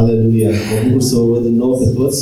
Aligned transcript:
Aleluia! 0.00 0.50
Mă 0.50 0.76
bucur 0.86 1.02
să 1.02 1.14
vă 1.16 1.24
văd 1.32 1.42
din 1.42 1.56
nou 1.56 1.72
pe 1.76 1.88
toți 1.98 2.20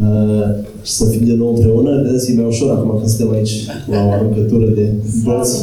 uh, 0.00 0.48
și 0.82 0.92
să 0.92 1.04
fim 1.04 1.24
din 1.24 1.36
nou 1.36 1.54
împreună. 1.54 2.02
Vedeți, 2.04 2.30
e 2.30 2.34
mai 2.34 2.46
ușor 2.46 2.70
acum 2.70 2.90
când 2.96 3.08
suntem 3.08 3.34
aici 3.34 3.54
la 3.90 3.98
o 4.06 4.10
aruncătură 4.10 4.66
de 4.66 4.92
bărți. 5.24 5.56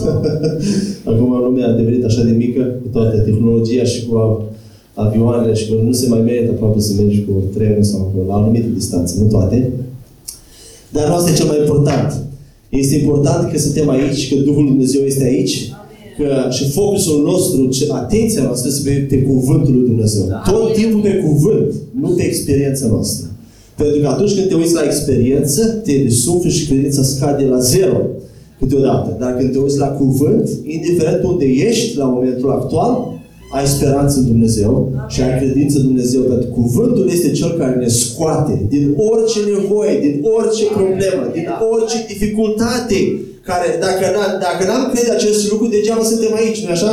acum 1.12 1.30
lumea 1.44 1.68
a 1.68 1.72
devenit 1.72 2.04
așa 2.06 2.24
de 2.24 2.32
mică 2.32 2.62
cu 2.82 2.88
toată 2.92 3.18
tehnologia 3.18 3.84
și 3.84 4.06
cu 4.06 4.44
avioanele 4.94 5.54
și 5.54 5.68
că 5.70 5.76
nu 5.86 5.92
se 5.92 6.08
mai 6.08 6.22
merită 6.22 6.52
aproape 6.52 6.80
să 6.80 6.94
mergi 7.02 7.26
cu 7.28 7.44
trenul 7.54 7.84
sau 7.84 8.00
cu 8.00 8.28
la 8.28 8.36
anumite 8.36 8.70
distanțe, 8.74 9.16
nu 9.22 9.28
toate. 9.28 9.72
Dar 10.90 11.08
nu 11.08 11.14
asta 11.14 11.30
e 11.30 11.34
cel 11.34 11.46
mai 11.46 11.60
important. 11.60 12.14
Este 12.70 12.96
important 12.96 13.52
că 13.52 13.58
suntem 13.60 13.90
aici, 13.90 14.34
că 14.34 14.42
Duhul 14.42 14.66
Dumnezeu 14.66 15.02
este 15.02 15.24
aici 15.24 15.74
că 16.18 16.50
și 16.50 16.70
focusul 16.70 17.24
nostru, 17.24 17.70
atenția 17.94 18.44
noastră 18.44 18.70
să 18.70 18.82
fie 18.82 19.06
pe 19.10 19.22
Cuvântul 19.22 19.74
lui 19.74 19.86
Dumnezeu. 19.86 20.26
Da. 20.28 20.52
Tot 20.52 20.74
timpul 20.74 21.02
pe 21.02 21.24
cuvânt, 21.26 21.74
nu 22.00 22.10
pe 22.10 22.24
experiența 22.24 22.88
noastră. 22.88 23.30
Pentru 23.76 24.00
că 24.02 24.08
atunci 24.08 24.34
când 24.34 24.48
te 24.48 24.54
uiți 24.56 24.74
la 24.74 24.84
experiență, 24.84 25.66
te 25.66 25.94
desufli 26.04 26.52
și 26.52 26.68
credința 26.68 27.04
scade 27.04 27.44
la 27.44 27.60
zero 27.60 27.98
câteodată. 28.60 29.16
Dar 29.20 29.38
când 29.38 29.52
te 29.52 29.58
uiți 29.58 29.78
la 29.78 29.88
cuvânt, 29.88 30.50
indiferent 30.64 31.24
unde 31.24 31.46
ești 31.46 31.98
la 31.98 32.06
momentul 32.06 32.50
actual, 32.50 33.14
ai 33.52 33.68
speranță 33.68 34.20
în 34.20 34.26
Dumnezeu 34.26 34.92
și 35.08 35.22
ai 35.22 35.40
credință 35.40 35.78
în 35.78 35.84
Dumnezeu, 35.84 36.22
pentru 36.22 36.48
cuvântul 36.48 37.10
este 37.10 37.32
cel 37.32 37.52
care 37.58 37.76
ne 37.76 37.88
scoate 37.88 38.66
din 38.70 38.96
orice 38.98 39.40
nevoie, 39.56 40.00
din 40.00 40.26
orice 40.38 40.66
problemă, 40.66 41.24
din 41.34 41.48
orice 41.72 41.98
dificultate 42.08 43.00
care, 43.46 43.78
dacă, 43.80 44.06
dacă 44.40 44.64
n-am 44.66 44.92
crede 44.94 45.12
acest 45.12 45.52
lucru, 45.52 45.68
degeaba 45.68 46.04
suntem 46.04 46.34
aici, 46.34 46.64
nu 46.64 46.72
așa? 46.72 46.92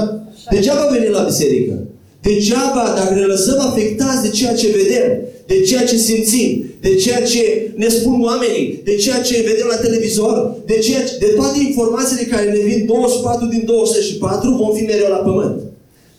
Degeaba 0.50 0.88
venim 0.92 1.10
la 1.10 1.22
biserică. 1.30 1.74
Degeaba, 2.22 2.84
dacă 2.96 3.14
ne 3.14 3.24
lăsăm 3.34 3.58
afectați 3.60 4.22
de 4.22 4.28
ceea 4.28 4.54
ce 4.54 4.76
vedem, 4.80 5.08
de 5.46 5.60
ceea 5.60 5.84
ce 5.84 5.96
simțim, 5.96 6.64
de 6.80 6.94
ceea 6.94 7.22
ce 7.22 7.72
ne 7.76 7.88
spun 7.88 8.22
oamenii, 8.22 8.80
de 8.84 8.94
ceea 8.94 9.20
ce 9.20 9.46
vedem 9.50 9.66
la 9.70 9.76
televizor, 9.76 10.54
de, 10.66 10.78
ceea 10.78 11.02
ce, 11.04 11.16
de 11.18 11.26
toate 11.36 11.58
informațiile 11.68 12.22
care 12.22 12.46
ne 12.50 12.58
vin 12.58 12.86
24 12.86 13.46
din 13.46 13.62
24, 13.66 14.50
vom 14.50 14.74
fi 14.74 14.82
mereu 14.82 15.08
la 15.08 15.16
pământ. 15.16 15.60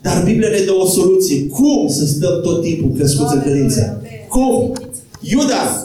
Dar 0.02 0.23
Biblia 0.25 0.50
ne 0.50 0.62
dă 0.66 0.73
o 0.73 0.86
soluție. 0.86 1.45
Cum 1.47 1.88
să 1.88 2.06
stăm 2.06 2.42
tot 2.42 2.62
timpul 2.62 2.92
crescuți 2.97 3.34
în 3.34 3.42
credință? 3.42 4.02
Cum? 4.30 4.73
Iuda, 5.22 5.83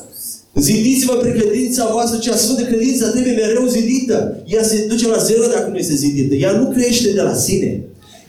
Zidiți-vă 0.60 1.14
prin 1.14 1.34
credința 1.40 1.88
voastră, 1.92 2.18
cea 2.18 2.36
sfântă 2.36 2.62
credință 2.62 3.08
trebuie 3.08 3.32
mereu 3.32 3.66
zidită. 3.66 4.36
Ea 4.46 4.62
se 4.62 4.86
duce 4.88 5.08
la 5.08 5.16
zero 5.16 5.42
dacă 5.54 5.68
nu 5.70 5.76
este 5.76 5.94
zidită. 5.94 6.34
Ea 6.34 6.52
nu 6.52 6.70
crește 6.70 7.12
de 7.12 7.20
la 7.20 7.34
sine. 7.34 7.80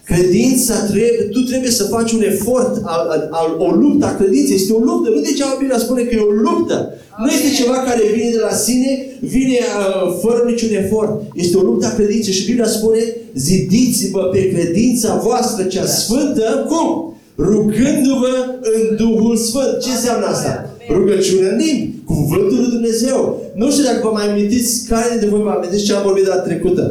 Credința 0.03 0.75
trebuie, 0.85 1.09
tu 1.31 1.39
trebuie 1.39 1.71
să 1.71 1.83
faci 1.83 2.11
un 2.11 2.23
efort, 2.23 2.81
al, 2.83 3.07
al, 3.09 3.27
al, 3.31 3.55
o 3.59 3.75
luptă 3.75 4.05
a 4.05 4.15
credinței. 4.15 4.55
Este 4.55 4.73
o 4.73 4.79
luptă. 4.79 5.09
Nu 5.09 5.21
degeaba 5.21 5.55
Biblia 5.59 5.77
spune 5.77 6.01
că 6.01 6.15
e 6.15 6.19
o 6.19 6.31
luptă. 6.31 6.93
Nu 7.19 7.29
este 7.31 7.61
ceva 7.61 7.77
care 7.77 8.01
vine 8.15 8.29
de 8.29 8.39
la 8.49 8.55
sine, 8.55 9.05
vine 9.19 9.57
uh, 9.59 10.17
fără 10.21 10.43
niciun 10.45 10.73
efort. 10.73 11.21
Este 11.35 11.57
o 11.57 11.61
luptă 11.61 11.85
a 11.85 11.95
credinței 11.95 12.33
și 12.33 12.45
Biblia 12.45 12.67
spune 12.67 13.15
zidiți-vă 13.35 14.21
pe 14.33 14.49
credința 14.51 15.21
voastră 15.23 15.63
cea 15.63 15.85
sfântă. 15.85 16.65
Cum? 16.67 17.13
Rugându-vă 17.37 18.33
în 18.61 18.95
Duhul 18.95 19.35
Sfânt. 19.37 19.79
Ce 19.81 19.89
înseamnă 19.89 20.25
asta? 20.25 20.75
Rugăciune 20.89 21.47
în 21.47 21.57
limbi. 21.57 21.98
Cuvântul 22.13 22.57
lui 22.63 22.73
Dumnezeu. 22.77 23.19
Nu 23.61 23.71
știu 23.71 23.83
dacă 23.83 23.99
vă 24.07 24.11
mai 24.17 24.29
amintiți 24.29 24.71
care 24.91 25.07
dintre 25.09 25.29
voi 25.33 25.41
vă 25.47 25.49
amintiți 25.49 25.85
ce 25.85 25.93
am 25.93 26.03
vorbit 26.09 26.25
data 26.25 26.47
trecută. 26.49 26.83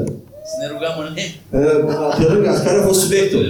Să 0.50 0.56
ne 0.60 0.66
rugăm 0.72 0.94
în 1.00 1.04
limbi. 1.06 1.24
Pe 2.18 2.24
lângă, 2.32 2.50
care 2.64 2.78
a 2.78 2.86
fost 2.90 3.00
subiectul? 3.00 3.42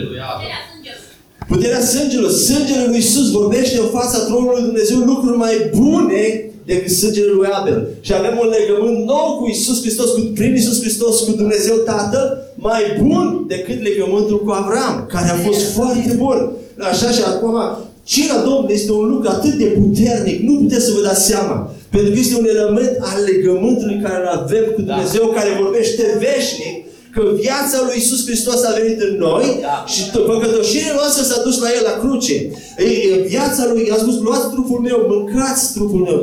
Puterea 1.53 1.83
sângelui. 1.93 2.33
Sângele 2.49 2.85
lui 2.87 3.01
Iisus 3.03 3.27
vorbește 3.31 3.77
în 3.79 3.91
fața 3.99 4.19
tronului 4.19 4.55
lui 4.57 4.69
Dumnezeu 4.71 4.99
lucruri 4.99 5.37
mai 5.37 5.55
bune 5.77 6.23
decât 6.71 6.93
sângele 7.01 7.33
lui 7.39 7.49
Abel. 7.59 7.79
Și 8.01 8.13
avem 8.15 8.35
un 8.43 8.49
legământ 8.59 8.99
nou 9.13 9.27
cu 9.39 9.45
Iisus 9.47 9.81
Hristos, 9.81 10.09
cu, 10.11 10.21
prin 10.35 10.53
Iisus 10.55 10.81
Hristos, 10.81 11.21
cu 11.21 11.31
Dumnezeu 11.31 11.77
Tatăl, 11.91 12.27
mai 12.55 12.83
bun 13.03 13.45
decât 13.47 13.83
legământul 13.83 14.45
cu 14.45 14.51
Avram, 14.51 15.07
care 15.09 15.29
a 15.31 15.39
fost 15.47 15.63
foarte 15.77 16.15
bun. 16.17 16.39
Așa 16.91 17.11
și 17.11 17.23
acum 17.23 17.55
Cina 18.13 18.37
Domnului 18.47 18.75
este 18.79 18.93
un 18.93 19.07
lucru 19.13 19.29
atât 19.29 19.55
de 19.63 19.69
puternic, 19.79 20.39
nu 20.49 20.55
puteți 20.63 20.85
să 20.87 20.93
vă 20.97 21.03
dați 21.09 21.25
seama. 21.31 21.57
Pentru 21.95 22.11
că 22.13 22.19
este 22.19 22.37
un 22.43 22.49
element 22.55 22.93
al 23.11 23.19
legământului 23.31 23.99
care 24.05 24.17
îl 24.23 24.31
avem 24.41 24.65
cu 24.75 24.81
da. 24.81 24.93
Dumnezeu, 24.93 25.25
da. 25.29 25.35
care 25.39 25.61
vorbește 25.65 26.03
veșnic, 26.25 26.75
că 27.15 27.21
viața 27.45 27.79
lui 27.87 27.97
Isus 28.03 28.21
Hristos 28.29 28.61
a 28.65 28.73
venit 28.81 28.99
în 29.09 29.15
noi 29.27 29.47
da. 29.69 29.77
și 29.93 30.01
păcătoșirea 30.31 30.95
noastră 31.01 31.23
s-a 31.31 31.41
dus 31.47 31.57
la 31.65 31.69
El 31.77 31.85
la 31.91 31.95
cruce. 32.03 32.37
Ei, 32.89 32.99
viața 33.35 33.63
lui, 33.71 33.83
i-a 33.91 33.99
spus, 34.05 34.17
luați 34.27 34.51
trupul 34.55 34.81
meu, 34.89 34.99
mâncați 35.13 35.73
trupul 35.77 36.01
meu, 36.07 36.19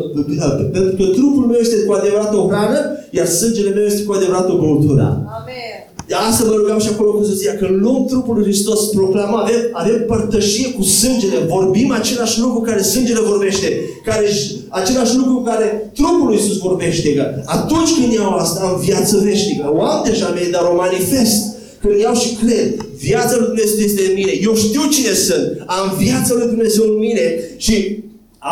pentru 0.75 0.93
că 0.99 1.05
trupul 1.17 1.45
meu 1.51 1.59
este 1.65 1.77
cu 1.85 1.91
adevărat 1.99 2.31
o 2.39 2.47
hrană, 2.51 2.79
iar 3.17 3.27
sângele 3.39 3.71
meu 3.77 3.85
este 3.91 4.03
cu 4.07 4.13
adevărat 4.13 4.47
o 4.53 4.55
băutură. 4.63 5.05
Amen. 5.39 5.64
De 6.07 6.13
asta 6.13 6.43
mă 6.45 6.53
rugam 6.55 6.79
și 6.79 6.87
acolo 6.91 7.11
cu 7.11 7.23
soția, 7.23 7.55
că 7.55 7.67
luăm 7.71 8.05
trupul 8.05 8.35
lui 8.35 8.43
Hristos, 8.43 8.89
proclamăm, 8.89 9.39
avem, 9.39 9.61
avem 9.71 10.03
părtășie 10.07 10.67
cu 10.71 10.83
sângele, 10.83 11.37
vorbim 11.47 11.91
același 11.91 12.39
lucru 12.39 12.59
care 12.59 12.81
sângele 12.81 13.19
vorbește, 13.19 13.67
care, 14.05 14.27
același 14.69 15.15
lucru 15.15 15.41
care 15.45 15.91
trupul 15.93 16.25
lui 16.27 16.35
Iisus 16.35 16.57
vorbește. 16.57 17.13
Că 17.13 17.41
atunci 17.45 17.93
când 17.99 18.13
iau 18.13 18.33
asta, 18.33 18.59
am 18.65 18.79
viață 18.79 19.21
veșnică. 19.23 19.71
O 19.75 19.81
am 19.81 20.03
deja 20.09 20.33
mie, 20.35 20.49
dar 20.51 20.61
o 20.71 20.75
manifest. 20.75 21.53
Când 21.81 21.99
iau 21.99 22.15
și 22.15 22.29
cred, 22.45 22.85
viața 22.97 23.35
lui 23.37 23.45
Dumnezeu 23.45 23.85
este 23.85 24.01
în 24.09 24.13
mine. 24.13 24.31
Eu 24.41 24.55
știu 24.55 24.83
cine 24.89 25.13
sunt. 25.13 25.63
Am 25.65 25.95
viața 25.97 26.33
lui 26.33 26.47
Dumnezeu 26.47 26.83
în 26.83 26.97
mine 26.97 27.39
și 27.57 28.03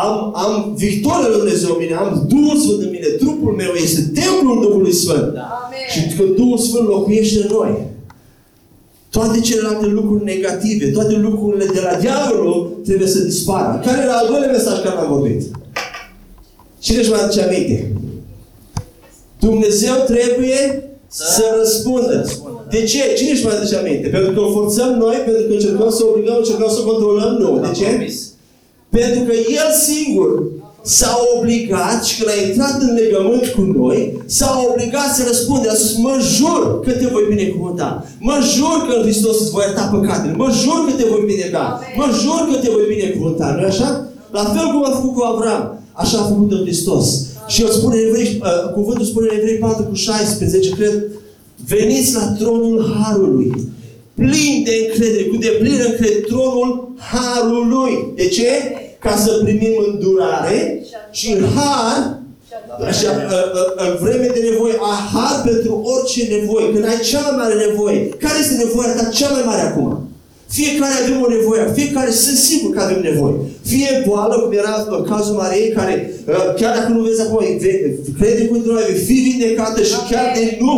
am, 0.02 0.34
am 0.36 0.74
victoria 0.76 1.28
lui 1.28 1.38
Dumnezeu 1.38 1.70
în 1.72 1.78
mine, 1.80 1.94
am 1.96 2.26
Duhul 2.28 2.58
Sfânt 2.58 2.82
în 2.82 2.90
mine, 2.90 3.08
trupul 3.08 3.52
meu 3.52 3.72
este 3.74 4.02
templul 4.02 4.62
Duhului 4.62 4.94
Sfânt. 4.94 5.34
Da. 5.34 5.70
Și 5.92 6.16
că 6.16 6.24
Duhul 6.36 6.58
Sfânt 6.58 6.88
locuiește 6.88 7.40
în 7.42 7.50
noi. 7.52 7.88
Toate 9.10 9.40
celelalte 9.40 9.86
lucruri 9.86 10.24
negative, 10.24 10.88
toate 10.88 11.16
lucrurile 11.16 11.66
de 11.66 11.80
la 11.80 12.00
diavolul 12.00 12.80
trebuie 12.86 13.08
să 13.08 13.20
dispară. 13.20 13.82
Care 13.86 14.02
era 14.02 14.14
al 14.14 14.28
doilea 14.30 14.52
mesaj 14.52 14.82
care 14.84 14.98
am 14.98 15.08
vorbit? 15.08 15.42
Cine 16.80 17.00
își 17.00 17.10
mai 17.10 17.22
aduce 17.24 17.42
aminte? 17.42 17.92
Dumnezeu 19.40 19.94
trebuie 20.06 20.90
să, 21.08 21.24
să 21.36 21.44
răspundă. 21.58 22.26
De 22.70 22.84
ce? 22.84 23.14
Cine 23.18 23.32
își 23.32 23.46
mai 23.46 23.56
aduce 23.56 23.76
aminte? 23.76 24.08
Pentru 24.08 24.32
că 24.32 24.40
o 24.40 24.52
forțăm 24.52 24.94
noi, 24.94 25.16
pentru 25.16 25.44
că 25.48 25.54
încercăm 25.54 25.90
să 25.90 26.04
obligăm, 26.06 26.36
încercăm 26.38 26.70
să 26.70 26.82
controlăm? 26.82 27.34
Nu. 27.40 27.60
De 27.60 27.72
ce? 27.80 28.08
Pentru 28.98 29.22
că 29.28 29.34
El 29.62 29.70
singur 29.90 30.30
s-a 30.98 31.14
obligat 31.36 32.00
și 32.06 32.18
când 32.18 32.30
a 32.34 32.48
intrat 32.48 32.76
în 32.82 32.94
legământ 33.02 33.46
cu 33.56 33.62
noi, 33.62 34.00
s-a 34.26 34.52
obligat 34.70 35.10
să 35.16 35.22
răspunde. 35.28 35.70
A 35.70 35.74
spus, 35.74 35.98
mă 35.98 36.16
jur 36.38 36.80
că 36.86 36.92
te 36.92 37.08
voi 37.14 37.26
binecuvânta. 37.34 37.90
Mă 38.20 38.38
jur 38.56 38.78
că 38.88 38.92
în 38.96 39.04
Hristos 39.06 39.40
îți 39.40 39.52
voi 39.52 39.64
ierta 39.66 39.92
păcatele. 39.94 40.34
Mă 40.44 40.50
jur 40.62 40.80
că 40.86 40.92
te 40.98 41.06
voi 41.12 41.24
binecuvânta. 41.26 41.82
Mă 42.00 42.08
jur 42.22 42.42
că 42.50 42.56
te 42.64 42.70
voi 42.76 42.86
binecuvânta. 42.96 43.46
nu 43.58 43.66
așa? 43.66 43.90
La 44.38 44.44
fel 44.54 44.68
cum 44.72 44.84
a 44.86 44.96
făcut 44.98 45.14
cu 45.16 45.24
Avram, 45.24 45.64
așa 45.94 46.18
a 46.20 46.30
făcut 46.32 46.52
în 46.52 46.62
Hristos. 46.66 47.06
Și 47.48 47.62
el 47.62 47.70
spune 47.70 47.96
în 47.96 48.08
Evrei, 48.08 48.42
uh, 48.42 48.74
cuvântul 48.74 49.06
spune 49.06 49.28
în 49.30 49.38
Evrei 49.38 49.58
4 49.58 49.84
cu 49.84 49.96
16, 49.96 50.70
cred, 50.70 51.04
veniți 51.68 52.14
la 52.14 52.26
tronul 52.40 52.96
Harului, 53.00 53.52
plin 54.16 54.64
de 54.66 54.74
încredere, 54.84 55.24
cu 55.24 55.36
deplină 55.36 55.84
încredere, 55.84 56.20
tronul 56.20 56.94
Harului. 57.12 57.94
De 58.16 58.28
ce? 58.28 58.50
Ca 59.04 59.16
să 59.16 59.40
primim 59.44 59.74
îndurare 59.88 60.84
și 61.12 61.32
în 61.32 61.44
har, 61.56 62.18
așa, 62.88 63.10
în 63.76 63.98
vreme 64.02 64.28
de 64.34 64.42
nevoie, 64.50 64.74
a 64.80 64.94
har 65.14 65.42
pentru 65.50 65.82
orice 65.94 66.22
nevoie. 66.36 66.72
Când 66.74 66.86
ai 66.86 67.00
cea 67.10 67.22
mai 67.22 67.36
mare 67.38 67.56
nevoie, 67.68 68.10
care 68.24 68.38
este 68.40 68.64
nevoia 68.64 68.94
ta 68.96 69.04
cea 69.18 69.30
mai 69.30 69.44
mare 69.46 69.62
acum? 69.62 70.08
Fiecare 70.48 70.94
avem 71.02 71.22
o 71.26 71.30
nevoie, 71.38 71.72
fiecare 71.74 72.12
sunt 72.12 72.38
sigur 72.38 72.70
că 72.74 72.82
avem 72.82 73.02
nevoie. 73.02 73.36
Fie 73.66 74.04
boală, 74.08 74.36
cum 74.36 74.52
era 74.52 74.86
în 74.98 75.04
cazul 75.04 75.36
Mariei, 75.36 75.72
care 75.72 76.14
chiar 76.60 76.78
dacă 76.78 76.90
nu 76.92 77.02
vezi 77.04 77.22
acum, 77.22 77.40
crede 78.20 78.46
cu 78.46 78.62
noi, 78.66 78.84
fi 79.06 79.14
vindecată 79.14 79.84
și 79.84 79.98
chiar 80.10 80.32
de 80.36 80.58
nu, 80.60 80.74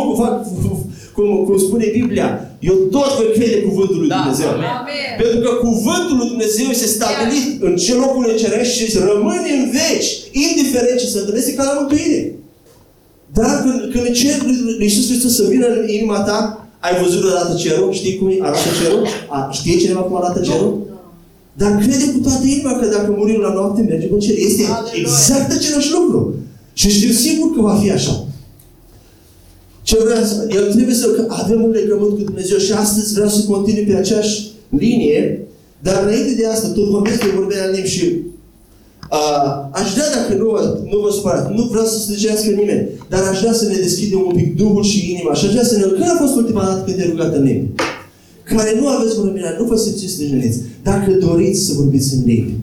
cum, 1.16 1.28
cum 1.46 1.58
spune 1.66 1.86
Biblia, 1.98 2.28
eu 2.70 2.74
tot 2.94 3.10
voi 3.18 3.30
crede 3.36 3.58
cuvântul 3.68 3.98
lui 4.02 4.08
da, 4.08 4.18
Dumnezeu. 4.18 4.48
Amen. 4.48 5.10
Pentru 5.20 5.38
că 5.44 5.50
cuvântul 5.66 6.16
lui 6.20 6.28
Dumnezeu 6.32 6.66
este 6.70 6.88
stabilit 6.96 7.46
în 7.66 7.72
ce 7.82 7.92
locul 7.94 8.24
cerești 8.42 8.74
și 8.78 8.98
rămâne 9.10 9.50
în 9.58 9.64
veci, 9.76 10.08
indiferent 10.46 10.98
ce 11.00 11.06
se 11.06 11.18
întâlnește 11.18 11.54
ca 11.54 11.64
la 11.68 11.74
mântuire. 11.80 12.20
Dar 13.38 13.52
când, 13.64 13.80
când 13.92 14.06
cer 14.20 14.36
lui 14.46 14.86
Iisus 14.86 15.06
Hristos 15.08 15.34
să 15.34 15.44
vină 15.52 15.66
în 15.66 15.88
inima 15.88 16.18
ta, 16.28 16.66
ai 16.86 16.94
văzut 17.02 17.22
odată 17.24 17.54
cerul? 17.62 17.92
Știi 17.92 18.16
cum 18.18 18.28
arată 18.40 18.68
cerul? 18.82 19.06
A, 19.28 19.38
știe 19.52 19.76
cineva 19.82 20.00
cum 20.00 20.16
arată 20.16 20.40
cerul? 20.48 20.74
Dar 21.60 21.72
crede 21.82 22.06
cu 22.12 22.18
toată 22.18 22.46
inima 22.46 22.72
că 22.78 22.86
dacă 22.86 23.14
murim 23.16 23.40
la 23.40 23.52
noapte, 23.52 23.80
mergem 23.82 24.08
în 24.12 24.18
cer. 24.18 24.34
Este 24.38 24.62
exact 25.00 25.52
același 25.52 25.92
lucru. 25.92 26.34
Și 26.72 26.90
știu 26.90 27.10
sigur 27.10 27.54
că 27.54 27.60
va 27.60 27.74
fi 27.82 27.90
așa. 27.90 28.25
Ce 29.88 29.96
vrea 30.04 30.22
să... 30.26 30.36
El 30.58 30.72
trebuie 30.76 30.94
să 30.94 31.06
avem 31.28 31.62
un 31.62 31.70
legământ 31.70 32.12
cu 32.16 32.22
Dumnezeu 32.30 32.58
și 32.58 32.72
astăzi 32.72 33.14
vreau 33.14 33.28
să 33.28 33.44
continui 33.52 33.84
pe 33.84 33.94
aceeași 33.96 34.50
linie 34.68 35.46
Dar 35.86 36.02
înainte 36.02 36.34
de 36.40 36.46
asta, 36.46 36.68
tot 36.68 36.88
vorbesc 36.88 37.20
de 37.20 37.36
vorbirea 37.38 37.66
în 37.66 37.72
limbi 37.74 37.88
și 37.88 38.04
uh, 39.18 39.50
aș 39.80 39.88
vrea, 39.94 40.08
dacă 40.16 40.32
nu, 40.42 40.48
nu 40.90 40.98
vă 41.04 41.10
supărați, 41.10 41.52
nu 41.58 41.62
vreau 41.72 41.86
să 41.86 41.98
slăgească 41.98 42.48
nimeni, 42.50 42.88
dar 43.08 43.22
aș 43.30 43.38
vrea 43.40 43.52
să 43.52 43.64
ne 43.68 43.78
deschidem 43.86 44.20
un 44.26 44.34
pic 44.38 44.56
Duhul 44.56 44.82
și 44.82 45.10
inima 45.12 45.34
și 45.34 45.44
aș 45.44 45.52
vrea 45.52 45.64
să 45.64 45.76
ne... 45.76 45.82
Când 45.82 46.10
a 46.14 46.22
fost 46.24 46.34
ultima 46.36 46.62
dată 46.62 46.82
când 46.84 46.96
te 46.96 47.04
rugat 47.10 47.34
în 47.34 47.42
limbi? 47.42 47.68
Care 48.42 48.78
nu 48.80 48.88
aveți 48.88 49.16
vorbirea, 49.16 49.56
nu 49.58 49.64
vă 49.64 49.76
simțiți 49.76 50.12
stăjeniți. 50.12 50.58
Dacă 50.82 51.10
doriți 51.26 51.60
să 51.66 51.72
vorbiți 51.76 52.14
în 52.14 52.22
limbi, 52.24 52.54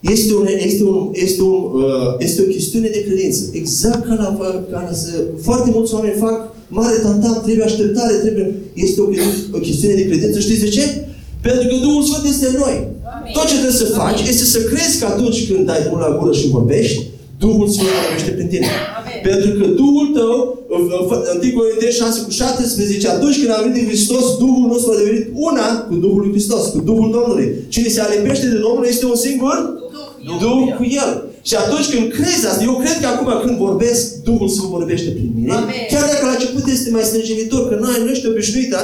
este, 0.00 0.34
un, 0.34 0.46
este, 0.68 0.82
un, 0.84 1.10
este, 1.12 1.42
un, 1.42 1.82
uh, 1.82 2.14
este 2.18 2.42
o 2.42 2.44
chestiune 2.44 2.88
de 2.88 3.04
credință. 3.06 3.42
Exact 3.52 4.06
ca 4.06 4.14
la, 4.14 4.28
ca 4.70 4.80
la 4.88 4.96
foarte 5.40 5.70
mulți 5.70 5.94
oameni 5.94 6.18
fac 6.18 6.53
mare 6.68 6.96
tantam, 6.96 7.40
trebuie 7.44 7.64
așteptare, 7.64 8.14
trebuie... 8.14 8.54
Este 8.74 9.00
o, 9.00 9.06
o 9.52 9.58
chestiune 9.58 9.94
de 9.94 10.06
credință. 10.08 10.38
Știți 10.38 10.60
de 10.60 10.68
ce? 10.68 10.84
Pentru 11.40 11.68
că 11.68 11.74
Duhul 11.86 12.02
Sfânt 12.02 12.24
este 12.32 12.46
în 12.46 12.56
noi. 12.64 12.76
Tot 13.32 13.46
ce 13.46 13.56
trebuie 13.62 13.82
să 13.84 13.84
faci 13.84 14.20
este 14.32 14.44
să 14.44 14.58
crezi 14.70 14.98
că 15.00 15.06
atunci 15.06 15.38
când 15.50 15.68
ai 15.68 15.82
bună 15.90 16.06
la 16.06 16.16
gură 16.18 16.32
și 16.32 16.48
vorbești, 16.48 17.02
Duhul 17.38 17.68
Sfânt 17.68 17.88
vorbește 18.02 18.30
prin 18.30 18.48
tine. 18.48 18.68
Pentru 19.28 19.50
că 19.58 19.64
Duhul 19.66 20.06
tău, 20.18 20.58
în 20.76 20.82
1 21.42 21.58
Corinteni 21.58 21.92
6 21.92 22.22
cu 22.26 22.30
17, 22.30 23.08
atunci 23.08 23.38
când 23.38 23.50
a 23.50 23.62
venit 23.62 23.76
de 23.80 23.86
Hristos, 23.90 24.24
Duhul 24.38 24.66
nostru 24.72 24.92
a 24.92 24.96
devenit 24.96 25.26
una 25.48 25.66
cu 25.88 25.94
Duhul 25.94 26.20
lui 26.20 26.30
Hristos, 26.30 26.62
cu 26.74 26.80
Duhul 26.80 27.10
Domnului. 27.16 27.46
Cine 27.68 27.88
se 27.88 28.00
alipește 28.00 28.46
de 28.46 28.58
Domnul 28.66 28.86
este 28.88 29.04
un 29.06 29.16
singur 29.16 29.56
Duh, 30.26 30.38
Duh 30.40 30.74
cu 30.78 30.84
El. 31.02 31.23
Și 31.48 31.54
atunci 31.62 31.88
când 31.92 32.04
crezi 32.16 32.46
asta, 32.46 32.62
eu 32.68 32.74
cred 32.82 32.96
că 33.00 33.06
acum 33.06 33.28
când 33.44 33.56
vorbesc, 33.66 34.02
Duhul 34.28 34.48
Sfânt 34.54 34.70
vorbește 34.78 35.10
prin 35.16 35.30
mine. 35.36 35.52
Amen. 35.52 35.82
Chiar 35.92 36.06
dacă 36.12 36.24
la 36.26 36.36
început 36.36 36.64
este 36.76 36.90
mai 36.90 37.08
strângenitor, 37.08 37.62
că 37.68 37.74
noi 37.84 37.96
nu 38.02 38.10
ești 38.10 38.28
obișnuită, 38.30 38.78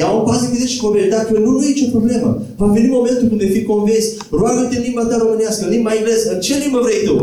Ia 0.00 0.08
o 0.18 0.20
pază 0.28 0.44
când 0.50 0.62
ești 0.62 0.80
convers. 0.82 1.08
Dacă 1.16 1.30
nu, 1.44 1.50
nu 1.50 1.62
e 1.64 1.74
nicio 1.74 1.94
problemă. 1.96 2.28
Va 2.56 2.66
veni 2.66 2.96
momentul 2.98 3.26
când 3.28 3.40
vei 3.40 3.56
fi 3.58 3.62
convins. 3.72 4.04
Roagă-te 4.30 4.76
în 4.76 4.82
limba 4.86 5.04
ta 5.10 5.16
românească, 5.24 5.62
în 5.64 5.72
limba 5.76 5.94
engleză, 5.98 6.28
în 6.34 6.40
ce 6.40 6.54
limbă 6.62 6.78
vrei 6.86 7.02
tu. 7.08 7.16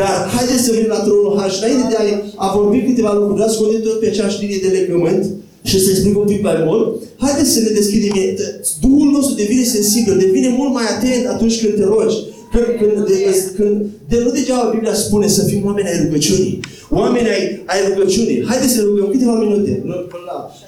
Dar 0.00 0.14
haideți 0.34 0.64
să 0.64 0.72
venim 0.72 0.90
la 0.96 1.00
tronul 1.06 1.36
Har 1.38 1.50
și 1.52 1.60
înainte 1.62 1.86
de 1.90 1.96
a, 2.00 2.04
a 2.44 2.46
vorbi 2.56 2.78
câteva 2.88 3.12
lucruri, 3.12 3.38
vreau 3.38 3.50
să 3.50 3.58
tot 3.86 4.00
pe 4.00 4.06
aceeași 4.06 4.40
linie 4.42 4.60
de 4.64 4.70
legământ 4.78 5.22
și 5.62 5.76
să 5.84 5.88
explic 5.90 6.14
un 6.18 6.28
pic 6.32 6.42
mai 6.48 6.56
mult, 6.66 6.84
haideți 7.24 7.50
să 7.54 7.60
ne 7.60 7.72
deschidem. 7.78 8.12
Duhul 8.80 9.08
nostru 9.16 9.34
devine 9.34 9.64
sensibil, 9.76 10.16
devine 10.18 10.48
mult 10.58 10.72
mai 10.78 10.86
atent 10.94 11.26
atunci 11.34 11.60
când 11.60 11.74
te 11.74 11.84
rogi. 11.92 12.16
Când, 12.52 12.68
când, 12.78 13.06
de, 13.06 13.16
când, 13.56 13.74
de 14.08 14.16
nu 14.24 14.30
degeaba 14.30 14.70
Biblia 14.74 14.94
spune 14.94 15.26
să 15.36 15.42
fim 15.44 15.60
oameni 15.64 15.88
ai 15.88 16.02
rugăciunii. 16.04 16.60
Oameni 17.00 17.28
ai, 17.34 17.42
ai 17.72 17.80
rugăciunii. 17.88 18.44
Haideți 18.50 18.74
să 18.76 18.80
rugăm 18.88 19.08
câteva 19.10 19.34
minute. 19.44 19.72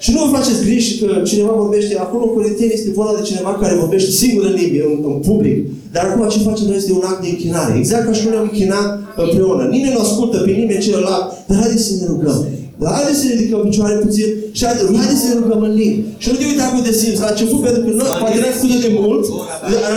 Și 0.03 0.09
nu 0.13 0.17
vă 0.23 0.35
faceți 0.37 0.63
griji 0.65 0.99
că 0.99 1.07
cineva 1.29 1.53
vorbește. 1.63 1.93
Acolo 2.05 2.23
în 2.25 2.33
Corinteni 2.37 2.73
este 2.73 2.97
vorba 2.99 3.13
de 3.19 3.27
cineva 3.29 3.51
care 3.61 3.81
vorbește 3.83 4.11
singur 4.21 4.43
în 4.49 4.53
limbi, 4.59 4.77
în, 4.87 4.93
în 5.11 5.19
public. 5.29 5.57
Dar 5.93 6.03
acum 6.05 6.29
ce 6.29 6.47
facem 6.49 6.65
noi 6.67 6.77
este 6.81 6.91
un 6.99 7.05
act 7.11 7.21
de 7.23 7.29
închinare. 7.33 7.71
Exact 7.77 8.05
ca 8.05 8.13
și 8.17 8.25
noi 8.27 8.37
am 8.37 8.49
închinat 8.51 8.87
împreună. 9.23 9.63
Nimeni 9.75 9.93
nu 9.95 9.99
ascultă 10.05 10.37
pe 10.37 10.51
nimeni 10.51 10.85
celălalt. 10.87 11.25
Dar 11.47 11.57
haideți 11.61 11.83
să 11.87 11.93
ne 11.99 12.05
rugăm. 12.11 12.39
Dar 12.79 12.91
haideți 12.97 13.19
să 13.19 13.25
ne 13.27 13.33
ridicăm 13.33 13.61
picioare 13.67 13.95
puțin 14.05 14.29
și 14.57 14.63
haideți 14.65 15.21
să 15.23 15.27
ne 15.31 15.39
rugăm 15.41 15.61
în 15.67 15.73
limbi. 15.79 15.99
Și 16.21 16.27
nu 16.29 16.35
te 16.37 16.45
uita 16.51 16.65
cum 16.71 16.81
te 16.87 16.93
simți 17.01 17.23
la 17.25 17.29
început, 17.33 17.59
pentru 17.67 17.81
că 17.85 17.89
noi, 17.99 18.09
poate 18.21 18.37
n-ai 18.39 18.55
făcut 18.59 18.81
de 18.85 18.91
mult, 18.99 19.23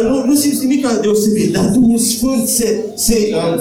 nu, 0.03 0.25
nu 0.25 0.35
simți 0.35 0.65
nimic 0.65 0.87
deosebit, 1.01 1.53
dar 1.53 1.65
Duhul 1.65 1.99
Sfânt 1.99 2.49
se, 2.49 2.85
se, 2.95 3.17
um, 3.35 3.61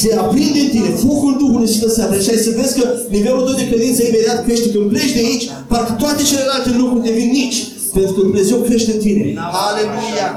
se 0.00 0.14
aprinde 0.14 0.58
în 0.60 0.68
tine, 0.68 0.88
focul 1.06 1.36
Duhului 1.38 1.68
Sfânt 1.68 1.92
se 1.92 2.02
aprinde 2.02 2.24
și 2.24 2.30
ai 2.30 2.36
să 2.36 2.52
vezi 2.60 2.80
că 2.80 2.86
nivelul 3.10 3.42
tău 3.46 3.54
de 3.54 3.68
credință 3.68 4.02
imediat 4.02 4.44
crește. 4.44 4.70
Când 4.70 4.88
pleci 4.90 5.12
de 5.12 5.18
aici, 5.18 5.48
parcă 5.68 5.92
toate 5.98 6.22
celelalte 6.22 6.70
lucruri 6.78 7.04
devin 7.08 7.30
nici. 7.30 7.58
pentru 7.98 8.12
Dumnezeu 8.22 8.58
crește 8.58 8.92
în 8.92 8.98
tine. 8.98 9.22
Aleluia! 9.68 10.28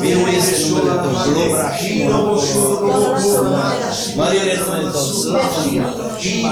Biruiește 0.00 0.54
numele 0.68 0.92
Tău, 1.02 1.12
gloria 1.26 1.68
și 1.78 1.90
Mărire 4.16 4.54
numele 4.60 4.88
Tău, 4.94 5.06
slavă 5.20 5.60
Tine! 6.20 6.48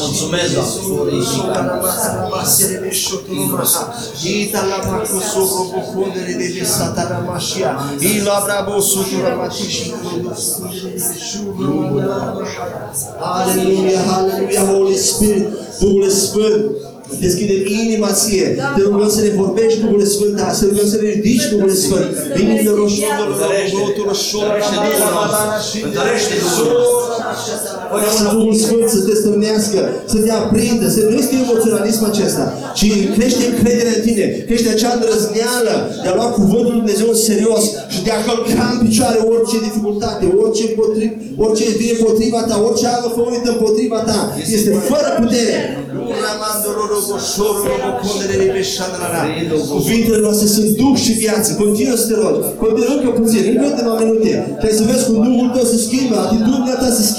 Mulțumesc, 0.00 0.52
Doamne! 0.54 0.72
Ești 4.64 4.74
Ita 4.74 4.76
la 4.76 4.90
macu 4.90 5.20
sopro 5.32 5.62
bocondere 5.72 6.32
deve 6.38 6.64
satana 6.64 7.18
mashia. 7.18 7.70
Ila 7.98 8.42
brabo 8.44 8.80
sutura 8.80 9.34
matishi. 9.34 9.92
Hallelujah, 13.20 14.04
hallelujah, 14.10 14.64
Holy 14.70 14.96
Spirit, 14.96 15.46
Duhul 15.80 16.08
Sfânt. 16.08 16.70
Deschidem 17.20 17.66
inima 17.66 18.12
ție. 18.12 18.46
Te 18.76 18.82
rugăm 18.82 19.10
să 19.10 19.20
ne 19.20 19.30
vorbești 19.36 19.80
Duhul 19.80 20.04
Sfânt, 20.04 20.36
da, 20.36 20.52
să 20.52 20.64
rugăm 20.64 20.86
să 20.88 20.98
ne 21.02 21.08
ridici 21.08 21.48
Duhul 21.50 21.70
Sfânt. 21.70 22.06
Inimile 22.40 22.70
roșoară, 22.70 23.24
rotul 23.72 24.04
roșoară, 24.06 24.62
Întărește 25.84 26.34
Duhul 26.40 26.94
Să 28.18 28.24
Duhul 28.34 28.54
Sfânt 28.64 28.86
să 28.94 29.00
te 29.06 29.14
stârnească, 29.20 29.80
să 30.12 30.16
te 30.24 30.32
aprindă, 30.42 30.86
să 30.96 31.00
nu 31.08 31.14
este 31.22 31.34
emoționalism 31.44 32.02
acesta, 32.12 32.44
ci 32.78 32.86
crește 33.16 33.42
încrederea 33.52 33.94
în 33.98 34.02
tine, 34.06 34.26
crește 34.48 34.68
acea 34.72 34.92
îndrăzneală 34.96 35.74
de 36.02 36.08
a 36.10 36.14
lua 36.18 36.28
cuvântul 36.38 36.72
Lui 36.72 36.80
Dumnezeu 36.82 37.08
în 37.14 37.20
serios 37.30 37.62
și 37.92 38.00
de 38.06 38.12
a 38.16 38.20
călca 38.26 38.64
în 38.72 38.78
picioare 38.84 39.18
orice 39.32 39.56
dificultate, 39.68 40.24
orice, 40.42 40.64
potriv, 40.78 41.10
orice 41.44 41.64
vine 41.80 41.94
împotriva 41.98 42.40
ta, 42.48 42.54
orice 42.68 42.86
altă 42.94 43.08
făurită 43.16 43.48
împotriva 43.54 43.98
ta, 44.10 44.18
este 44.56 44.70
fără 44.90 45.08
putere. 45.20 45.56
Cuvintele 49.78 50.18
noastre 50.26 50.46
sunt 50.56 50.68
duh 50.80 50.94
și 51.04 51.12
viață. 51.24 51.48
Continuă 51.62 51.96
să 52.02 52.06
te 52.08 52.14
rogi. 52.22 52.46
Continuă 52.64 52.92
încă 52.96 53.10
puțin, 53.20 53.42
încă 53.52 53.66
câteva 53.70 53.94
minute. 54.02 54.30
Trebuie 54.60 54.78
să 54.80 54.84
vezi 54.90 55.02
cum 55.06 55.16
Duhul 55.28 55.50
tău 55.54 55.64
se 55.72 55.78
schimbă, 55.86 56.16
atitudinea 56.24 56.76
ta 56.82 56.88
se 56.98 57.02
schimbă, 57.02 57.12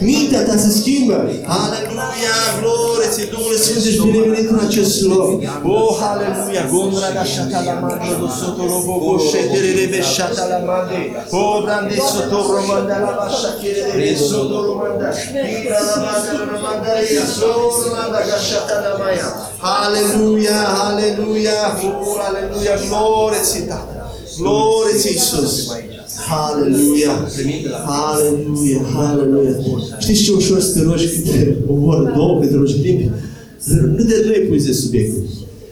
mintea 0.00 0.42
ta 0.48 0.56
se 0.64 0.70
schimbă. 0.78 1.18
Aleluia, 1.62 2.36
glorie 2.60 3.08
ție, 3.14 3.26
Duhul 3.34 3.56
Sfânt, 3.64 3.84
ești 3.84 4.02
binevenit 4.06 4.50
în 4.50 4.60
acest 4.66 4.94
loc. 5.12 5.30
Oh, 5.74 5.96
aleluia, 6.12 6.62
gondra 6.72 7.08
da 7.18 7.24
șata 7.34 7.58
la 7.68 7.74
mandă, 7.82 8.10
do 8.20 8.28
soto 8.40 8.62
robo, 8.70 8.94
o 9.12 9.18
șetere 9.30 9.70
rebe 9.78 10.00
șata 10.14 10.44
la 10.52 10.58
mandă. 10.68 10.98
Oh, 11.38 11.54
brande 11.64 11.96
soto 12.12 12.38
romanda 12.54 12.96
la 13.04 13.12
bașa, 13.18 13.50
chere 13.60 13.82
rebe 13.90 14.14
soto 14.28 14.58
romanda. 14.68 15.08
Ira 15.62 15.80
la 15.88 15.96
mandă, 16.04 16.30
la 16.38 16.44
romanda, 16.52 16.90
ia 17.16 17.24
soto 17.36 17.66
romanda, 17.82 18.18
gashata 18.28 18.76
la 18.84 18.92
maia. 19.00 19.28
Aleluia, 19.82 20.58
aleluia, 20.88 21.60
oh, 21.86 22.16
aleluia, 22.28 22.74
glorie 22.86 23.40
ție, 23.48 23.62
Tată. 23.70 23.94
Glorie 24.38 24.94
ție, 25.00 25.10
Iisus. 25.10 25.54
Haleluia! 26.28 27.12
Haleluia! 27.86 28.80
Haleluia! 28.94 29.56
Știți 29.98 30.22
ce 30.22 30.32
ușor 30.32 30.60
să 30.60 30.72
te 30.72 30.82
rogi 30.84 31.08
câte 31.08 31.56
o 31.68 31.72
oră, 31.84 32.12
două, 32.16 32.38
câte 32.40 32.52
te 32.52 32.56
rogi 32.56 32.80
timp? 32.80 33.00
Nu 33.96 34.02
de 34.04 34.22
nu 34.26 34.32
epuizezi 34.32 34.80
subiectul. 34.80 35.22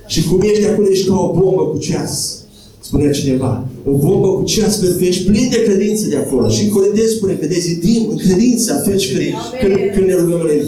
Și 0.06 0.22
cum 0.22 0.40
ești 0.40 0.60
de 0.60 0.68
acolo, 0.68 0.88
ești 0.90 1.08
ca 1.08 1.14
o 1.14 1.32
bombă 1.38 1.62
cu 1.62 1.78
ceas. 1.78 2.38
Spunea 2.80 3.12
cineva. 3.12 3.66
O 3.84 3.90
bombă 3.90 4.28
cu 4.28 4.44
ceas, 4.44 4.76
pentru 4.76 4.98
că 4.98 5.04
ești 5.04 5.24
plin 5.24 5.48
de 5.50 5.62
credință 5.62 6.06
de 6.08 6.16
acolo. 6.16 6.48
Și 6.48 6.64
în 6.64 6.70
Corinteni 6.70 7.08
spune 7.16 7.32
că 7.32 7.46
dezidim 7.46 8.06
în 8.10 8.16
credință 8.16 8.72
atunci 8.72 9.12
când, 9.12 9.22
când, 9.60 9.74
când 9.94 10.06
ne 10.06 10.14
rugăm 10.14 10.40
la 10.46 10.52
El. 10.52 10.66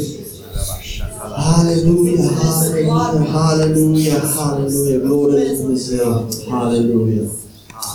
Haleluia, 1.36 2.30
haleluia, 2.40 3.26
haleluia, 3.32 4.22
haleluia, 4.36 4.98
glorie 5.04 5.38
lui 5.38 5.56
Dumnezeu, 5.60 6.28
haleluia, 6.50 7.22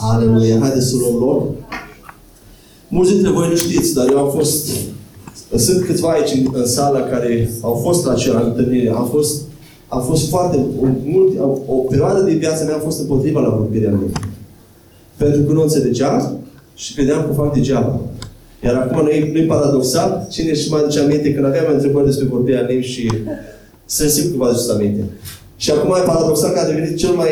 haleluia. 0.01 0.59
Haideți 0.59 0.87
să 0.89 0.95
luăm 0.95 1.15
loc. 1.23 1.41
Mulți 2.95 3.11
dintre 3.11 3.31
voi 3.31 3.49
nu 3.49 3.55
știți, 3.55 3.93
dar 3.93 4.05
eu 4.11 4.17
am 4.17 4.31
fost, 4.31 4.69
sunt 5.55 5.85
câțiva 5.85 6.09
aici 6.09 6.31
în, 6.31 6.51
în 6.53 6.65
sală 6.65 7.07
care 7.11 7.49
au 7.61 7.73
fost 7.83 8.05
la 8.05 8.11
acea 8.11 8.39
întâlnire. 8.45 8.89
Am 8.89 9.07
fost, 9.11 9.41
am 9.87 10.01
fost 10.01 10.29
foarte, 10.29 10.59
mult, 11.05 11.39
o, 11.39 11.73
o 11.73 11.75
perioadă 11.75 12.21
din 12.21 12.37
viața 12.37 12.63
mea 12.63 12.73
am 12.73 12.81
fost 12.81 12.99
împotriva 12.99 13.39
la 13.39 13.49
vorbirea 13.49 13.91
lui. 13.91 14.11
Pentru 15.17 15.41
că 15.41 15.53
nu 15.53 15.61
înțelegeam 15.61 16.37
și 16.75 16.93
credeam 16.93 17.25
că 17.25 17.33
fac 17.33 17.53
degeaba. 17.53 17.99
Iar 18.63 18.75
acum 18.75 19.03
nu 19.03 19.09
e, 19.09 19.29
nu 19.31 19.37
e 19.37 19.45
paradoxal, 19.45 20.27
cine 20.31 20.49
își 20.49 20.69
mai 20.69 20.79
aduce 20.79 20.99
aminte 20.99 21.33
când 21.33 21.45
aveam 21.45 21.65
întrebări 21.73 22.05
despre 22.05 22.25
vorbirea 22.25 22.61
în 22.61 22.67
limbi 22.67 22.85
și 22.85 23.11
sunt 23.85 24.09
sigur 24.09 24.31
că 24.31 24.37
vă 24.37 24.45
aduceți 24.45 24.71
aminte. 24.71 25.03
Și 25.55 25.71
acum 25.71 25.95
e 25.97 26.05
paradoxal 26.05 26.51
că 26.51 26.59
a 26.59 26.67
devenit 26.67 26.97
cel 26.97 27.13
mai, 27.13 27.29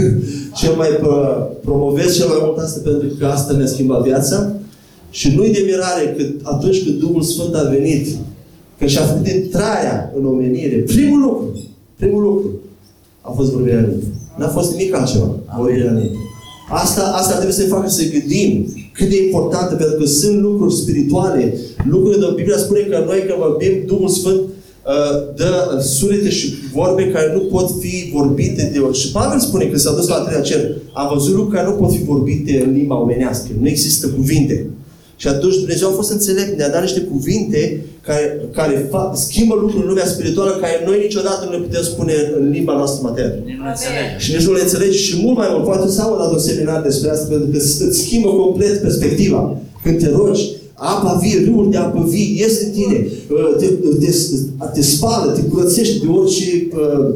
cel 0.60 0.74
mai 0.74 0.88
promovez 1.64 2.16
cel 2.16 2.28
mai 2.28 2.38
mult 2.42 2.58
asta 2.58 2.80
pentru 2.84 3.08
că 3.18 3.26
asta 3.26 3.52
ne-a 3.52 3.66
schimbat 3.66 4.02
viața. 4.02 4.52
Și 5.10 5.34
nu-i 5.36 5.52
de 5.52 5.62
mirare 5.64 6.14
că 6.16 6.24
atunci 6.42 6.84
când 6.84 6.98
Duhul 6.98 7.22
Sfânt 7.22 7.54
a 7.54 7.62
venit, 7.62 8.06
că 8.78 8.86
și-a 8.86 9.02
făcut 9.02 9.28
intrarea 9.28 10.12
în 10.16 10.26
omenire, 10.26 10.76
primul 10.76 11.20
lucru, 11.20 11.60
primul 11.96 12.22
lucru 12.22 12.50
a 13.20 13.30
fost 13.30 13.50
vorbirea 13.50 13.80
lui. 13.80 14.02
N-a 14.38 14.48
fost 14.48 14.70
nimic 14.72 14.94
altceva, 14.94 15.34
vorbirea 15.58 15.92
lui. 15.92 16.10
Asta, 16.70 17.02
asta 17.14 17.32
trebuie 17.32 17.54
să 17.54 17.62
ne 17.62 17.68
facă 17.68 17.88
să 17.88 18.02
gândim 18.12 18.74
cât 18.92 19.08
de 19.08 19.24
importantă, 19.24 19.74
pentru 19.74 19.96
că 19.98 20.04
sunt 20.04 20.40
lucruri 20.40 20.74
spirituale, 20.74 21.54
lucruri 21.84 22.18
de 22.18 22.26
Biblia 22.36 22.58
spune 22.58 22.80
că 22.80 23.02
noi 23.06 23.24
când 23.26 23.38
vorbim, 23.38 23.72
Duhul 23.86 24.08
Sfânt 24.08 24.40
uh, 24.40 25.34
dă 25.36 25.80
sunete 25.82 26.30
și 26.30 26.54
vorbe 26.72 27.10
care 27.10 27.32
nu 27.34 27.40
pot 27.40 27.70
fi 27.80 28.10
vorbite 28.14 28.70
de 28.72 28.78
ori. 28.78 28.98
Și 28.98 29.10
Pavel 29.10 29.38
spune 29.38 29.64
că 29.64 29.78
s-a 29.78 29.94
dus 29.94 30.08
la 30.08 30.16
treia 30.16 30.40
cer. 30.40 30.70
A 30.92 31.12
văzut 31.14 31.34
lucruri 31.34 31.56
care 31.56 31.68
nu 31.68 31.74
pot 31.74 31.92
fi 31.92 32.04
vorbite 32.04 32.62
în 32.66 32.72
limba 32.72 33.00
omenească. 33.00 33.48
Nu 33.60 33.68
există 33.68 34.08
cuvinte. 34.08 34.66
Și 35.20 35.28
atunci 35.28 35.56
Dumnezeu 35.62 35.88
a 35.88 35.98
fost 36.00 36.10
înțelept, 36.10 36.56
ne-a 36.56 36.70
dat 36.74 36.82
niște 36.82 37.00
cuvinte 37.00 37.60
care, 38.06 38.24
care 38.52 38.88
fac, 38.90 39.16
schimbă 39.16 39.54
lucruri 39.60 39.82
în 39.82 39.88
lumea 39.88 40.06
spirituală 40.06 40.50
care 40.60 40.76
noi 40.86 40.98
niciodată 41.06 41.40
nu 41.44 41.50
le 41.50 41.64
putem 41.66 41.82
spune 41.82 42.14
în 42.38 42.50
limba 42.50 42.74
noastră 42.80 43.00
maternă. 43.08 43.40
Și 44.18 44.32
nici 44.32 44.46
nu 44.46 44.52
le 44.52 44.62
înțelegi 44.62 44.98
și 45.06 45.14
mult 45.24 45.36
mai 45.36 45.48
mult. 45.50 45.64
Poate 45.64 45.90
să 45.90 46.00
am 46.00 46.16
dat 46.18 46.32
un 46.32 46.38
seminar 46.38 46.82
despre 46.82 47.10
asta, 47.10 47.26
pentru 47.28 47.48
că 47.50 47.56
îți 47.56 47.98
schimbă 48.02 48.28
complet 48.28 48.80
perspectiva. 48.80 49.40
Când 49.82 49.98
te 49.98 50.08
rogi, 50.10 50.44
apa 50.74 51.18
vie, 51.22 51.44
râul 51.44 51.70
de 51.70 51.76
apă 51.76 52.06
vie, 52.08 52.40
ies 52.40 52.60
în 52.64 52.70
tine, 52.70 53.06
uh, 53.30 53.56
te, 53.58 53.66
te, 54.00 54.10
te 54.74 54.82
spală, 54.82 55.32
te 55.32 55.40
curățește 55.40 55.98
de 56.04 56.08
orice 56.18 56.68
uh, 56.72 57.14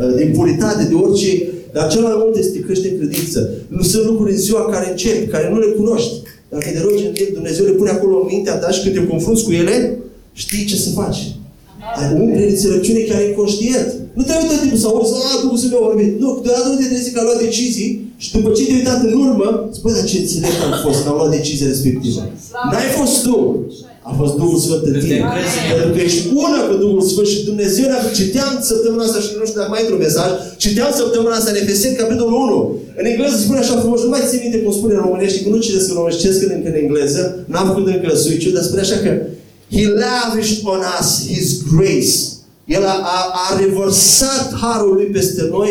uh, 0.00 0.14
de 0.16 0.22
impuritate, 0.24 0.84
de 0.84 0.94
orice... 0.94 1.48
Dar 1.72 1.88
cel 1.88 2.02
mai 2.02 2.16
mult 2.16 2.36
este 2.36 2.60
crește 2.60 2.88
în 2.88 2.96
credință. 2.98 3.50
Nu 3.68 3.82
sunt 3.82 4.04
lucruri 4.04 4.32
în 4.32 4.38
ziua 4.38 4.64
care 4.64 4.90
încep, 4.90 5.30
care 5.30 5.50
nu 5.52 5.58
le 5.58 5.66
cunoști. 5.66 6.12
Dacă 6.54 6.68
te 6.74 6.80
rogi 6.86 7.06
în 7.06 7.14
timp, 7.18 7.30
Dumnezeu 7.38 7.64
le 7.66 7.78
pune 7.80 7.90
acolo 7.90 8.14
în 8.20 8.28
mintea 8.32 8.56
ta 8.62 8.68
și 8.74 8.82
când 8.82 8.94
te 8.94 9.06
confrunți 9.12 9.44
cu 9.44 9.52
ele, 9.62 9.76
știi 10.42 10.64
ce 10.70 10.76
să 10.84 10.90
faci. 11.00 11.20
Ai 12.00 12.08
umple 12.20 12.40
de 12.44 12.50
înțelepciune 12.54 13.00
chiar 13.08 13.22
inconștient. 13.28 13.88
Nu 14.16 14.22
trebuie 14.22 14.48
tot 14.50 14.60
timpul 14.60 14.78
să 14.84 14.86
auzi, 14.86 15.12
a, 15.30 15.42
Duhul 15.42 15.58
Sfânt 15.60 15.72
mi-a 15.72 15.86
vorbit. 15.88 16.10
Nu, 16.22 16.28
deodată 16.44 16.66
nu 16.68 16.76
te 16.80 16.86
trezi 16.92 17.12
că 17.12 17.18
a 17.20 17.26
luat 17.26 17.40
decizii 17.46 17.90
și 18.22 18.28
după 18.34 18.48
ce 18.56 18.62
te-ai 18.64 18.78
uitat 18.80 19.00
în 19.08 19.12
urmă, 19.26 19.48
spui, 19.76 19.92
dar 19.96 20.04
ce 20.10 20.18
înțelept 20.18 20.60
am 20.66 20.74
fost 20.84 20.98
că 21.02 21.08
am 21.08 21.16
luat 21.20 21.30
decizia 21.38 21.66
respectivă. 21.72 22.20
N-ai 22.70 22.88
fost 22.98 23.16
tu. 23.26 23.36
A 24.08 24.12
fost 24.20 24.34
Duhul 24.40 24.58
Sfânt 24.64 24.82
în 24.90 24.96
tine. 25.00 25.18
Pentru 25.78 25.92
că 25.94 26.00
ești 26.08 26.22
una 26.44 26.60
cu 26.68 26.74
Duhul 26.84 27.02
Sfânt 27.10 27.28
și 27.32 27.44
Dumnezeu 27.50 27.86
ne 27.90 27.98
Citeam 28.20 28.52
săptămâna 28.70 29.04
asta 29.04 29.20
și 29.24 29.30
nu 29.38 29.44
știu 29.46 29.58
dacă 29.60 29.72
mai 29.74 29.82
într-un 29.84 30.02
mesaj, 30.06 30.30
citeam 30.64 30.90
săptămâna 31.00 31.34
asta 31.36 31.50
în 31.50 31.60
Efeseni, 31.62 32.00
capitolul 32.02 32.32
1. 32.32 32.78
În 33.00 33.04
engleză 33.10 33.36
spune 33.36 33.58
așa 33.58 33.80
frumos, 33.82 34.00
nu 34.02 34.12
mai 34.14 34.22
țin 34.28 34.40
minte 34.42 34.58
cum 34.62 34.72
spune 34.72 34.94
în 34.94 35.04
românește, 35.06 35.42
că 35.42 35.48
nu 35.48 35.58
citesc 35.66 35.88
în 35.88 35.94
românește, 35.94 36.22
citesc 36.22 36.42
încă 36.42 36.68
în 36.68 36.80
engleză, 36.82 37.22
n-am 37.50 37.66
făcut 37.66 37.86
încă 37.86 38.16
switch 38.16 38.46
dar 38.54 38.62
spune 38.62 38.80
așa 38.86 38.98
că 39.04 39.10
He 39.76 39.84
lavished 40.04 40.64
on 40.74 40.82
us 41.00 41.08
His 41.32 41.48
grace. 41.72 42.14
El 42.76 42.84
a, 42.84 42.96
a, 43.16 43.18
a 43.44 43.58
revărsat 43.62 44.46
harul 44.62 44.94
lui 44.94 45.04
peste 45.04 45.42
noi 45.50 45.70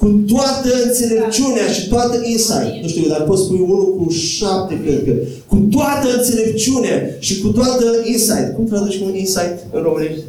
cu 0.00 0.08
toată 0.32 0.68
înțelepciunea 0.86 1.66
și 1.76 1.88
toată 1.88 2.16
insight. 2.24 2.74
Nu 2.82 2.88
știu, 2.88 3.08
dar 3.08 3.22
poți 3.22 3.42
spui 3.42 3.60
unul 3.68 3.96
cu 3.96 4.10
șapte, 4.10 4.80
cred 4.84 5.04
că. 5.04 5.12
Cu 5.46 5.56
toată 5.70 6.06
înțelepciunea 6.16 6.96
și 7.18 7.40
cu 7.40 7.48
toată 7.48 7.84
insight. 8.04 8.54
Cum 8.56 8.64
traduci 8.66 8.98
cu 8.98 9.16
insight 9.16 9.56
în 9.72 9.82
românește? 9.82 10.24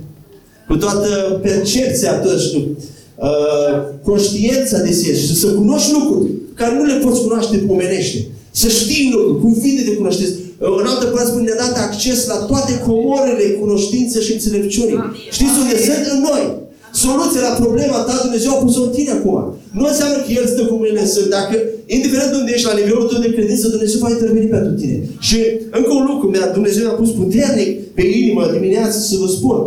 Cu 0.68 0.76
toată 0.76 1.40
percepția, 1.42 2.14
tot 2.14 2.40
știu, 2.40 2.60
uh, 2.60 3.76
conștiința 4.04 4.78
de 4.88 4.92
sine 4.92 5.16
și 5.16 5.36
să 5.36 5.48
cunoști 5.48 5.92
lucruri 5.92 6.30
care 6.54 6.76
nu 6.76 6.84
le 6.84 6.94
poți 7.04 7.22
cunoaște 7.22 7.66
omenește. 7.68 8.28
Să 8.52 8.68
știi 8.68 9.10
lucruri, 9.14 9.42
cuvinte 9.42 9.84
de 9.84 9.96
cunoștință. 9.96 10.34
În 10.58 10.86
altă 10.86 11.06
parte 11.06 11.28
spune, 11.30 11.44
ne-a 11.44 11.66
dat 11.66 11.78
acces 11.78 12.28
la 12.28 12.36
toate 12.36 12.80
comorele 12.88 13.44
cunoștință 13.62 14.20
și 14.20 14.32
înțelepciunii. 14.32 15.00
Știți 15.32 15.60
unde 15.62 15.78
sunt? 15.86 16.06
În 16.14 16.20
noi. 16.30 16.44
Soluția 16.94 17.42
la 17.48 17.54
problema 17.64 18.00
ta, 18.08 18.16
Dumnezeu 18.26 18.52
a 18.54 18.64
pus-o 18.64 18.82
în 18.84 18.94
tine 18.98 19.12
acum. 19.12 19.36
Nu 19.78 19.86
înseamnă 19.88 20.18
că 20.24 20.32
El 20.40 20.46
stă 20.48 20.62
cu 20.66 20.76
mâinile 20.80 21.02
în 21.02 21.30
Dacă, 21.38 21.56
indiferent 21.96 22.30
de 22.32 22.38
unde 22.42 22.52
ești 22.56 22.70
la 22.72 22.80
nivelul 22.80 23.08
tău 23.08 23.20
de 23.20 23.34
credință, 23.36 23.66
Dumnezeu 23.68 24.00
va 24.06 24.10
interveni 24.10 24.54
pentru 24.56 24.74
tine. 24.82 24.98
Și 25.28 25.38
încă 25.78 25.92
un 26.00 26.06
lucru, 26.12 26.26
mi-a, 26.30 26.48
Dumnezeu 26.58 26.84
mi-a 26.84 27.00
pus 27.02 27.10
puternic 27.22 27.70
pe 27.98 28.04
inimă 28.20 28.44
dimineața 28.56 29.00
să 29.10 29.16
vă 29.22 29.28
spun. 29.38 29.58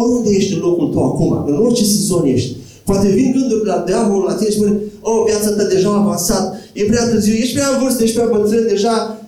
Oriunde 0.00 0.30
ești 0.38 0.54
în 0.54 0.60
locul 0.66 0.88
tău 0.92 1.04
acum, 1.10 1.30
în 1.46 1.56
orice 1.66 1.84
sezon 1.84 2.24
ești, 2.36 2.50
Poate 2.84 3.08
vin 3.08 3.32
gânduri 3.36 3.66
la 3.66 3.82
diavolul 3.86 4.24
la 4.28 4.34
tine 4.34 4.50
și 4.50 4.56
spune, 4.56 4.80
oh, 5.00 5.22
viața 5.26 5.50
ta 5.50 5.64
deja 5.64 5.88
a 5.88 6.00
avansat, 6.02 6.54
e 6.72 6.84
prea 6.84 7.08
târziu, 7.08 7.34
ești 7.34 7.54
prea 7.54 7.68
în 7.72 7.82
vârstă, 7.82 8.02
ești 8.02 8.16
prea 8.16 8.28
bătrân, 8.32 8.66
deja 8.66 8.94
uh, 8.94 9.21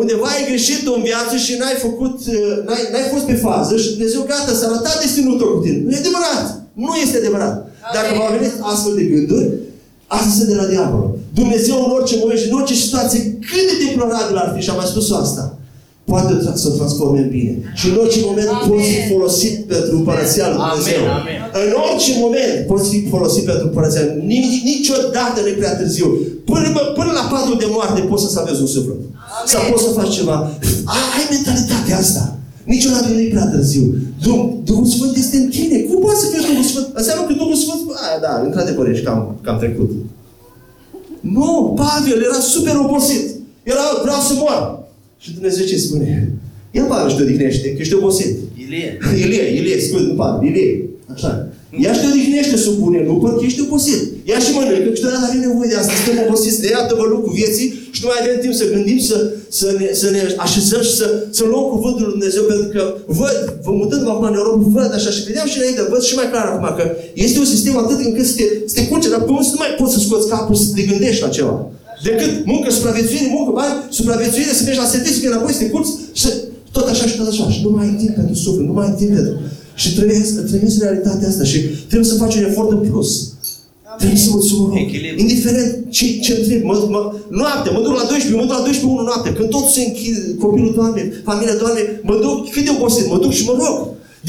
undeva 0.00 0.26
ai 0.26 0.46
greșit 0.50 0.82
în 0.96 1.02
viață 1.10 1.34
și 1.44 1.52
n-ai 1.58 1.76
făcut, 1.86 2.16
uh, 2.26 2.56
n-ai, 2.66 2.82
n-ai 2.92 3.06
fost 3.12 3.24
pe 3.30 3.36
fază 3.46 3.76
și 3.82 3.88
Dumnezeu 3.94 4.22
gata, 4.32 4.52
s-a 4.54 4.66
arătat 4.68 4.96
destinul 5.04 5.38
tău 5.38 5.48
cu 5.48 5.60
tine. 5.64 5.78
Nu 5.84 5.90
e 5.94 6.02
adevărat. 6.04 6.46
Nu 6.84 6.92
este 7.04 7.16
adevărat. 7.16 7.54
Dacă 7.96 8.10
va 8.20 8.36
veni 8.36 8.52
astfel 8.72 8.94
de 9.00 9.04
gânduri, 9.12 9.48
asta 10.06 10.30
sunt 10.36 10.48
de 10.48 10.54
la 10.60 10.66
diavol. 10.72 11.04
Dumnezeu 11.40 11.76
în 11.84 11.90
orice 11.98 12.14
moment 12.20 12.38
și 12.40 12.48
în 12.48 12.56
orice 12.60 12.74
situație, 12.84 13.20
cât 13.48 13.64
de 13.70 13.76
deplorabil 13.84 14.36
ar 14.36 14.52
fi, 14.54 14.62
și 14.64 14.70
am 14.70 14.76
mai 14.76 14.92
spus 14.94 15.06
asta, 15.24 15.42
poate 16.10 16.32
să 16.62 16.68
transforme 16.78 17.18
în 17.24 17.30
bine. 17.36 17.52
Și 17.78 17.84
în 17.90 17.96
orice 18.02 18.20
moment 18.28 18.48
Amen. 18.48 18.68
poți 18.68 18.88
fi 18.94 19.00
folosit 19.12 19.54
pentru 19.72 19.92
Împărăția 20.00 20.46
Lui 20.50 20.60
Dumnezeu. 20.64 21.02
Amen. 21.02 21.16
Amen. 21.20 21.38
În 21.64 21.70
orice 21.86 22.10
moment 22.22 22.56
poți 22.70 22.86
fi 22.92 22.98
folosit 23.14 23.44
pentru 23.50 23.64
Împărăția 23.68 24.02
Lui 24.06 24.62
Niciodată 24.72 25.36
nu 25.42 25.48
e 25.52 25.60
prea 25.62 25.76
târziu. 25.80 26.08
Până, 26.50 26.68
până 26.98 27.10
la 27.18 27.24
patul 27.32 27.56
de 27.62 27.68
moarte 27.76 28.00
poți 28.10 28.22
să 28.24 28.28
salvezi 28.36 28.60
un 28.64 28.70
suflet. 28.76 29.00
Amen. 29.00 29.46
Sau 29.52 29.60
poți 29.70 29.84
să 29.86 29.90
faci 29.98 30.12
ceva. 30.18 30.36
Ai 31.16 31.24
mentalitatea 31.34 31.96
asta. 32.04 32.22
Niciodată 32.74 33.08
nu 33.12 33.20
e 33.20 33.34
prea 33.36 33.48
târziu. 33.54 33.84
Duhul 34.68 34.86
Sfânt 34.94 35.14
este 35.16 35.36
în 35.42 35.48
tine. 35.56 35.76
Cum 35.88 35.98
poate 36.04 36.18
să 36.22 36.26
fie 36.32 36.42
Duhul 36.50 36.66
Sfânt? 36.70 36.88
Înseamnă 37.00 37.22
că 37.26 37.32
Duhul 37.42 37.58
Sfânt... 37.64 37.80
Aia, 38.04 38.18
da, 38.26 38.32
într-adevăr 38.46 38.86
ești 38.88 39.04
cam, 39.04 39.20
cam 39.44 39.58
trecut. 39.58 39.90
Nu, 41.20 41.74
Pavel 41.80 42.22
era 42.28 42.40
super 42.54 42.74
obosit. 42.84 43.24
Era, 43.62 43.84
vreau 44.02 44.20
să 44.28 44.32
mor. 44.36 44.85
Și 45.18 45.32
Dumnezeu 45.32 45.64
ce 45.66 45.78
spune? 45.78 46.32
Ia 46.70 46.82
Pavel 46.82 47.10
și 47.10 47.16
te 47.16 47.22
odihnește, 47.22 47.72
că 47.72 47.80
ești 47.80 47.94
obosit. 47.94 48.36
Ilie. 48.64 48.98
Ilie, 49.24 49.44
Ilie, 49.58 49.80
scuze, 49.80 50.04
nu 50.04 50.14
Pavel, 50.14 50.48
Ilie. 50.48 50.88
Așa. 51.14 51.48
Ia 51.84 51.92
și 51.92 52.00
te 52.00 52.06
odihnește 52.12 52.56
sub 52.56 52.74
bune 52.82 53.00
lucruri, 53.10 53.36
că 53.38 53.44
ești 53.44 53.64
obosit. 53.66 54.00
Ia 54.30 54.38
și 54.44 54.50
mănâncă, 54.54 54.82
că 54.84 54.90
câteodată 54.94 55.24
avem 55.26 55.40
nevoie 55.46 55.68
de 55.72 55.78
asta. 55.80 55.92
Suntem 56.04 56.24
obosiți 56.26 56.60
de 56.62 56.68
iată 56.74 56.92
cu 57.26 57.30
vieții 57.40 57.68
și 57.94 58.00
nu 58.02 58.08
mai 58.10 58.20
avem 58.22 58.36
timp 58.44 58.54
să 58.60 58.72
gândim, 58.74 58.98
să, 59.10 59.16
să, 59.58 59.66
ne, 59.78 59.88
să 60.00 60.06
ne 60.14 60.20
așezăm 60.46 60.82
și 60.88 60.94
să, 61.00 61.06
să 61.36 61.42
luăm 61.50 61.66
cuvântul 61.74 62.04
Lui 62.06 62.14
Dumnezeu, 62.16 62.42
pentru 62.52 62.68
că 62.74 62.82
văd, 63.20 63.36
vă 63.64 63.72
mutându-mă 63.80 64.12
acum 64.12 64.26
în 64.30 64.38
Europa, 64.40 64.62
văd 64.78 64.90
așa 64.98 65.10
și 65.16 65.26
vedeam 65.28 65.48
și 65.52 65.58
înainte, 65.58 65.80
văd 65.92 66.02
și 66.08 66.14
mai 66.18 66.28
clar 66.32 66.46
acum 66.46 66.68
că 66.78 66.84
este 67.26 67.38
un 67.42 67.48
sistem 67.54 67.74
atât 67.84 67.98
încât 68.06 68.26
să 68.30 68.34
te, 68.38 68.46
să 68.70 68.74
te 68.76 68.86
culce, 68.88 69.08
dar 69.12 69.22
pe 69.22 69.30
nu 69.30 69.60
mai 69.62 69.72
poți 69.78 69.94
să 69.94 69.98
scoți 70.00 70.28
capul 70.32 70.56
să 70.62 70.66
te 70.74 70.82
gândești 70.90 71.22
la 71.24 71.34
ceva. 71.36 71.56
Decât 72.02 72.44
muncă, 72.44 72.70
supraviețuire, 72.70 73.26
muncă, 73.36 73.50
bani, 73.54 73.74
supraviețuire, 73.90 74.52
să 74.52 74.62
mergi 74.64 74.78
la 74.78 74.86
serviciu, 74.94 75.20
că 75.20 75.26
înapoi 75.26 75.52
să 75.52 75.58
te 75.58 75.70
curți 75.70 75.92
și 76.12 76.26
tot 76.72 76.88
așa 76.88 77.06
și 77.06 77.16
tot 77.16 77.28
așa. 77.28 77.50
Și 77.50 77.60
nu 77.62 77.70
mai 77.70 77.84
ai 77.86 77.96
timp 78.02 78.14
pentru 78.14 78.34
suflet, 78.34 78.66
nu 78.66 78.72
mai 78.72 78.86
ai 78.86 78.94
timp 79.00 79.12
pentru... 79.14 79.32
Și 79.74 79.94
trăiesc, 79.94 80.46
trăiesc 80.50 80.82
realitatea 80.82 81.28
asta 81.28 81.44
și 81.44 81.58
trebuie 81.90 82.10
să 82.12 82.16
faci 82.22 82.34
un 82.34 82.44
efort 82.44 82.70
în 82.70 82.78
plus. 82.90 83.10
Trebuie 83.98 84.18
să 84.18 84.30
mă 84.30 84.40
sumă 84.40 84.72
Indiferent 85.16 85.70
ce, 85.90 86.18
ce 86.18 86.32
întreb, 86.40 86.62
mă, 86.62 86.86
mă, 86.90 87.00
noapte, 87.28 87.70
mă 87.70 87.80
duc 87.84 87.92
la 88.00 88.06
12, 88.10 88.34
mă 88.34 88.42
duc 88.46 88.56
la 88.58 88.64
12 88.64 88.84
1 88.84 89.02
noapte. 89.02 89.32
Când 89.32 89.48
tot 89.48 89.66
se 89.74 89.80
închid, 89.86 90.14
copilul 90.40 90.72
doarme, 90.74 91.02
familia 91.24 91.54
doarme, 91.54 91.82
mă 92.08 92.16
duc, 92.24 92.50
cât 92.50 92.64
de 92.64 92.70
obosit, 92.76 93.06
mă 93.12 93.18
duc 93.18 93.32
și 93.32 93.44
mă 93.44 93.54
rog. 93.62 93.78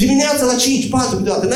Dimineața 0.02 0.44
la 0.44 0.54
5, 0.54 0.88
4 0.88 1.16
câteodată, 1.16 1.46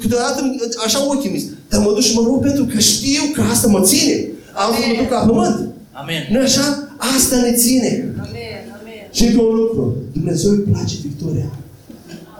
câteodată 0.00 0.40
așa 0.84 1.06
ochii 1.10 1.30
mi 1.30 1.50
Dar 1.68 1.80
mă 1.80 1.90
duc 1.96 2.00
și 2.00 2.14
mă 2.14 2.22
rog 2.26 2.40
pentru 2.40 2.64
că 2.64 2.78
știu 2.78 3.22
că 3.34 3.42
asta 3.52 3.66
mă 3.68 3.80
ține. 3.90 4.28
Alții 4.52 4.84
mă 4.88 5.02
duc 5.02 5.10
la 5.10 5.18
pământ. 5.18 5.68
Amen. 5.92 6.22
nu 6.30 6.38
așa? 6.40 6.66
Asta 7.16 7.36
ne 7.36 7.52
ține. 7.52 8.14
Amen. 8.26 8.62
Amen. 8.78 9.02
Și 9.16 9.26
încă 9.26 9.40
un 9.42 9.54
lucru. 9.54 9.96
Dumnezeu 10.12 10.50
îi 10.50 10.58
place 10.58 10.94
victoria. 11.02 11.50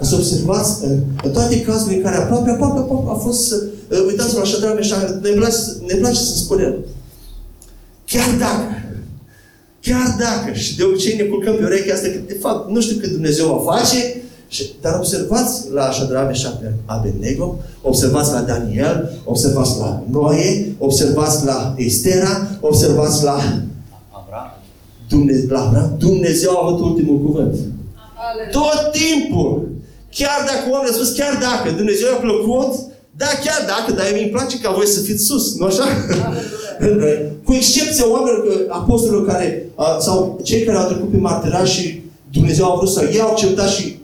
Să 0.01 0.15
observați, 0.15 0.71
în 1.25 1.31
toate 1.33 1.61
cazurile 1.61 1.97
în 1.97 2.03
care 2.03 2.17
aproape, 2.17 2.51
aproape, 2.51 2.79
aproape 2.79 3.11
a 3.11 3.15
fost 3.15 3.47
să... 3.49 3.63
Uitați-vă 4.07 4.39
la 4.39 4.45
Șadram 4.45 4.77
așa, 4.77 5.19
ne 5.23 5.31
place, 5.31 5.57
ne 5.87 5.95
place 5.95 6.21
să 6.21 6.37
spunem. 6.37 6.75
Chiar 8.05 8.31
dacă, 8.39 8.67
chiar 9.81 10.17
dacă, 10.19 10.53
și 10.55 10.77
de 10.77 10.83
obicei 10.83 11.17
ne 11.17 11.23
culcăm 11.23 11.55
pe 11.57 11.65
urechea 11.65 11.95
asta, 11.95 12.09
că 12.09 12.19
de 12.27 12.37
fapt 12.41 12.71
nu 12.71 12.81
știu 12.81 12.97
cât 12.97 13.11
Dumnezeu 13.11 13.47
va 13.47 13.73
face, 13.75 14.22
dar 14.81 14.95
observați 14.97 15.71
la 15.73 15.91
Shadrach, 15.93 16.35
și 16.35 16.47
Abednego, 16.85 17.57
observați 17.83 18.33
la 18.33 18.41
Daniel, 18.41 19.21
observați 19.25 19.79
la 19.79 20.03
Noe, 20.11 20.75
observați 20.79 21.45
la 21.45 21.75
Estera, 21.77 22.49
observați 22.61 23.25
la 23.25 23.39
Dumnezeu, 25.09 25.49
la 25.49 25.61
Abraham. 25.61 25.97
Dumnezeu 25.99 26.51
a 26.51 26.67
avut 26.67 26.81
ultimul 26.81 27.19
cuvânt. 27.21 27.55
Tot 28.51 28.93
timpul. 28.93 29.69
Chiar 30.11 30.39
dacă 30.47 30.65
oamenii 30.71 30.95
au 30.95 31.03
spus, 31.03 31.17
chiar 31.19 31.35
dacă 31.49 31.77
Dumnezeu 31.77 32.09
a 32.13 32.21
plăcut, 32.27 32.73
da, 33.17 33.27
chiar 33.45 33.61
dacă, 33.73 33.93
dar 33.97 34.07
mi-mi 34.15 34.35
place 34.37 34.61
ca 34.61 34.71
voi 34.71 34.87
să 34.87 35.01
fiți 35.01 35.25
sus, 35.25 35.57
nu 35.59 35.65
așa? 35.67 35.85
Cu 37.45 37.53
excepția 37.53 38.11
oamenilor, 38.11 38.45
apostolilor 38.69 39.27
care, 39.27 39.67
sau 39.99 40.41
cei 40.43 40.63
care 40.63 40.79
au 40.79 40.87
trecut 40.87 41.11
pe 41.11 41.17
martiraj 41.17 41.71
și 41.71 42.03
Dumnezeu 42.33 42.73
a 42.73 42.77
vrut 42.77 42.91
să 42.91 43.11
iau 43.17 43.29
acceptat 43.31 43.69
și 43.69 43.97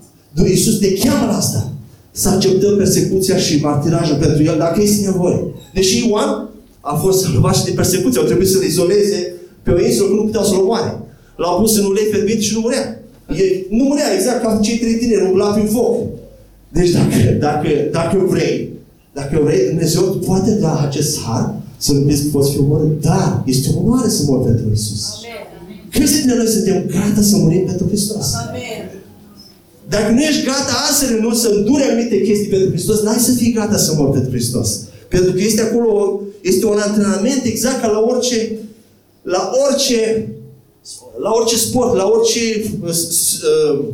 Iisus 0.46 0.80
ne 0.80 0.88
cheamă 0.88 1.26
la 1.30 1.36
asta. 1.36 1.72
Să 2.10 2.28
acceptăm 2.28 2.76
persecuția 2.76 3.36
și 3.36 3.60
martirajul 3.60 4.16
pentru 4.16 4.42
El, 4.42 4.56
dacă 4.58 4.82
este 4.82 5.06
nevoie. 5.06 5.44
Deși 5.74 6.08
Ioan 6.08 6.48
a 6.80 6.94
fost 6.94 7.20
salvat 7.20 7.56
și 7.56 7.64
de 7.64 7.70
persecuție. 7.70 8.20
Au 8.20 8.26
trebuit 8.26 8.48
să-l 8.48 8.62
izoleze 8.62 9.32
pe 9.62 9.70
o 9.70 9.84
insulă, 9.84 10.08
că 10.08 10.14
nu 10.14 10.24
puteau 10.24 10.44
să-l 10.44 10.60
omoare. 10.60 10.98
L-au 11.36 11.60
pus 11.60 11.78
în 11.78 11.84
ulei 11.84 12.08
fierbinte 12.10 12.40
și 12.40 12.54
nu 12.54 12.60
murea. 12.60 13.02
E, 13.28 13.42
nu 13.70 13.84
murea 13.84 14.14
exact 14.14 14.42
ca 14.42 14.58
cei 14.62 14.78
trei 14.78 14.94
tineri, 14.94 15.24
umbla 15.24 15.46
prin 15.46 15.66
foc. 15.66 15.96
Deci 16.72 16.90
dacă, 16.90 17.16
dacă, 17.38 17.68
dacă 17.90 18.24
vrei, 18.28 18.68
dacă 19.12 19.40
vrei, 19.44 19.66
Dumnezeu 19.68 20.02
poate 20.02 20.50
da 20.50 20.80
acest 20.80 21.20
har 21.20 21.54
să 21.76 21.92
vezi 21.92 22.22
că 22.22 22.28
poți 22.32 22.52
fi 22.52 22.58
omorât. 22.58 23.00
Da, 23.00 23.42
este 23.46 23.68
o 23.74 23.78
onoare 23.80 24.08
să 24.08 24.22
mor 24.26 24.44
pentru 24.44 24.64
Isus. 24.72 25.04
Câți 25.90 26.12
dintre 26.12 26.36
noi 26.36 26.46
suntem 26.46 26.84
gata 26.86 27.22
să 27.22 27.36
murim 27.36 27.64
pentru 27.64 27.86
Hristos? 27.86 28.26
Amen. 28.48 28.97
Dacă 29.88 30.12
nu 30.12 30.20
ești 30.22 30.44
gata 30.44 30.72
azi 30.88 30.98
să 30.98 31.06
renunți, 31.14 31.40
să 31.40 31.48
îndure 31.48 31.84
anumite 31.84 32.20
chestii 32.20 32.48
pentru 32.48 32.68
Hristos, 32.70 33.00
n-ai 33.02 33.18
să 33.18 33.32
fii 33.32 33.52
gata 33.52 33.76
să 33.76 33.92
mori 33.96 34.10
pentru 34.12 34.30
Hristos. 34.30 34.78
Pentru 35.08 35.32
că 35.32 35.40
este 35.40 35.60
acolo, 35.60 36.20
este 36.40 36.66
un 36.66 36.78
antrenament 36.78 37.40
exact 37.44 37.80
ca 37.80 37.86
la 37.86 37.98
orice, 37.98 38.50
la 39.22 39.50
orice, 39.68 40.28
la 41.22 41.30
orice 41.30 41.56
sport, 41.56 41.94
la 41.96 42.04
orice 42.06 42.40
uh, 42.84 42.90
s- 42.92 43.40
uh, 43.42 43.84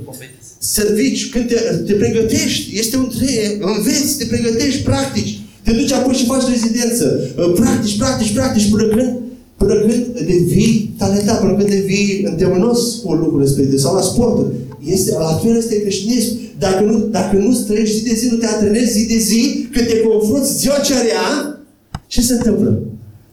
servici, 0.59 1.31
când 1.31 1.47
te, 1.49 1.55
te 1.87 1.93
pregătești, 1.93 2.79
este 2.79 2.97
un 2.97 3.09
tre, 3.19 3.59
înveți, 3.77 4.17
te 4.19 4.25
pregătești, 4.25 4.83
practici, 4.83 5.39
te 5.65 5.73
duci 5.73 5.93
apoi 5.93 6.15
și 6.15 6.25
faci 6.27 6.49
rezidență, 6.51 7.29
Uh, 7.39 7.53
practici, 7.55 7.97
practici, 7.97 8.33
practici, 8.35 8.71
până 8.71 8.85
când, 8.87 9.13
până 9.57 9.75
când 9.75 10.07
devii 10.19 10.84
talentat, 11.15 11.41
până 11.41 11.55
când 11.55 11.69
devii 11.69 12.25
întemânos 12.31 12.95
cu 12.95 13.13
lucrul 13.13 13.41
respectiv, 13.41 13.79
sau 13.79 13.95
la 13.95 14.01
sporturi. 14.01 14.55
Este, 14.85 15.11
la 15.19 15.41
fel 15.43 15.57
este 15.57 15.81
creștinism. 15.81 16.37
Dacă 16.59 16.85
nu, 16.85 16.99
dacă 16.99 17.37
nu 17.37 17.65
trăiești 17.67 17.97
zi 17.97 18.05
de 18.05 18.15
zi, 18.15 18.29
nu 18.31 18.37
te 18.37 18.47
antrenezi 18.47 18.99
zi 18.99 19.07
de 19.07 19.19
zi, 19.19 19.69
când 19.73 19.87
te 19.87 20.01
confrunți 20.01 20.59
ziua 20.59 20.79
ce 20.79 20.93
rea, 20.93 21.59
ce 22.07 22.21
se 22.21 22.33
întâmplă? 22.33 22.83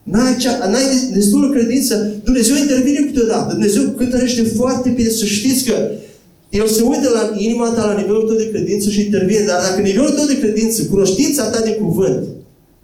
N-ai, 0.03 0.35
cea, 0.37 0.69
n-ai 0.71 1.09
destulă 1.13 1.49
credință, 1.49 2.13
Dumnezeu 2.23 2.55
intervine 2.55 2.99
câteodată. 2.99 3.53
Dumnezeu 3.53 3.83
cântărește 3.83 4.43
foarte 4.43 4.89
bine 4.89 5.09
să 5.09 5.25
știți 5.25 5.63
că 5.63 5.75
El 6.49 6.67
se 6.67 6.81
uită 6.81 7.09
la 7.13 7.35
inima 7.37 7.69
ta, 7.69 7.85
la 7.85 7.99
nivelul 7.99 8.27
tău 8.27 8.35
de 8.35 8.49
credință 8.49 8.89
și 8.89 9.01
intervine. 9.01 9.43
Dar 9.47 9.59
dacă 9.69 9.81
nivelul 9.81 10.09
tău 10.09 10.25
de 10.25 10.39
credință, 10.39 10.83
cunoștința 10.83 11.43
ta 11.49 11.61
de 11.63 11.71
cuvânt, 11.81 12.27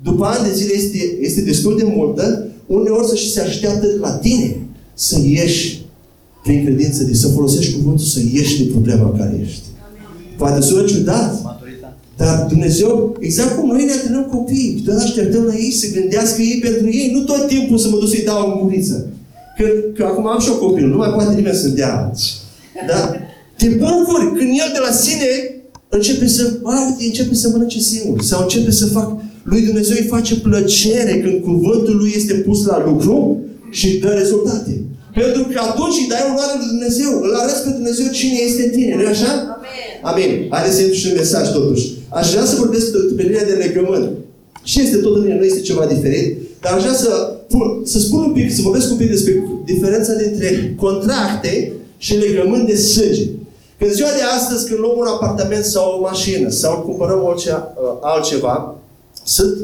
după 0.03 0.25
ani 0.25 0.47
de 0.47 0.53
zile 0.55 0.73
este, 0.75 0.97
este 1.19 1.41
destul 1.41 1.77
de 1.77 1.83
multă, 1.95 2.47
uneori 2.67 3.07
să 3.07 3.15
și 3.15 3.31
se 3.31 3.41
așteaptă 3.41 3.87
la 3.99 4.11
tine 4.11 4.66
să 4.97 5.19
ieși 5.23 5.85
prin 6.43 6.65
credință, 6.65 7.03
de 7.03 7.13
să 7.13 7.27
folosești 7.27 7.73
cuvântul 7.73 8.05
să 8.05 8.19
ieși 8.33 8.57
din 8.61 8.71
problema 8.71 9.09
în 9.11 9.17
care 9.17 9.39
ești. 9.43 9.61
Poate 10.37 10.61
sună 10.61 10.83
ciudat, 10.85 11.43
Maturitate. 11.43 11.93
dar 12.17 12.45
Dumnezeu, 12.49 13.17
exact 13.19 13.55
cum 13.55 13.69
noi 13.69 13.85
ne 13.85 13.91
antrenăm 13.91 14.23
copiii, 14.23 14.81
tot 14.85 14.97
așteptăm 14.97 15.43
la 15.43 15.55
ei 15.55 15.71
să 15.71 15.87
gândească 15.99 16.41
ei 16.41 16.59
pentru 16.59 16.87
ei, 16.87 17.11
nu 17.13 17.21
tot 17.23 17.47
timpul 17.47 17.77
să 17.77 17.89
mă 17.89 17.97
duc 17.99 18.09
să-i 18.09 18.23
dau 18.25 18.51
în 18.51 18.59
guriță. 18.59 19.07
Că, 19.57 19.65
că 19.95 20.03
acum 20.03 20.27
am 20.27 20.39
și 20.39 20.49
o 20.49 20.57
copil, 20.57 20.87
nu 20.87 20.97
mai 20.97 21.09
poate 21.09 21.35
nimeni 21.35 21.55
să-mi 21.55 21.75
dea. 21.75 22.11
Dar 22.87 23.21
te 23.57 23.67
bucuri 23.67 24.27
când 24.37 24.49
el 24.49 24.69
de 24.73 24.81
la 24.87 24.91
sine 24.91 25.29
începe 25.89 26.27
să, 26.27 26.59
a, 26.63 26.85
uite, 26.87 27.03
începe 27.05 27.35
să 27.35 27.49
mănânce 27.49 27.79
singur. 27.79 28.21
Sau 28.21 28.41
începe 28.41 28.71
să 28.71 28.85
fac, 28.85 29.21
lui 29.43 29.61
Dumnezeu 29.61 29.95
îi 29.99 30.07
face 30.07 30.35
plăcere 30.39 31.19
când 31.19 31.43
cuvântul 31.43 31.95
lui 31.97 32.13
este 32.15 32.33
pus 32.33 32.65
la 32.65 32.83
lucru 32.85 33.39
și 33.69 33.97
dă 33.97 34.09
rezultate. 34.09 34.73
Pentru 35.13 35.43
că 35.51 35.59
atunci 35.69 35.97
îi 36.01 36.11
dai 36.13 36.23
onoare 36.29 36.53
lui 36.57 36.71
Dumnezeu, 36.73 37.11
îl 37.25 37.33
arăți 37.41 37.63
pe 37.63 37.69
Dumnezeu 37.69 38.07
cine 38.19 38.37
este 38.47 38.61
în 38.65 38.71
tine, 38.77 38.93
nu 38.95 39.07
așa? 39.07 39.31
Amen. 39.57 39.89
Amin. 40.09 40.31
Haideți 40.51 40.75
să 40.75 40.81
intru 40.81 40.97
și 40.97 41.07
un 41.07 41.17
mesaj 41.21 41.45
totuși. 41.51 41.85
Aș 42.09 42.31
vrea 42.31 42.45
să 42.45 42.55
vorbesc 42.63 42.87
pe 43.17 43.21
linia 43.21 43.43
de 43.51 43.53
legământ. 43.65 44.07
Și 44.63 44.81
este 44.81 44.97
tot 44.97 45.15
în 45.15 45.29
ea, 45.29 45.35
nu 45.35 45.43
este 45.43 45.59
ceva 45.69 45.85
diferit. 45.85 46.37
Dar 46.61 46.73
aș 46.73 46.81
vrea 46.81 46.93
să, 46.93 47.09
pun, 47.47 47.81
să 47.83 47.99
spun 47.99 48.23
un 48.23 48.31
pic, 48.31 48.53
să 48.53 48.61
vorbesc 48.61 48.91
un 48.91 48.97
pic 48.97 49.09
despre 49.09 49.33
diferența 49.65 50.13
dintre 50.13 50.73
contracte 50.77 51.71
și 51.97 52.17
legământ 52.17 52.67
de 52.67 52.75
sânge. 52.75 53.25
Că 53.77 53.85
în 53.85 53.93
ziua 53.93 54.09
de 54.09 54.23
astăzi, 54.37 54.67
când 54.67 54.79
luăm 54.79 54.97
un 54.97 55.07
apartament 55.07 55.63
sau 55.63 55.97
o 55.97 56.01
mașină 56.01 56.49
sau 56.49 56.81
cumpărăm 56.81 57.23
orice 57.23 57.49
uh, 57.51 57.97
altceva, 58.01 58.75
sunt 59.25 59.57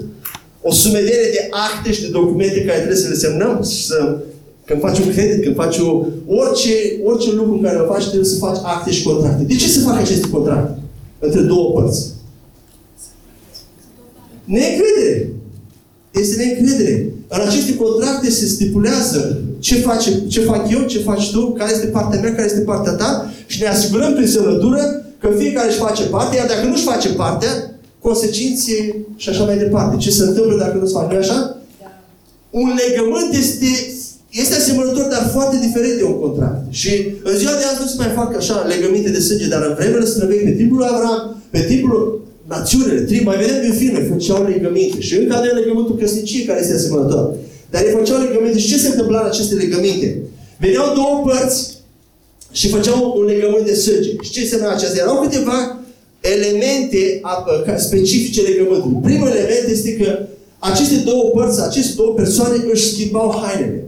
o 0.64 0.72
sumedenie 0.72 1.30
de 1.32 1.48
acte 1.50 1.92
și 1.92 2.02
de 2.02 2.08
documente 2.08 2.66
care 2.66 2.78
trebuie 2.78 3.00
să 3.00 3.10
le 3.10 3.16
semnăm 3.16 3.64
și 3.64 3.86
să 3.86 4.18
când 4.66 4.80
faci 4.82 5.00
un 5.00 5.12
credit, 5.12 5.44
când 5.44 5.56
faci 5.56 5.78
o, 5.78 6.06
orice, 6.28 6.74
orice 7.04 7.32
lucru 7.32 7.60
care 7.64 7.78
îl 7.78 7.88
faci, 7.88 8.06
trebuie 8.06 8.30
să 8.30 8.38
faci 8.38 8.58
acte 8.64 8.92
și 8.92 9.04
contracte. 9.04 9.44
De 9.44 9.56
ce 9.56 9.68
se 9.68 9.80
fac 9.80 10.00
aceste 10.00 10.30
contracte? 10.30 10.80
Între 11.20 11.42
două 11.42 11.72
părți. 11.72 12.08
Neîncredere. 14.44 15.30
Este 16.12 16.36
neîncredere. 16.36 17.14
În 17.28 17.42
aceste 17.48 17.76
contracte 17.76 18.30
se 18.30 18.46
stipulează 18.46 19.42
ce, 19.60 19.76
face, 19.76 20.28
ce 20.28 20.42
fac 20.42 20.72
eu, 20.72 20.82
ce 20.82 21.00
faci 21.00 21.32
tu, 21.32 21.52
care 21.52 21.72
este 21.72 21.86
partea 21.86 22.20
mea, 22.20 22.36
care 22.36 22.46
este 22.46 22.60
partea 22.60 22.92
ta 22.92 23.32
și 23.46 23.62
ne 23.62 23.68
asigurăm 23.68 24.14
prin 24.14 24.28
semnătură 24.28 25.06
că 25.20 25.30
fiecare 25.38 25.68
își 25.70 25.78
face 25.78 26.04
parte, 26.04 26.36
iar 26.36 26.48
dacă 26.48 26.68
nu-și 26.68 26.84
face 26.84 27.10
partea, 27.10 27.73
consecințe 28.08 28.76
și 29.22 29.30
așa 29.30 29.44
mai 29.44 29.58
departe. 29.58 29.98
Ce 29.98 30.12
se 30.12 30.24
întâmplă 30.24 30.56
dacă 30.58 30.76
nu-ți 30.78 30.94
faci? 30.94 31.12
nu 31.12 31.18
așa? 31.18 31.58
Un 32.50 32.70
legământ 32.84 33.32
este, 33.44 33.72
este 34.42 34.56
asemănător, 34.56 35.06
dar 35.16 35.30
foarte 35.36 35.58
diferit 35.66 35.96
de 36.00 36.04
un 36.04 36.18
contract. 36.20 36.62
Și 36.80 36.92
în 37.24 37.36
ziua 37.38 37.56
de 37.60 37.66
azi 37.70 37.82
nu 37.82 37.88
se 37.88 37.96
mai 37.98 38.12
fac 38.20 38.30
așa 38.36 38.58
legăminte 38.74 39.10
de 39.10 39.20
sânge, 39.20 39.48
dar 39.48 39.62
în 39.70 39.74
vremele 39.80 40.06
străvechi, 40.06 40.44
pe 40.44 40.52
timpul 40.60 40.78
lui 40.78 40.88
Avram, 40.92 41.42
pe 41.50 41.62
timpul 41.72 42.22
națiunile, 42.48 43.00
trib, 43.02 43.26
mai 43.26 43.38
vedem 43.38 43.62
din 43.62 43.74
filme, 43.74 44.10
făceau 44.12 44.44
legăminte. 44.44 45.00
Și 45.00 45.18
încă 45.18 45.36
avem 45.36 45.56
legământul 45.56 45.98
căsniciei 45.98 46.46
care 46.46 46.60
este 46.62 46.74
asemănător. 46.74 47.26
Dar 47.72 47.82
ei 47.84 47.96
făceau 47.98 48.20
legăminte. 48.22 48.60
Și 48.60 48.68
ce 48.72 48.78
se 48.78 48.88
întâmpla 48.88 49.20
în 49.20 49.26
aceste 49.26 49.56
legăminte? 49.56 50.18
Veneau 50.60 50.94
două 50.96 51.24
părți 51.26 51.78
și 52.52 52.70
făceau 52.70 53.14
un 53.18 53.26
legământ 53.26 53.66
de 53.66 53.74
sânge. 53.74 54.10
Și 54.22 54.32
ce 54.32 54.40
înseamnă 54.40 54.70
acestea? 54.70 55.02
Erau 55.04 55.22
câteva 55.22 55.83
elemente 56.34 57.20
a- 57.22 57.44
ca- 57.66 57.78
specifice 57.78 58.42
legământului. 58.42 59.00
Primul 59.04 59.28
element 59.28 59.68
este 59.72 59.96
că 59.96 60.20
aceste 60.60 60.96
două 60.96 61.24
părți, 61.36 61.62
aceste 61.62 61.94
două 61.96 62.14
persoane 62.14 62.56
își 62.72 62.92
schimbau 62.92 63.42
hainele. 63.42 63.84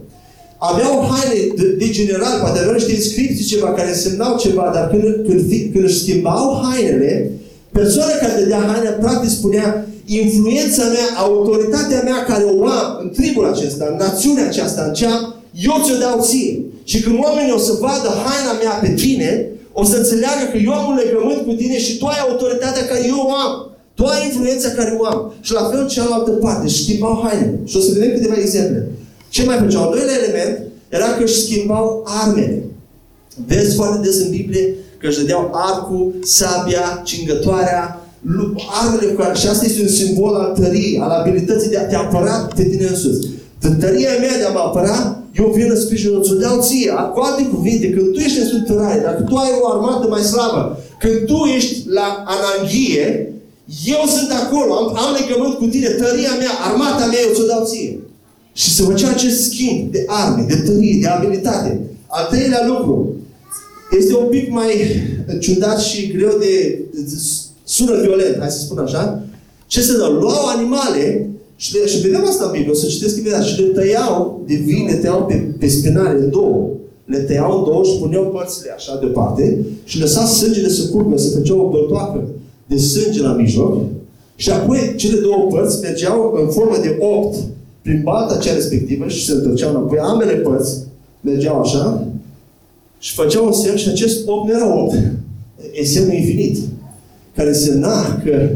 Aveau 0.58 1.10
haine 1.12 1.54
de, 1.56 1.64
de 1.86 1.90
general, 1.90 2.40
poate 2.42 2.60
aveau 2.60 2.74
niște 2.74 2.92
inscripții 2.94 3.46
ceva 3.46 3.70
care 3.74 3.90
însemnau 3.90 4.38
ceva, 4.38 4.72
dar 4.74 4.90
când, 4.90 5.28
când, 5.28 5.50
fi- 5.50 5.70
când 5.74 5.84
își 5.84 6.00
schimbau 6.00 6.62
hainele, 6.64 7.32
persoana 7.72 8.12
care 8.12 8.40
dădea 8.42 8.60
haine, 8.72 8.90
practic 8.90 9.30
spunea, 9.30 9.88
influența 10.06 10.84
mea, 10.84 11.08
autoritatea 11.18 12.02
mea 12.04 12.24
care 12.24 12.44
o 12.44 12.66
am 12.66 12.98
în 13.02 13.10
tribul 13.10 13.46
acesta, 13.46 13.88
în 13.92 13.96
națiunea 13.98 14.46
aceasta, 14.48 14.84
în 14.88 14.94
cea, 14.94 15.36
eu 15.64 15.82
ți-o 15.86 15.98
dau 15.98 16.20
ție. 16.24 16.62
Și 16.84 17.02
când 17.02 17.16
oamenii 17.24 17.54
o 17.54 17.58
să 17.58 17.72
vadă 17.80 18.10
haina 18.26 18.54
mea 18.64 18.72
pe 18.82 18.90
tine, 19.02 19.48
o 19.80 19.84
să 19.90 19.96
înțeleagă 19.98 20.44
că 20.52 20.58
eu 20.68 20.74
am 20.80 20.86
un 20.92 20.98
legământ 21.04 21.42
cu 21.48 21.54
tine 21.62 21.78
și 21.86 21.98
tu 21.98 22.06
ai 22.06 22.20
autoritatea 22.28 22.86
care 22.86 23.02
eu 23.14 23.20
o 23.28 23.32
am. 23.46 23.54
Tu 23.98 24.04
ai 24.06 24.26
influența 24.30 24.70
care 24.70 24.92
o 25.00 25.06
am. 25.06 25.20
Și 25.46 25.52
la 25.54 25.64
fel 25.72 25.84
cealaltă 25.88 26.32
parte, 26.32 26.64
își 26.68 26.84
schimbau 26.84 27.14
hainele. 27.24 27.60
Și 27.70 27.78
o 27.78 27.80
să 27.80 27.92
vedem 27.94 28.12
câteva 28.18 28.36
exemple. 28.46 28.80
Ce 29.30 29.42
mai 29.46 29.58
făceau? 29.64 29.82
Al 29.84 29.90
doilea 29.96 30.18
element 30.24 30.54
era 30.90 31.06
că 31.18 31.24
își 31.24 31.42
schimbau 31.44 31.86
armele. 32.24 32.64
Vezi 33.48 33.76
foarte 33.76 34.00
des 34.08 34.18
în 34.20 34.30
Biblie 34.30 34.74
că 35.00 35.08
își 35.08 35.18
dădeau 35.20 35.50
arcul, 35.54 36.14
sabia, 36.24 37.02
cingătoarea, 37.04 38.08
lu- 38.22 38.54
armele 38.84 39.12
cu 39.12 39.22
care, 39.22 39.36
și 39.38 39.48
asta 39.48 39.66
este 39.66 39.82
un 39.82 39.88
simbol 39.88 40.36
al 40.36 40.56
tăriei, 40.60 41.00
al 41.00 41.10
abilității 41.10 41.70
de 41.70 41.78
a 41.78 41.86
te 41.88 41.96
apăra 41.96 42.48
pe 42.56 42.64
tine 42.64 42.86
însuți. 42.88 43.28
În 43.68 43.76
tăria 43.80 44.14
mea 44.20 44.38
de 44.38 44.44
a 44.44 44.52
mă 44.52 44.60
apăra, 44.60 44.98
eu 45.40 45.54
vin 45.56 45.70
în 45.70 45.80
sprijinul, 45.80 46.24
ți-o 46.24 46.36
dau 46.36 46.62
ție. 46.62 46.92
Cu 47.14 47.20
alte 47.20 47.44
cuvinte, 47.54 47.90
când 47.90 48.14
tu 48.14 48.20
ești 48.20 48.40
în 48.40 48.46
strântărare, 48.46 49.00
dacă 49.00 49.22
tu 49.22 49.36
ai 49.36 49.52
o 49.62 49.70
armată 49.74 50.08
mai 50.08 50.22
slabă, 50.22 50.80
când 51.00 51.26
tu 51.26 51.38
ești 51.56 51.76
la 51.88 52.08
ananghie, 52.34 53.34
eu 53.86 54.02
sunt 54.16 54.32
acolo, 54.44 54.74
am, 54.74 54.88
am 55.04 55.12
legământ 55.20 55.54
cu 55.54 55.66
tine, 55.66 55.88
tăria 55.88 56.34
mea, 56.40 56.54
armata 56.68 57.06
mea, 57.06 57.22
eu 57.28 57.34
ți-o 57.34 57.46
dau 57.46 57.66
ție. 57.66 58.00
Și 58.54 58.74
să 58.76 58.84
făcea 58.84 59.10
acest 59.10 59.44
schimb 59.44 59.92
de 59.92 60.04
arme, 60.08 60.46
de 60.48 60.56
tărie, 60.56 61.00
de 61.02 61.08
abilitate. 61.08 61.80
Al 62.08 62.26
treilea 62.32 62.66
lucru, 62.68 63.16
este 64.00 64.16
un 64.16 64.28
pic 64.30 64.52
mai 64.52 64.72
ciudat 65.40 65.80
și 65.82 66.12
greu 66.12 66.38
de, 66.40 66.80
de 66.94 67.18
sună 67.64 68.02
violent, 68.02 68.40
hai 68.40 68.50
să 68.50 68.60
spun 68.60 68.78
așa. 68.78 69.24
Ce 69.68 69.82
se 69.82 69.98
dă? 69.98 70.08
Luau 70.20 70.46
animale 70.46 71.30
și, 71.56 71.74
le, 71.74 71.88
și 71.88 72.02
vedem 72.02 72.26
asta 72.26 72.46
în 72.46 72.52
Biblie, 72.52 72.72
o 72.72 72.76
să 72.76 72.88
citesc 72.88 73.18
imediat, 73.18 73.44
și 73.44 73.62
le 73.62 73.68
tăiau 73.68 74.44
de 74.48 74.56
vii, 74.56 74.86
le 74.90 74.96
tăiau 74.96 75.26
pe, 75.26 75.34
pe 75.60 75.68
spinare 75.68 76.20
în 76.20 76.30
două. 76.30 76.70
Le 77.06 77.18
tăiau 77.18 77.58
în 77.58 77.64
două 77.64 77.84
și 77.84 77.98
puneau 78.02 78.24
părțile 78.24 78.72
așa 78.76 78.98
deoparte 79.00 79.66
și 79.84 80.00
lăsa 80.00 80.26
sângele 80.26 80.70
să 80.70 80.90
curgă, 80.90 81.18
să 81.18 81.38
făceau 81.38 81.60
o 81.60 81.70
băltoacă 81.70 82.24
de 82.66 82.78
sânge 82.78 83.22
la 83.22 83.34
mijloc 83.34 83.82
și 84.36 84.50
apoi 84.50 84.94
cele 84.96 85.20
două 85.20 85.48
părți 85.50 85.82
mergeau 85.82 86.38
în 86.42 86.52
formă 86.52 86.78
de 86.82 86.98
opt 87.00 87.38
prin 87.82 88.02
balta 88.04 88.38
cea 88.38 88.54
respectivă 88.54 89.08
și 89.08 89.26
se 89.26 89.32
întorceau 89.32 89.70
înapoi. 89.70 89.98
Ambele 89.98 90.34
părți 90.34 90.78
mergeau 91.22 91.60
așa 91.60 92.08
și 93.00 93.14
făceau 93.14 93.46
un 93.46 93.52
semn 93.52 93.78
și 93.78 93.90
acest 93.90 94.28
8 94.28 94.48
nu 94.48 94.56
era 94.56 94.84
8. 94.84 94.96
E 95.74 95.84
semnul 95.84 96.14
infinit. 96.14 96.58
Care 97.36 97.48
însemna 97.48 98.22
că 98.24 98.50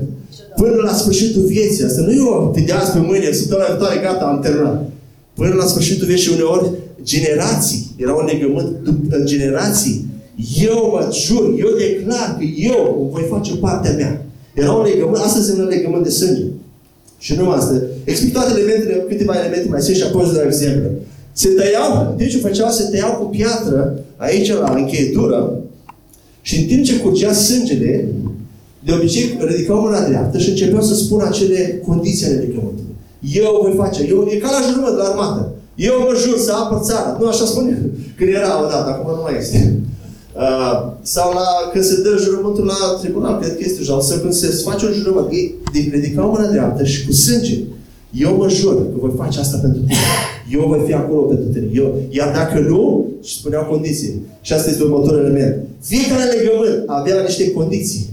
Până 0.60 0.76
la 0.84 0.94
sfârșitul 0.94 1.42
vieții. 1.42 1.84
Asta 1.84 2.02
nu 2.02 2.12
e 2.12 2.22
o 2.22 2.52
de 2.66 2.72
azi 2.72 2.92
pe 2.92 3.00
mâine, 3.00 3.32
săptămâna 3.32 3.68
viitoare, 3.68 4.00
gata, 4.00 4.26
am 4.26 4.40
terminat. 4.40 4.90
Până 5.34 5.54
la 5.54 5.66
sfârșitul 5.66 6.08
vieții 6.08 6.32
uneori, 6.34 6.70
generații, 7.04 7.82
era 7.98 8.14
un 8.14 8.26
legământ 8.32 8.68
în 9.10 9.26
generații. 9.26 10.06
Eu 10.62 10.90
mă 10.94 11.10
jur, 11.26 11.44
eu 11.58 11.70
declar 11.78 12.36
că 12.38 12.44
eu 12.72 13.10
voi 13.14 13.26
face 13.30 13.56
partea 13.56 13.94
mea. 13.96 14.26
Era 14.54 14.72
un 14.72 14.84
legământ, 14.84 15.24
asta 15.24 15.38
înseamnă 15.38 15.64
legământ 15.64 16.04
de 16.04 16.10
sânge. 16.10 16.44
Și 17.18 17.36
nu 17.36 17.50
asta. 17.50 17.82
Explic 18.04 18.34
toate 18.34 18.52
elementele, 18.60 19.06
câteva 19.08 19.34
elemente 19.40 19.68
mai 19.70 19.82
sunt 19.82 19.96
și 19.96 20.04
apoi 20.04 20.24
îți 20.26 20.34
dau 20.34 20.46
exemple. 20.46 20.92
Se 21.32 21.50
tăiau, 21.50 22.14
deci 22.18 22.32
ce 22.32 22.38
făceau? 22.38 22.70
Se 22.70 22.84
tăiau 22.92 23.12
cu 23.12 23.26
piatră 23.26 24.00
aici 24.16 24.52
la 24.52 24.74
încheietură 24.76 25.60
și 26.42 26.60
în 26.60 26.66
timp 26.68 26.84
ce 26.84 26.98
curgea 26.98 27.34
sângele, 27.34 28.08
de 28.86 28.94
obicei 28.94 29.38
ridicau 29.40 29.82
mâna 29.82 30.08
dreaptă 30.08 30.38
și 30.38 30.50
începeau 30.50 30.82
să 30.82 30.96
spună 30.96 31.26
acele 31.26 31.82
condiții 31.86 32.26
ale 32.26 32.36
legământului. 32.36 32.96
Eu 33.20 33.60
voi 33.62 33.74
face, 33.78 34.08
eu, 34.10 34.28
e 34.30 34.36
ca 34.36 34.50
la 34.52 34.68
jurământ 34.68 34.98
la 34.98 35.04
armată. 35.04 35.52
Eu 35.76 35.94
mă 36.00 36.14
jur 36.24 36.38
să 36.38 36.52
apăr 36.54 36.80
țara. 36.82 37.18
Nu 37.20 37.28
așa 37.28 37.46
spune 37.46 37.72
când 38.18 38.30
era 38.30 38.64
odată, 38.64 38.90
acum 38.90 39.16
nu 39.16 39.22
mai 39.22 39.38
este. 39.40 39.60
Uh, 40.36 40.92
sau 41.02 41.34
la, 41.34 41.48
când 41.72 41.84
se 41.84 42.02
dă 42.02 42.18
jurământul 42.20 42.66
la 42.66 42.98
tribunal, 43.02 43.40
cred 43.40 43.56
că 43.56 43.62
este 43.66 43.78
deja, 43.78 44.00
sau 44.00 44.18
când 44.18 44.34
se 44.34 44.48
face 44.48 44.86
un 44.86 44.94
jurământ, 44.94 45.32
ei 45.32 45.56
ridicau 45.92 46.30
mâna 46.30 46.52
dreaptă 46.52 46.84
și 46.84 47.06
cu 47.06 47.12
sânge. 47.12 47.58
Eu 48.12 48.36
mă 48.36 48.50
jur 48.50 48.76
că 48.76 48.98
voi 49.00 49.14
face 49.18 49.40
asta 49.40 49.58
pentru 49.58 49.80
tine. 49.80 49.96
Eu 50.52 50.68
voi 50.68 50.84
fi 50.86 50.94
acolo 50.94 51.22
pentru 51.22 51.48
tine. 51.48 51.68
Eu, 51.74 51.96
iar 52.10 52.32
dacă 52.34 52.60
nu, 52.60 53.06
și 53.24 53.38
spuneau 53.38 53.64
condiții. 53.64 54.22
Și 54.42 54.54
asta 54.54 54.70
este 54.70 54.84
următorul 54.84 55.20
element. 55.26 55.56
Fiecare 55.82 56.24
legământ 56.24 56.84
avea 56.86 57.22
niște 57.22 57.52
condiții. 57.52 58.09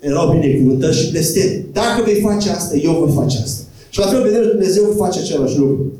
Erau 0.00 0.38
binecuvântări 0.38 0.96
și 0.96 1.10
blesteme. 1.10 1.64
Dacă 1.72 2.02
vei 2.04 2.20
face 2.20 2.50
asta, 2.50 2.76
eu 2.76 2.92
voi 2.92 3.12
face 3.14 3.38
asta. 3.44 3.62
Și 3.90 3.98
la 3.98 4.06
fel 4.06 4.22
vedem 4.22 4.42
Dumnezeu 4.48 4.84
face 4.96 5.18
același 5.18 5.58
lucru. 5.58 5.92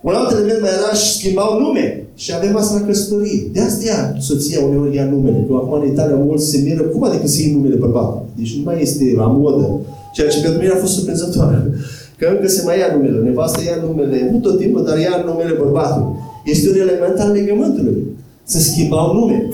Un 0.00 0.14
alt 0.14 0.30
element 0.32 0.60
mai 0.60 0.70
era 0.78 0.92
și 0.94 1.12
schimbau 1.16 1.60
nume. 1.60 2.06
Și 2.14 2.32
avem 2.34 2.56
asta 2.56 2.78
la 2.78 2.86
căsătorie. 2.86 3.48
De 3.52 3.60
asta 3.60 3.84
ia 3.84 4.16
soția 4.20 4.60
uneori 4.64 4.96
ia 4.96 5.04
numele. 5.04 5.44
Că 5.48 5.54
acum 5.54 5.80
în 5.80 5.86
Italia 5.92 6.16
mulți 6.16 6.50
se 6.50 6.58
miră. 6.58 6.82
Cum 6.82 7.02
adică 7.02 7.26
să 7.26 7.40
iei 7.40 7.52
numele 7.52 7.74
bărbatului? 7.74 8.26
Deci 8.38 8.56
nu 8.56 8.62
mai 8.64 8.82
este 8.82 9.04
la 9.16 9.26
modă. 9.26 9.80
Ceea 10.14 10.28
ce 10.28 10.40
pentru 10.40 10.60
mine 10.60 10.72
a 10.72 10.76
fost 10.76 10.92
surprinzător. 10.92 11.70
Că 12.18 12.26
încă 12.34 12.48
se 12.48 12.62
mai 12.64 12.78
ia 12.78 12.88
numele. 12.94 13.18
Nevastă 13.28 13.60
ia 13.62 13.76
numele, 13.86 14.28
nu 14.32 14.38
tot 14.38 14.58
timpul, 14.58 14.84
dar 14.84 14.98
ia 14.98 15.22
numele 15.26 15.54
bărbatului. 15.62 16.08
Este 16.44 16.68
un 16.70 16.78
element 16.80 17.18
al 17.18 17.30
legământului. 17.32 17.96
Să 18.44 18.58
schimbau 18.60 19.14
nume. 19.14 19.48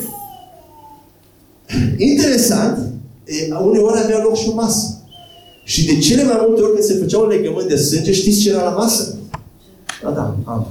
Interesant, 1.97 2.92
uneori 3.61 4.01
avea 4.05 4.23
loc 4.23 4.37
și 4.37 4.49
o 4.49 4.55
masă. 4.55 5.03
Și 5.65 5.87
de 5.87 5.99
cele 5.99 6.25
mai 6.25 6.45
multe 6.47 6.63
ori 6.63 6.73
când 6.73 6.85
se 6.85 6.95
făcea 6.95 7.19
un 7.19 7.29
legământ 7.29 7.69
de 7.69 7.77
sânge, 7.77 8.13
știți 8.13 8.41
ce 8.41 8.51
era 8.51 8.63
la 8.63 8.71
masă? 8.71 9.19
Da, 10.03 10.11
da, 10.11 10.37
am. 10.45 10.67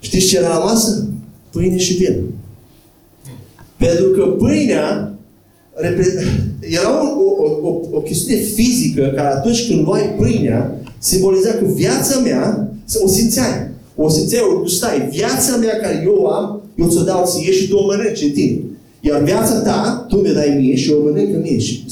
Știți 0.00 0.26
ce 0.26 0.36
era 0.36 0.48
la 0.48 0.64
masă? 0.64 1.08
Pâine 1.50 1.76
și 1.76 1.92
vin. 1.92 2.22
Pentru 3.76 4.04
că 4.04 4.22
pâinea 4.22 5.14
era 6.60 7.02
o, 7.02 7.20
o, 7.42 7.68
o, 7.68 7.80
o 7.92 8.00
chestiune 8.00 8.40
fizică 8.40 9.12
care 9.14 9.28
atunci 9.28 9.66
când 9.66 9.84
luai 9.84 10.14
pâinea, 10.18 10.80
simboliza 10.98 11.50
că 11.50 11.64
viața 11.64 12.18
mea, 12.18 12.68
o 13.02 13.08
simțeai. 13.08 13.70
O 13.96 14.08
simțeai, 14.08 14.42
o 14.54 14.58
gustai. 14.58 15.08
Viața 15.10 15.56
mea 15.56 15.76
care 15.76 16.02
eu 16.04 16.26
am, 16.26 16.62
eu 16.74 16.88
ți-o 16.88 17.02
dau 17.02 17.26
ție 17.26 17.52
și 17.52 17.68
tu 17.68 17.76
o 17.76 17.84
mănânci 17.84 18.22
în 18.22 18.30
tine. 18.30 18.60
Iar 19.04 19.22
viața 19.22 19.60
ta, 19.60 20.06
tu 20.08 20.16
mi 20.16 20.32
dai 20.32 20.56
mie 20.60 20.76
și 20.76 20.92
o 20.92 21.02
mănânc 21.02 21.34
în 21.34 21.40
mine. 21.40 21.58
Și, 21.58 21.84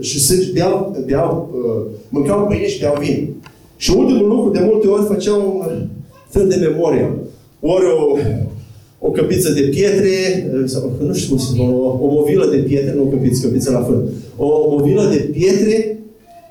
și 0.00 0.20
să 0.20 0.34
beau, 0.52 0.96
beau, 1.06 1.50
uh, 1.52 1.82
mâncau 2.08 2.46
pâine 2.46 2.68
și 2.68 2.80
beau 2.80 2.96
vin. 3.00 3.34
Și 3.76 3.90
ultimul 3.96 4.28
lucru, 4.28 4.50
de 4.50 4.60
multe 4.70 4.86
ori 4.86 5.04
făceau 5.04 5.56
un 5.58 5.86
fel 6.28 6.48
de 6.48 6.54
memorie. 6.54 7.14
Ori 7.60 7.84
o, 7.84 8.16
o 8.98 9.10
căpiță 9.10 9.52
de 9.52 9.60
pietre, 9.60 10.10
uh, 10.54 10.62
sau, 10.66 10.92
nu 11.06 11.14
știu 11.14 11.28
cum 11.28 11.38
se 11.38 11.50
spune, 11.52 11.72
o, 11.72 11.86
o 11.86 12.06
movilă 12.12 12.46
de 12.50 12.56
pietre, 12.56 12.94
nu 12.94 13.02
o 13.02 13.06
căpiță, 13.06 13.46
căpiță 13.46 13.70
la 13.70 13.82
fân. 13.82 14.08
O 14.36 14.66
movilă 14.68 15.08
de 15.10 15.16
pietre 15.32 15.98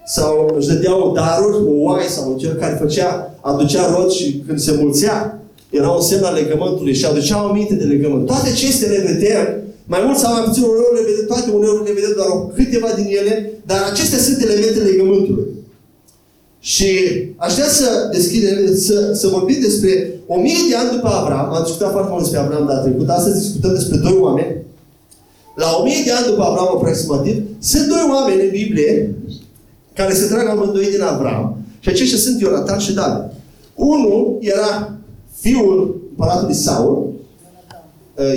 sau 0.06 0.54
își 0.58 0.67
dădeau 0.67 1.13
daruri, 1.15 1.65
o 1.67 1.82
oaie 1.82 2.08
sau 2.08 2.38
cel 2.39 2.54
care 2.54 2.78
făcea, 2.80 3.38
aducea 3.41 3.95
rod 3.95 4.12
și 4.12 4.43
când 4.47 4.60
se 4.60 4.78
mulțea, 4.82 5.43
era 5.69 5.89
un 5.89 6.01
semn 6.01 6.23
al 6.23 6.34
legământului 6.34 6.93
și 6.93 7.06
aduceau 7.06 7.47
aminte 7.47 7.75
de 7.75 7.84
legământ. 7.84 8.25
Toate 8.25 8.49
acestea 8.49 8.89
le 8.89 9.13
vedem, 9.13 9.63
mai 9.86 10.02
mult 10.06 10.17
sau 10.17 10.34
mai 10.34 10.43
puțin, 10.43 10.63
uneori 10.63 10.95
le 10.98 11.10
vedem, 11.10 11.26
toate 11.32 11.50
uneori 11.52 11.88
le 11.88 11.98
vedem 12.00 12.13
doar 12.15 12.30
câteva 12.58 12.89
din 13.00 13.08
ele, 13.19 13.34
dar 13.65 13.80
acestea 13.91 14.19
sunt 14.19 14.41
elemente 14.41 14.80
legământului. 14.80 15.48
Și 16.60 16.89
aș 17.38 17.54
vrea 17.54 17.67
să 17.67 18.10
deschidem, 18.12 18.76
să, 18.76 19.13
să 19.13 19.28
vorbim 19.28 19.60
despre 19.62 20.19
o 20.28 20.39
mie 20.39 20.62
de 20.69 20.76
ani 20.76 20.95
după 20.95 21.08
Avram, 21.08 21.54
am 21.54 21.63
discutat 21.63 21.91
foarte 21.91 22.10
mult 22.12 22.21
despre 22.21 22.39
Avram 22.39 22.65
data 22.65 22.82
trecută, 22.82 23.12
astăzi 23.12 23.41
discutăm 23.41 23.74
despre 23.74 23.98
doi 23.98 24.17
oameni. 24.19 24.56
La 25.56 25.78
o 25.80 25.84
mie 25.84 26.02
de 26.06 26.12
ani 26.12 26.26
după 26.26 26.43
Avram 26.43 26.67
aproximativ, 26.76 27.43
sunt 27.60 27.88
doi 27.88 28.06
oameni 28.13 28.41
în 28.41 28.50
Biblie 28.50 29.15
care 29.93 30.13
se 30.13 30.28
trag 30.28 30.48
amândoi 30.48 30.89
din 30.91 31.02
Avram 31.02 31.58
și 31.80 31.89
aceștia 31.89 32.17
sunt 32.17 32.41
Ionatan 32.41 32.80
și 32.80 32.93
David. 32.93 33.32
Unul 33.76 34.38
era 34.39 34.93
fiul 35.39 36.02
împăratului 36.10 36.54
Saul, 36.54 36.98
uh, 36.98 37.04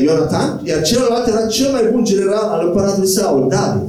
Ionatan, 0.05 0.61
iar 0.64 0.83
celălalt 0.83 1.27
era 1.27 1.47
cel 1.47 1.71
mai 1.71 1.88
bun 1.93 2.05
general 2.05 2.47
al 2.55 2.67
împăratului 2.67 3.09
Saul, 3.09 3.49
David. 3.49 3.88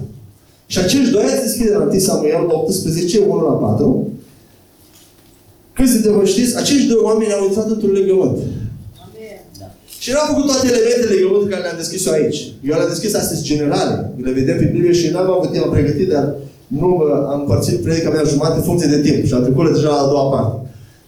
Și 0.66 0.80
acești 0.80 1.12
doi 1.12 1.24
ați 1.24 1.42
deschide 1.42 1.72
la 1.72 1.88
1 1.92 2.00
Samuel 2.00 2.46
18, 2.48 3.20
1 3.28 3.42
la 3.42 3.52
4. 3.52 4.08
Câți 5.74 5.92
dintre 5.92 6.12
vă 6.12 6.26
știți, 6.26 6.58
acești 6.58 6.88
doi 6.88 7.02
oameni 7.04 7.34
au 7.34 7.46
intrat 7.46 7.70
într-un 7.70 7.92
legământ. 7.92 8.38
Și 10.00 10.12
n-am 10.12 10.28
făcut 10.32 10.46
toate 10.52 10.68
elementele 10.68 11.14
legământului 11.14 11.52
care 11.54 11.64
le-am 11.64 11.82
deschis 11.84 12.06
eu 12.06 12.14
aici. 12.14 12.40
Eu 12.68 12.76
le-am 12.78 12.94
deschis 12.94 13.14
astăzi 13.14 13.48
generale. 13.52 13.94
Le 14.24 14.32
vedem 14.32 14.58
pe 14.58 14.66
Biblie 14.74 15.00
și 15.00 15.12
n-am 15.12 15.32
avut 15.32 15.52
timp 15.52 15.70
pregătit, 15.76 16.10
dar 16.16 16.26
nu 16.68 16.90
am 17.32 17.40
împărțit 17.40 17.78
predica 17.86 18.10
mea 18.10 18.32
jumătate 18.34 18.58
în 18.58 18.68
funcție 18.70 18.94
de 18.96 19.02
timp 19.08 19.26
și 19.26 19.34
am 19.34 19.44
trecut 19.44 19.74
deja 19.74 19.90
la 19.90 20.02
a 20.04 20.12
doua 20.12 20.28
parte. 20.36 20.56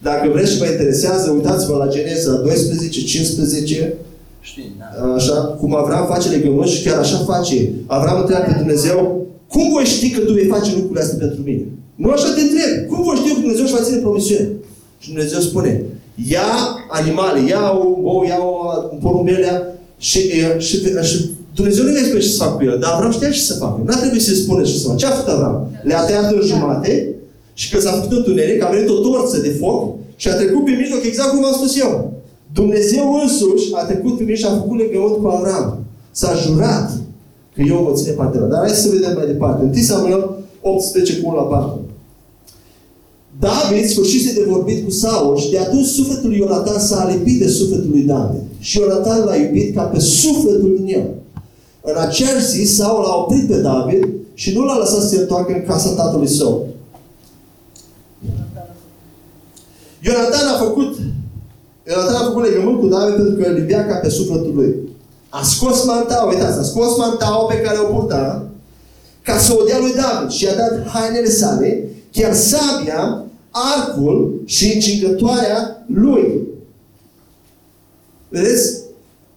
Dacă 0.07 0.29
vreți 0.33 0.51
și 0.51 0.57
vă 0.57 0.65
interesează, 0.65 1.29
uitați-vă 1.29 1.75
la 1.83 1.87
Geneza 1.95 2.33
12, 2.33 3.03
15, 3.03 3.93
Știi, 4.41 4.71
da. 4.79 5.13
Așa, 5.13 5.33
cum 5.33 5.75
Avram 5.75 6.05
face 6.05 6.29
legământ 6.29 6.69
și 6.69 6.83
chiar 6.83 6.97
așa 6.99 7.17
face. 7.17 7.71
Avram 7.85 8.19
întreabă 8.19 8.45
pe 8.47 8.57
Dumnezeu, 8.57 9.25
cum 9.47 9.69
voi 9.71 9.83
ști 9.83 10.09
că 10.09 10.19
tu 10.19 10.33
vei 10.33 10.45
face 10.55 10.71
lucrurile 10.75 11.01
astea 11.01 11.17
pentru 11.17 11.41
mine? 11.43 11.63
Nu 11.95 12.09
așa 12.09 12.33
te 12.35 12.41
întreb. 12.41 12.87
Cum 12.89 13.03
voi 13.03 13.15
ști 13.15 13.33
că 13.33 13.39
Dumnezeu 13.39 13.63
își 13.63 13.73
va 13.73 13.83
ține 13.83 13.97
promisiune? 13.97 14.49
Și 14.99 15.07
Dumnezeu 15.11 15.39
spune, 15.39 15.83
ia 16.33 16.49
animale, 16.89 17.39
ia 17.49 17.71
un 17.71 18.01
bou, 18.01 18.23
ia 18.23 18.39
un 18.91 18.97
porumbelea 19.01 19.55
și, 19.97 20.19
și, 20.57 20.75
și 21.01 21.29
Dumnezeu 21.55 21.83
nu 21.83 21.91
ne 21.91 22.03
spune 22.03 22.19
ce 22.19 22.27
să 22.27 22.43
facă 22.43 22.55
cu 22.55 22.63
el, 22.63 22.77
dar 22.81 22.91
Avram 22.93 23.11
știa 23.11 23.29
ce 23.29 23.39
să 23.39 23.53
facă. 23.53 23.81
Nu 23.85 23.93
a 23.93 23.97
trebuit 23.97 24.21
să-i 24.21 24.35
spune 24.35 24.63
ce 24.63 24.77
să 24.77 24.85
facă. 24.85 24.97
Ce 24.97 25.05
a 25.05 25.09
făcut 25.09 25.33
Avram? 25.33 25.67
Le-a 25.83 26.05
tăiat 26.05 26.31
în 26.31 26.41
jumate 26.45 27.15
și 27.53 27.69
când 27.69 27.83
s-a 27.83 27.91
făcut 27.91 28.17
întuneric, 28.17 28.63
a 28.63 28.69
venit 28.69 28.89
o 28.89 28.93
torță 28.93 29.37
de 29.37 29.49
foc 29.49 29.95
și 30.15 30.27
a 30.29 30.35
trecut 30.35 30.65
pe 30.65 30.71
mijloc 30.71 31.03
exact 31.03 31.29
cum 31.29 31.45
am 31.45 31.53
spus 31.53 31.79
eu. 31.79 32.13
Dumnezeu 32.53 33.19
însuși 33.21 33.73
a 33.73 33.83
trecut 33.83 34.17
pe 34.17 34.23
mijloc 34.23 34.51
și 34.51 34.57
a 34.57 34.59
făcut 34.59 34.77
legământ 34.77 35.15
cu 35.15 35.27
Avram. 35.27 35.79
S-a 36.11 36.33
jurat 36.35 36.91
că 37.55 37.61
eu 37.61 37.83
mă 37.83 37.91
ține 37.93 38.11
partea 38.11 38.41
Dar 38.41 38.59
hai 38.59 38.69
să 38.69 38.89
vedem 38.89 39.13
mai 39.15 39.25
departe. 39.25 39.63
1 39.63 39.73
Samuel 39.73 40.35
18 40.61 41.19
cu 41.19 41.29
1 41.29 41.35
la 41.35 41.41
4. 41.41 41.79
David 43.39 43.85
sfârșise 43.85 44.33
de 44.33 44.45
vorbit 44.49 44.83
cu 44.85 44.91
Saul 44.91 45.37
și 45.37 45.49
de 45.49 45.57
atunci 45.57 45.85
sufletul 45.85 46.29
lui 46.29 46.37
Ionatan 46.37 46.79
s-a 46.79 46.99
alipit 46.99 47.39
de 47.39 47.47
sufletul 47.47 47.89
lui 47.89 48.01
David. 48.01 48.41
Și 48.59 48.79
Ionatan 48.79 49.23
l-a 49.25 49.35
iubit 49.35 49.75
ca 49.75 49.81
pe 49.81 49.99
sufletul 49.99 50.75
din 50.77 50.95
el. 50.95 51.09
În 51.81 51.95
acea 51.97 52.37
zi, 52.37 52.65
Saul 52.65 53.05
a 53.05 53.15
oprit 53.15 53.47
pe 53.47 53.57
David 53.57 54.07
și 54.33 54.53
nu 54.53 54.63
l-a 54.63 54.77
lăsat 54.77 55.01
să 55.01 55.07
se 55.07 55.17
întoarcă 55.17 55.53
în 55.53 55.63
casa 55.65 55.89
tatălui 55.89 56.27
său. 56.27 56.67
Ionatan 60.03 60.47
a 60.53 60.63
făcut 60.63 60.97
Ionatan 61.87 62.15
a 62.15 62.23
făcut 62.23 62.43
legământ 62.43 62.79
cu 62.79 62.87
David 62.87 63.15
pentru 63.15 63.35
că 63.35 63.49
îl 63.49 63.57
iubea 63.57 63.87
ca 63.87 63.95
pe 63.95 64.09
sufletul 64.09 64.51
lui. 64.55 64.75
A 65.29 65.43
scos 65.43 65.85
mantaua, 65.85 66.31
uitați, 66.31 66.59
a 66.59 66.63
scos 66.63 66.97
mantaua 66.97 67.45
pe 67.45 67.61
care 67.61 67.77
o 67.79 67.93
purta 67.93 68.45
ca 69.21 69.37
să 69.37 69.53
o 69.59 69.63
dea 69.63 69.79
lui 69.79 69.93
David 69.93 70.29
și 70.29 70.43
i-a 70.43 70.55
dat 70.55 70.87
hainele 70.87 71.29
sale, 71.29 71.89
chiar 72.11 72.33
sabia, 72.33 73.25
arcul 73.51 74.41
și 74.45 74.73
încingătoarea 74.73 75.85
lui. 75.93 76.41
Vedeți? 78.29 78.79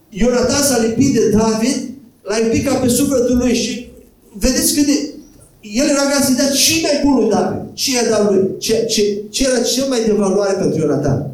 Ionatan 0.09 0.63
s-a 0.63 0.79
lipit 0.79 1.15
de 1.15 1.29
David 1.31 1.91
l-a 2.23 2.39
iubit 2.39 2.67
ca 2.67 2.75
pe 2.75 2.89
sufletul 2.89 3.37
lui 3.37 3.55
și 3.55 3.93
vedeți 4.33 4.75
cât 4.75 4.87
de... 4.87 5.13
El 5.61 5.89
era 5.89 6.03
gata 6.03 6.25
să 6.25 6.33
dea 6.33 6.51
și 6.51 6.83
mai 6.83 7.01
bun 7.05 7.15
lui 7.15 7.31
David. 7.31 7.61
Ce 7.73 7.93
i-a 7.93 8.09
dat 8.11 8.33
lui? 8.33 8.51
Ce, 8.59 8.85
ce, 8.85 9.23
ce 9.31 9.47
era 9.49 9.63
cel 9.63 9.89
mai 9.89 10.05
de 10.07 10.13
valoare 10.13 10.53
pentru 10.53 10.79
Ionatan? 10.79 11.34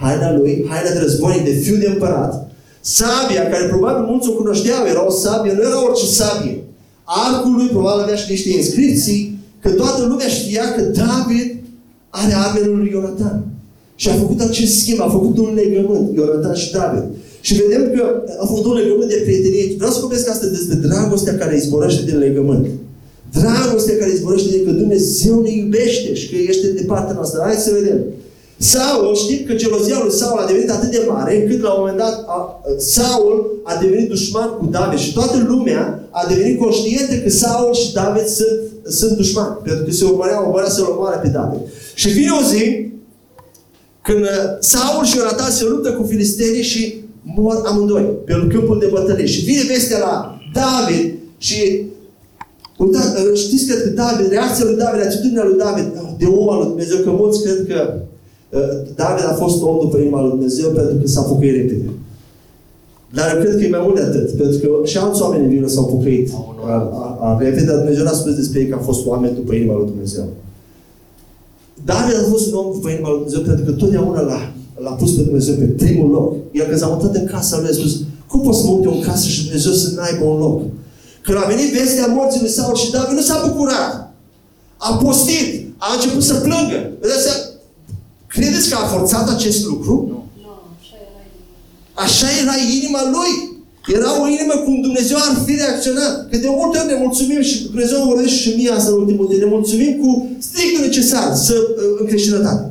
Haina 0.00 0.36
lui, 0.36 0.64
haina 0.68 0.90
de 0.90 0.98
războinic, 0.98 1.44
de 1.44 1.50
fiu 1.50 1.76
de 1.76 1.88
împărat. 1.88 2.32
Sabia, 2.80 3.48
care 3.52 3.64
probabil 3.64 4.04
mulți 4.10 4.28
o 4.28 4.32
cunoșteau, 4.32 4.86
era 4.86 5.06
o 5.06 5.10
sabie, 5.10 5.52
nu 5.52 5.62
era 5.62 5.84
orice 5.84 6.06
sabie. 6.06 6.56
Arcul 7.04 7.54
lui 7.56 7.66
probabil 7.66 8.02
avea 8.02 8.14
și 8.14 8.30
niște 8.30 8.50
inscripții 8.50 9.38
că 9.62 9.70
toată 9.70 10.06
lumea 10.06 10.28
știa 10.28 10.74
că 10.74 10.82
David 10.82 11.48
are 12.10 12.32
armele 12.44 12.66
lui 12.66 12.90
Ionatan. 12.92 13.44
Și 13.96 14.08
a 14.08 14.14
făcut 14.14 14.40
acest 14.40 14.78
schimb, 14.78 15.00
a 15.00 15.08
făcut 15.08 15.38
un 15.38 15.50
legământ, 15.54 16.16
Ionatan 16.16 16.54
și 16.54 16.72
David. 16.72 17.04
Și 17.40 17.54
vedem 17.62 17.82
că 17.94 18.22
a 18.42 18.46
făcut 18.46 18.64
un 18.64 18.76
legământ 18.80 19.08
de 19.08 19.20
prietenie. 19.24 19.74
Vreau 19.76 19.92
să 19.92 20.00
vorbesc 20.00 20.28
astăzi 20.28 20.52
despre 20.52 20.76
dragostea 20.88 21.34
care 21.34 21.56
izvorăște 21.56 22.02
din 22.04 22.18
legământ. 22.18 22.66
Dragostea 23.32 23.96
care 23.96 24.10
izvorăște 24.12 24.48
de 24.50 24.62
că 24.62 24.70
Dumnezeu 24.70 25.42
ne 25.42 25.50
iubește 25.50 26.14
și 26.14 26.28
că 26.30 26.36
ește 26.36 26.66
de 26.68 26.84
partea 26.86 27.14
noastră. 27.14 27.40
Hai 27.44 27.54
să 27.54 27.76
vedem. 27.80 27.98
Saul, 28.70 29.14
știm 29.14 29.40
că 29.46 29.54
gelozia 29.54 29.98
lui 30.02 30.12
Saul 30.12 30.38
a 30.38 30.46
devenit 30.46 30.70
atât 30.70 30.90
de 30.90 31.04
mare, 31.08 31.42
încât 31.42 31.60
la 31.62 31.70
un 31.72 31.78
moment 31.78 31.98
dat 31.98 32.24
a, 32.26 32.60
Saul 32.78 33.60
a 33.64 33.74
devenit 33.80 34.08
dușman 34.08 34.48
cu 34.48 34.66
David 34.70 34.98
și 34.98 35.12
toată 35.12 35.44
lumea 35.46 36.08
a 36.10 36.26
devenit 36.28 36.58
conștientă 36.58 37.14
că 37.14 37.30
Saul 37.30 37.74
și 37.74 37.92
David 37.92 38.26
sunt, 38.26 38.60
sunt 38.98 39.16
dușmani, 39.16 39.56
pentru 39.64 39.84
că 39.84 39.90
se 39.90 40.04
urmărea, 40.04 40.40
urmărea 40.40 40.68
să-l 40.68 40.88
omoare 40.90 41.18
pe 41.22 41.28
David. 41.28 41.60
Și 41.94 42.08
vine 42.08 42.30
o 42.40 42.42
zi 42.42 42.92
când 44.02 44.22
uh, 44.22 44.28
Saul 44.60 45.04
și 45.04 45.16
Ionatan 45.16 45.50
se 45.50 45.64
luptă 45.64 45.92
cu 45.92 46.02
filistenii 46.06 46.62
și 46.62 46.94
mor 47.22 47.62
amândoi 47.66 48.02
pe 48.24 48.46
câmpul 48.48 48.78
de 48.78 48.86
bătălie. 48.86 49.26
Și 49.26 49.44
vine 49.44 49.62
vestea 49.68 49.98
la 49.98 50.38
David 50.52 51.12
și 51.38 51.82
Uitați, 52.76 53.22
uh, 53.22 53.38
știți 53.38 53.66
că 53.66 53.88
David, 53.88 54.30
reacția 54.30 54.64
lui 54.64 54.76
David, 54.76 55.00
atitudinea 55.06 55.44
lui 55.44 55.58
David, 55.58 55.84
de 56.18 56.24
om 56.24 56.48
al 56.48 56.58
lui 56.58 56.66
Dumnezeu, 56.66 56.98
că 56.98 57.10
mulți 57.10 57.42
cred 57.42 57.66
că 57.68 57.94
Uh, 57.94 58.10
David 58.94 59.24
a 59.24 59.34
fost 59.42 59.62
om 59.62 59.78
după 59.80 59.98
inima 59.98 60.20
lui 60.20 60.30
Dumnezeu 60.30 60.70
pentru 60.70 60.94
că 61.00 61.06
s-a 61.06 61.22
pocăit 61.22 61.56
repede. 61.56 61.90
Dar 63.16 63.34
eu 63.34 63.40
cred 63.42 63.56
că 63.56 63.64
e 63.64 63.76
mai 63.76 63.84
mult 63.84 63.94
de 63.94 64.00
atât, 64.00 64.30
pentru 64.40 64.58
că 64.58 64.86
și 64.86 64.98
alți 64.98 65.22
oameni 65.22 65.44
în 65.44 65.50
Biblie 65.50 65.68
s-au 65.68 65.86
pocăit 65.86 66.30
repede, 67.38 67.64
dar 67.64 67.76
Dumnezeu 67.76 68.04
n-a 68.04 68.12
spus 68.12 68.34
despre 68.34 68.60
ei 68.60 68.68
că 68.68 68.76
a 68.80 68.84
fost 68.88 69.06
oameni 69.06 69.34
după 69.34 69.54
inima 69.54 69.74
lui 69.76 69.86
Dumnezeu. 69.86 70.26
David 71.84 72.16
a 72.16 72.30
fost 72.30 72.46
un 72.52 72.58
om 72.58 72.72
după 72.72 72.88
inima 72.90 73.08
lui 73.08 73.18
Dumnezeu 73.22 73.42
pentru 73.48 73.64
că 73.64 73.72
totdeauna 73.72 74.20
l-a, 74.20 74.52
l-a 74.84 74.90
pus 74.90 75.10
pe 75.12 75.22
Dumnezeu 75.22 75.54
pe 75.54 75.64
primul 75.64 76.10
loc. 76.10 76.34
El 76.52 76.66
când 76.66 76.78
s-a 76.78 76.86
mutat 76.86 77.14
în 77.14 77.26
casa 77.26 77.58
lui 77.60 77.70
a 77.70 77.72
spus, 77.72 78.00
cum 78.28 78.40
pot 78.40 78.54
să 78.54 78.64
mă 78.66 78.72
uit 78.72 78.84
în 78.84 79.00
casă 79.00 79.26
și 79.28 79.42
Dumnezeu 79.44 79.72
să 79.72 79.88
n-aibă 79.96 80.24
un 80.24 80.38
loc? 80.38 80.62
Când 81.22 81.36
a 81.38 81.46
venit 81.52 81.72
vestea 81.78 82.06
morții 82.06 82.40
lui 82.40 82.50
Saul 82.50 82.76
și 82.76 82.90
David 82.90 83.16
nu 83.16 83.20
s-a 83.20 83.44
bucurat. 83.46 84.14
A 84.76 84.90
postit. 85.02 85.48
A 85.76 85.86
început 85.94 86.22
să 86.22 86.34
plângă. 86.34 86.78
Vedeți, 87.00 87.28
Credeți 88.34 88.68
că 88.70 88.76
a 88.76 88.86
forțat 88.94 89.26
acest 89.36 89.64
lucru? 89.70 89.94
Nu. 90.10 90.18
Așa 92.04 92.26
era 92.42 92.56
inima 92.78 93.02
lui. 93.16 93.32
Era 93.96 94.10
o 94.22 94.26
inimă 94.36 94.54
cum 94.64 94.74
Dumnezeu 94.80 95.16
ar 95.20 95.34
fi 95.44 95.52
reacționat. 95.62 96.12
Că 96.30 96.36
de 96.36 96.50
multe 96.60 96.78
ori 96.78 96.90
ne 96.92 96.98
mulțumim 97.04 97.42
și 97.48 97.56
Dumnezeu 97.62 97.98
vorbește 98.10 98.36
și 98.44 98.56
mie 98.56 98.70
asta 98.70 98.90
în 98.90 99.00
ultimul 99.02 99.26
de 99.30 99.36
ne 99.36 99.48
mulțumim 99.56 99.92
cu 100.00 100.08
strictul 100.48 100.84
necesar 100.84 101.34
să, 101.46 101.54
în 102.00 102.06
creștinătate. 102.06 102.64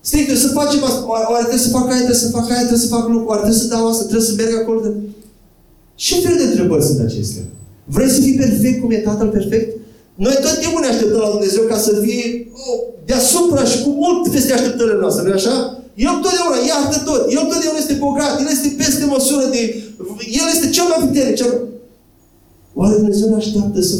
Strictul, 0.00 0.36
să 0.36 0.48
facem 0.48 0.84
asta. 0.84 1.00
Oare 1.08 1.46
trebuie 1.48 1.66
să 1.66 1.74
fac 1.76 1.86
aia, 1.90 2.02
trebuie 2.04 2.24
să 2.26 2.34
fac 2.36 2.46
aia, 2.50 2.66
trebuie 2.66 2.86
să 2.86 2.94
fac 2.96 3.04
lucru, 3.08 3.26
oare 3.26 3.42
trebuie 3.44 3.62
să 3.62 3.72
dau 3.74 3.88
asta, 3.88 4.02
trebuie 4.02 4.28
să 4.30 4.34
merg 4.36 4.54
acolo. 4.60 4.78
Ce 5.94 6.14
fel 6.24 6.36
de 6.36 6.42
întrebări 6.42 6.84
sunt 6.84 7.00
acestea? 7.00 7.42
Vrei 7.84 8.08
să 8.08 8.20
fii 8.20 8.40
perfect 8.44 8.80
cum 8.80 8.90
e 8.90 8.96
Tatăl 8.96 9.28
perfect? 9.28 9.68
Noi 10.14 10.36
tot 10.44 10.58
timpul 10.60 10.80
ne 10.80 10.90
așteptăm 10.92 11.20
la 11.20 11.34
Dumnezeu 11.36 11.62
ca 11.64 11.78
să 11.78 11.92
fie 12.04 12.24
oh, 12.52 12.78
deasupra 13.04 13.64
și 13.64 13.82
cu 13.82 13.90
mult 14.02 14.30
peste 14.32 14.52
așteptările 14.52 14.98
noastre, 15.00 15.22
nu 15.28 15.32
așa? 15.32 15.54
El 15.94 16.14
totdeauna 16.24 16.58
iartă 16.70 16.98
tot. 17.08 17.20
El 17.36 17.44
totdeauna 17.50 17.82
este 17.82 17.96
bogat. 18.06 18.40
El 18.40 18.48
este 18.50 18.68
peste 18.82 19.04
măsură 19.04 19.44
de... 19.54 19.60
El 20.40 20.46
este 20.54 20.68
cel 20.76 20.86
mai 20.90 21.06
puternic. 21.06 21.36
Cel... 21.36 21.52
Oare 22.74 22.94
Dumnezeu 22.96 23.28
ne 23.28 23.34
așteaptă 23.34 23.80
să, 23.80 23.96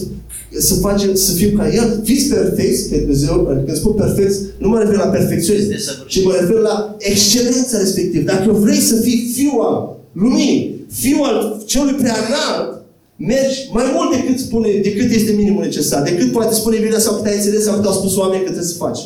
să 0.59 0.75
facem, 0.75 1.14
să 1.14 1.33
fim 1.33 1.57
ca 1.59 1.75
El? 1.75 2.01
Fiți 2.05 2.29
perfecți, 2.35 2.88
că 2.88 2.96
Dumnezeu, 2.96 3.35
adică 3.51 3.64
când 3.66 3.77
spun 3.77 3.92
perfecți, 3.92 4.38
nu 4.59 4.68
mă 4.68 4.79
refer 4.79 4.96
la 4.96 5.14
perfecțiune, 5.16 5.79
ci 6.07 6.25
mă 6.25 6.33
refer 6.40 6.59
la 6.70 6.96
excelența 6.98 7.79
respectivă. 7.79 8.25
Dacă 8.25 8.53
vrei 8.53 8.81
să 8.81 8.96
fii 8.96 9.31
fiul 9.35 9.61
al 9.61 9.96
luminii, 10.12 10.87
fiul 10.90 11.25
al 11.25 11.62
celui 11.66 11.92
prea 11.92 12.16
înalt, 12.29 12.82
mergi 13.16 13.68
mai 13.72 13.85
mult 13.94 14.11
decât, 14.16 14.38
spune, 14.38 14.68
decât 14.83 15.11
este 15.11 15.33
minimul 15.33 15.62
necesar, 15.62 16.03
decât 16.03 16.33
poate 16.33 16.55
spune 16.55 16.77
Biblia 16.77 16.98
sau 16.98 17.14
cât 17.14 17.27
ai 17.27 17.37
înțeles 17.37 17.62
sau 17.64 17.75
cât 17.75 17.87
au 17.87 17.92
spus 17.92 18.16
oamenii 18.16 18.44
că 18.44 18.51
trebuie 18.51 18.72
să 18.72 18.77
faci. 18.77 19.01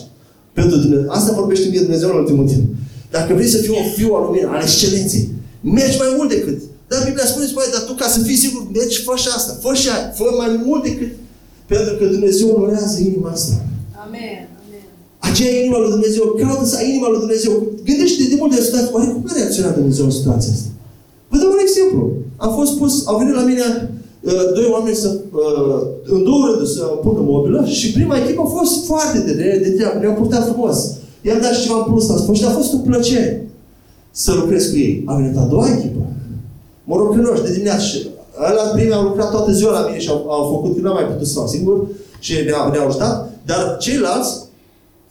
Pentru 0.52 0.76
Dumnezeu. 0.76 1.10
Asta 1.10 1.32
vorbește 1.32 1.68
mie 1.68 1.80
Dumnezeu 1.80 2.08
în 2.10 2.16
ultimul 2.16 2.46
timp. 2.48 2.64
Dacă 3.10 3.34
vrei 3.34 3.48
să 3.54 3.58
fii 3.64 3.76
un 3.82 3.90
fiu 3.96 4.10
al 4.14 4.22
luminii, 4.24 4.48
al 4.54 4.62
excelenței, 4.62 5.28
mergi 5.60 5.98
mai 5.98 6.10
mult 6.16 6.28
decât. 6.28 6.58
Dar 6.90 6.98
Biblia 7.08 7.26
spune, 7.32 7.46
spune, 7.46 7.66
dar 7.74 7.82
tu 7.88 7.92
ca 7.92 8.08
să 8.14 8.18
fii 8.28 8.42
sigur, 8.44 8.60
mergi, 8.78 9.02
fă 9.06 9.14
și 9.22 9.28
asta, 9.36 9.52
fă 9.62 9.70
și 9.80 9.88
aia, 9.92 10.02
fă 10.18 10.26
mai 10.40 10.50
mult 10.66 10.82
decât. 10.88 11.12
Pentru 11.72 11.92
că 11.98 12.04
Dumnezeu 12.16 12.48
onorează 12.56 12.96
inima 13.00 13.30
asta. 13.38 13.54
Amen. 14.04 14.38
Amen. 14.62 14.84
Aceea 15.28 15.50
e 15.52 15.64
inima 15.64 15.78
lui 15.78 15.90
Dumnezeu. 15.96 16.22
Caută 16.40 16.64
să 16.72 16.76
ai 16.76 16.88
inima 16.92 17.08
lui 17.12 17.22
Dumnezeu. 17.24 17.52
Gândește 17.88 18.22
de 18.32 18.36
multe 18.42 18.62
situații. 18.66 18.90
Oare 18.92 19.06
cum 19.06 19.24
a 19.28 19.32
reacționat 19.38 19.74
Dumnezeu 19.74 20.04
în 20.04 20.10
situația 20.18 20.52
asta? 20.56 20.68
Vă 21.92 21.98
dau 21.98 22.04
un 22.04 22.12
exemplu. 22.12 22.24
A 22.36 22.48
fost 22.48 22.78
pus, 22.78 23.06
au 23.06 23.16
venit 23.18 23.34
la 23.34 23.44
mine 23.50 23.90
Uh, 24.26 24.52
doi 24.54 24.68
oameni 24.72 24.96
să, 24.96 25.16
uh, 25.32 25.80
în 26.04 26.24
două 26.24 26.46
rânduri 26.46 26.70
să 26.70 26.82
pună 26.84 27.20
mobilă 27.22 27.64
și 27.64 27.92
prima 27.92 28.16
echipă 28.16 28.42
a 28.44 28.48
fost 28.58 28.86
foarte 28.86 29.18
de, 29.18 29.32
de, 29.32 29.60
de 29.62 29.70
treabă, 29.70 29.98
ne-au 29.98 30.14
purtat 30.14 30.48
frumos. 30.48 30.92
I-am 31.22 31.40
dat 31.40 31.52
și 31.52 31.62
ceva 31.62 31.78
în 31.78 31.92
plus 31.92 32.08
la 32.08 32.16
spus 32.16 32.36
și 32.36 32.44
a 32.44 32.48
fost 32.50 32.72
o 32.74 32.76
plăcere 32.76 33.48
să 34.10 34.34
lucrez 34.34 34.70
cu 34.70 34.76
ei. 34.76 35.02
A 35.06 35.14
venit 35.14 35.36
a 35.36 35.46
doua 35.50 35.66
echipă. 35.76 36.00
Morocănoși 36.84 37.42
de 37.42 37.52
dimineață 37.52 37.84
și 37.84 38.08
ăla 38.50 38.62
prima 38.62 38.96
au 38.96 39.02
lucrat 39.02 39.30
toată 39.30 39.52
ziua 39.52 39.72
la 39.72 39.86
mine 39.86 39.98
și 39.98 40.08
au, 40.08 40.26
au 40.28 40.44
făcut, 40.54 40.74
că 40.74 40.80
n-am 40.80 40.94
mai 40.94 41.06
putut 41.06 41.26
să 41.26 41.38
fac 41.38 41.48
singur 41.48 41.86
și 42.18 42.32
ne-au, 42.44 42.70
ne 42.70 42.78
ajutat, 42.78 43.32
dar 43.44 43.76
ceilalți 43.80 44.34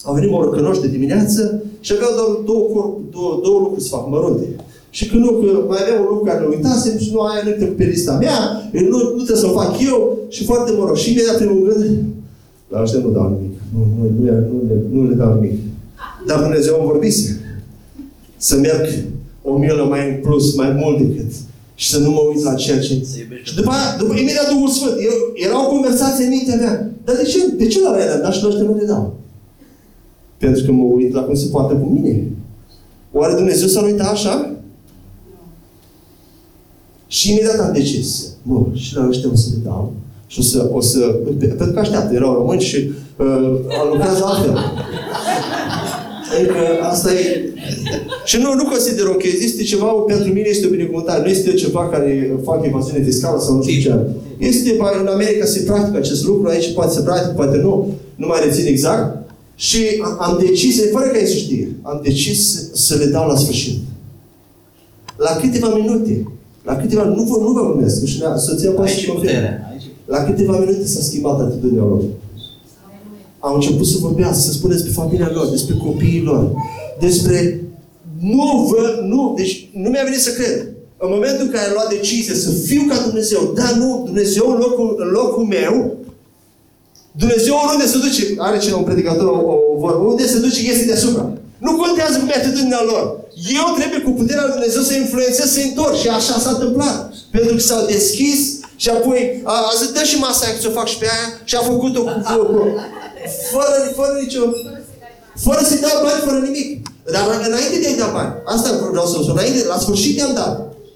au 0.04 0.14
venit 0.14 0.30
morocănoși 0.30 0.82
de 0.82 0.88
dimineață 0.88 1.64
și 1.80 1.94
aveau 1.94 2.12
doar 2.16 2.28
două, 2.46 2.98
două, 3.12 3.40
două 3.44 3.60
lucruri 3.60 3.84
să 3.84 3.90
fac 3.90 4.10
mărunte. 4.10 4.48
Și 4.98 5.08
când 5.10 5.22
nu, 5.24 5.32
că 5.32 5.48
mai 5.68 5.80
avea 5.82 6.00
un 6.00 6.06
lucru 6.10 6.24
care 6.30 6.40
nu 6.42 6.54
uitasem 6.56 6.98
și 6.98 7.10
nu 7.14 7.20
aia 7.20 7.42
nu 7.46 7.66
pe 7.66 7.84
lista 7.84 8.14
mea, 8.24 8.40
nu, 8.72 8.98
nu 9.18 9.22
trebuie 9.26 9.44
să 9.46 9.50
o 9.52 9.58
fac 9.60 9.72
eu 9.90 10.18
și 10.30 10.44
foarte 10.44 10.72
mă 10.72 10.86
rog. 10.86 10.96
Și 10.96 11.12
imediat 11.12 11.38
primul 11.38 11.62
gând, 11.68 12.04
la 12.72 12.82
ăștia 12.82 13.00
nu 13.00 13.10
dau 13.10 13.28
nimic. 13.36 13.56
Nu, 13.74 13.80
nu, 13.96 14.04
nu, 14.04 14.24
nu, 14.52 14.58
le, 14.68 14.76
nu 14.92 15.10
le 15.10 15.16
dau 15.16 15.34
nimic. 15.34 15.60
Dar 16.28 16.40
Dumnezeu 16.40 16.74
îmi 16.76 16.88
vorbise. 16.92 17.28
Să 18.38 18.56
merg 18.56 18.86
o 19.42 19.58
milă 19.58 19.86
mai 19.90 20.10
în 20.10 20.16
plus, 20.22 20.56
mai 20.56 20.72
mult 20.82 20.98
decât. 20.98 21.32
Și 21.76 21.90
să 21.90 22.00
nu 22.00 22.10
mă 22.10 22.22
uit 22.30 22.44
la 22.44 22.54
ceea 22.54 22.80
ce... 22.80 22.94
Și 23.44 23.56
după 23.56 23.70
aia, 23.70 23.98
după, 24.00 24.14
imediat 24.14 24.50
Duhul 24.50 24.70
Sfânt, 24.70 24.96
eu, 25.10 25.16
era 25.48 25.66
o 25.66 25.70
conversație 25.70 26.26
în 26.26 26.30
mintea 26.30 26.56
mea. 26.56 26.92
Dar 27.06 27.16
de 27.16 27.24
ce, 27.24 27.38
de 27.58 27.68
ce 27.68 27.82
la 27.82 27.90
aia 27.90 28.18
dar 28.18 28.34
și 28.34 28.42
la 28.42 28.48
ăștia 28.48 28.64
nu 28.64 28.76
le 28.76 28.86
dau? 28.86 29.16
Pentru 30.38 30.64
că 30.66 30.72
mă 30.72 30.84
uit 30.84 31.14
la 31.14 31.22
cum 31.22 31.36
se 31.36 31.48
poate 31.52 31.74
cu 31.74 31.86
mine. 31.86 32.24
Oare 33.12 33.34
Dumnezeu 33.36 33.68
s-a 33.68 33.84
uitat 33.84 34.12
așa? 34.12 34.55
Și 37.08 37.32
imediat 37.32 37.60
am 37.60 37.74
decis. 37.74 38.26
Bă, 38.44 38.60
și 38.74 38.96
la 38.96 39.08
ăștia 39.10 39.30
o 39.34 39.36
să 39.36 39.48
le 39.52 39.62
dau. 39.64 39.94
Și 40.28 40.40
o 40.40 40.42
să, 40.42 40.70
o 40.72 40.82
să, 40.82 41.00
pentru 41.38 41.72
că 41.72 41.80
așteaptă, 41.80 42.14
erau 42.14 42.34
români 42.34 42.62
și 42.62 42.92
uh, 43.18 43.60
lucrează 43.92 44.24
altfel. 44.26 44.58
Adică 46.36 46.60
asta 46.82 47.14
e... 47.14 47.50
Și 48.26 48.38
nu, 48.38 48.54
nu 48.54 48.64
consider 48.64 49.06
ok. 49.06 49.24
Este 49.24 49.64
ceva, 49.64 49.86
pentru 49.86 50.34
mine 50.34 50.48
este 50.48 50.66
o 50.66 50.70
binecuvântare. 50.70 51.22
Nu 51.22 51.28
este 51.28 51.54
ceva 51.54 51.90
care 51.90 52.40
fac 52.44 52.66
evaziune 52.66 53.04
fiscală 53.04 53.40
sau 53.40 53.56
nu 53.56 53.64
știu 53.64 53.82
ce. 53.82 54.00
Este, 54.38 54.78
în 55.02 55.08
America 55.08 55.46
se 55.46 55.60
practică 55.60 55.98
acest 55.98 56.26
lucru, 56.26 56.48
aici 56.50 56.74
poate 56.74 56.94
să 56.94 57.02
practică, 57.02 57.34
poate 57.36 57.58
nu, 57.58 57.94
nu 58.16 58.28
mai 58.28 58.40
rețin 58.44 58.66
exact. 58.66 59.30
Și 59.56 59.78
am 60.18 60.40
decis, 60.48 60.92
fără 60.92 61.06
ca 61.06 61.18
ei 61.18 61.28
să 61.28 61.36
știe, 61.36 61.76
am 61.82 62.00
decis 62.04 62.70
să 62.74 62.96
le 62.96 63.06
dau 63.06 63.28
la 63.28 63.36
sfârșit. 63.36 63.78
La 65.18 65.40
câteva 65.42 65.68
minute. 65.68 66.28
La 66.66 66.76
câteva, 66.76 67.04
nu 67.04 67.24
vă, 67.24 67.38
nu 67.40 67.52
vă 67.52 67.60
urmesc, 67.60 68.06
și 68.06 68.24
soția 68.38 68.72
poate 68.72 68.92
să 68.92 69.12
La 70.06 70.24
câteva 70.24 70.58
minute 70.58 70.86
s-a 70.86 71.02
schimbat 71.02 71.40
atitudinea 71.40 71.84
lor. 71.84 72.02
Au 73.40 73.54
început 73.54 73.86
să 73.88 73.98
vorbească, 74.00 74.42
să 74.42 74.52
spună 74.52 74.74
despre 74.74 74.92
familia 74.92 75.32
lor, 75.34 75.50
despre 75.50 75.76
copiii 75.84 76.22
lor, 76.22 76.52
despre... 77.00 77.60
Nu 78.20 78.68
vă, 78.70 79.04
nu, 79.08 79.34
deci 79.38 79.70
nu 79.74 79.90
mi-a 79.90 80.04
venit 80.04 80.20
să 80.20 80.32
cred. 80.32 80.68
În 80.98 81.10
momentul 81.14 81.46
în 81.46 81.52
care 81.52 81.66
am 81.68 81.74
luat 81.74 81.90
decizie 81.90 82.34
să 82.34 82.50
fiu 82.52 82.82
ca 82.90 82.98
Dumnezeu, 83.06 83.54
dar 83.56 83.72
nu, 83.82 84.02
Dumnezeu 84.06 84.52
în 84.52 84.58
locul, 84.58 84.96
în 85.04 85.08
locul 85.08 85.44
meu, 85.44 85.98
Dumnezeu 87.12 87.56
oriunde 87.64 87.86
se 87.86 87.98
duce, 87.98 88.22
are 88.38 88.58
cineva 88.58 88.78
un 88.78 88.84
predicator 88.84 89.28
o, 89.28 89.40
o 89.74 89.78
vorbă, 89.78 90.04
unde 90.04 90.28
se 90.28 90.40
duce, 90.40 90.70
este 90.70 90.86
deasupra. 90.86 91.34
Nu 91.58 91.72
contează 91.76 92.18
cum 92.18 92.28
e 92.28 92.34
atitudinea 92.42 92.84
lor. 92.92 93.25
Eu 93.60 93.66
trebuie 93.78 94.00
cu 94.00 94.12
puterea 94.20 94.44
lui 94.44 94.56
Dumnezeu 94.58 94.82
să 94.82 94.94
influențez, 94.94 95.48
să 95.52 95.60
întorc. 95.60 95.96
Și 96.04 96.08
așa 96.08 96.36
s-a 96.44 96.52
întâmplat. 96.56 97.14
Pentru 97.36 97.56
că 97.56 97.62
s-au 97.62 97.86
deschis 97.86 98.40
și 98.76 98.90
apoi 98.90 99.42
a, 99.44 99.56
a 99.70 99.74
zis, 99.80 99.90
dă 99.92 100.04
și 100.04 100.18
masa 100.20 100.46
aia 100.46 100.54
că 100.54 100.60
ți-o 100.62 100.78
fac 100.80 100.88
și 100.88 100.98
pe 100.98 101.08
aia 101.14 101.28
și 101.50 101.56
a 101.56 101.64
făcut-o 101.72 102.02
cu, 102.04 102.18
cu, 102.28 102.44
cu 102.54 102.62
fără, 103.52 103.76
fără 103.96 104.14
nicio... 104.24 104.44
Fără 105.46 105.62
să-i 105.68 105.84
dau 105.86 105.98
bani, 106.04 106.26
fără 106.28 106.40
nimic. 106.48 106.68
Dar 107.14 107.24
înainte 107.48 107.78
de 107.82 107.88
a-i 107.88 108.02
da 108.04 108.10
bani, 108.18 108.34
asta 108.54 108.70
vreau 108.92 109.06
să 109.06 109.12
spun, 109.12 109.36
înainte, 109.38 109.66
la 109.74 109.80
sfârșit 109.80 110.18
i-am 110.18 110.34
dat. 110.34 110.54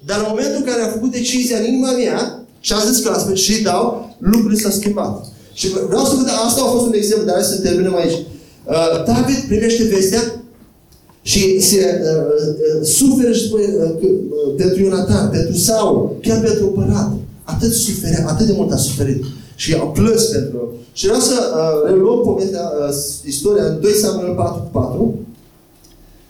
Dar 0.07 0.17
în 0.19 0.25
momentul 0.29 0.55
în 0.61 0.67
care 0.69 0.81
a 0.81 0.95
făcut 0.95 1.11
decizia 1.11 1.57
în 1.57 1.65
inima 1.65 1.91
mea 1.91 2.19
și 2.59 2.73
a 2.73 2.79
zis 2.89 3.03
că 3.03 3.09
la 3.09 3.17
sfârșit 3.17 3.63
dau, 3.63 4.15
lucrurile 4.19 4.59
s-au 4.59 4.71
schimbat. 4.71 5.25
Și 5.53 5.67
vreau 5.69 6.05
să 6.05 6.15
vă 6.15 6.23
dau, 6.29 6.45
asta 6.45 6.61
a 6.61 6.73
fost 6.75 6.85
un 6.85 6.93
exemplu, 6.93 7.25
dar 7.25 7.35
hai 7.35 7.43
să 7.43 7.59
terminăm 7.59 7.95
aici. 7.95 8.17
Uh, 8.63 9.03
David 9.05 9.39
primește 9.47 9.83
vestea 9.83 10.23
și 11.29 11.59
se 11.59 11.79
uh, 11.79 12.31
uh, 12.75 12.85
suferă 12.97 13.31
și 13.31 13.45
spune 13.45 13.63
uh, 13.63 13.91
că, 13.99 14.07
uh, 14.07 14.53
pentru 14.57 14.81
Ionatan, 14.81 15.29
pentru 15.29 15.55
Saul, 15.55 16.15
chiar 16.21 16.39
pentru 16.41 16.65
împărat. 16.65 17.11
Atât 17.43 17.71
suferea, 17.73 18.25
atât 18.27 18.45
de 18.45 18.53
mult 18.55 18.71
a 18.71 18.75
suferit. 18.75 19.23
Și 19.55 19.73
au 19.73 19.91
plâns 19.91 20.23
pentru... 20.23 20.73
Și 20.93 21.05
vreau 21.05 21.21
să 21.21 21.37
uh, 21.41 21.89
reluăm 21.89 22.21
povestea, 22.21 22.65
uh, 22.87 22.95
istoria 23.25 23.65
în 23.65 23.77
2 23.81 23.91
Samuel 23.91 24.33
4 24.33 24.61
cu 24.61 24.69
4. 24.79 25.19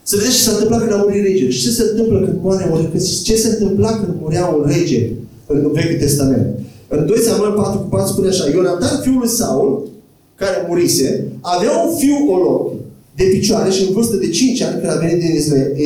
Să 0.04 0.16
vedeți 0.16 0.36
ce 0.36 0.42
s-a 0.42 0.52
întâmplat 0.52 0.80
când 0.80 0.94
a 0.94 1.04
murit 1.04 1.24
regele. 1.24 1.50
Și 1.50 1.62
ce 1.64 1.70
se 1.70 1.84
întâmplă 1.90 2.18
când 2.26 2.38
moare 2.42 2.70
un 2.72 2.90
rege. 2.92 3.06
Ce 3.24 3.36
se 3.36 3.50
întâmpla 3.50 3.92
când 4.00 4.14
murea 4.22 4.46
un 4.46 4.64
rege 4.68 5.12
în 5.46 5.72
Vechiul 5.72 6.00
Testament. 6.00 6.48
În 6.88 7.06
2 7.06 7.18
Samuel 7.18 7.52
4 7.52 7.80
cu 7.80 7.88
4 7.88 8.12
spune 8.12 8.28
așa. 8.28 8.50
Ionatan, 8.50 9.00
fiul 9.02 9.18
lui 9.18 9.28
Saul, 9.28 9.88
care 10.36 10.66
murise, 10.68 11.32
avea 11.42 11.72
un 11.86 11.96
fiu 11.96 12.18
olog 12.36 12.79
de 13.20 13.26
picioare 13.36 13.70
și 13.70 13.84
în 13.86 13.94
vârstă 13.94 14.16
de 14.16 14.30
5 14.30 14.62
ani, 14.62 14.80
când 14.80 14.92
a 14.92 15.04
venit 15.06 15.20
din 15.20 15.34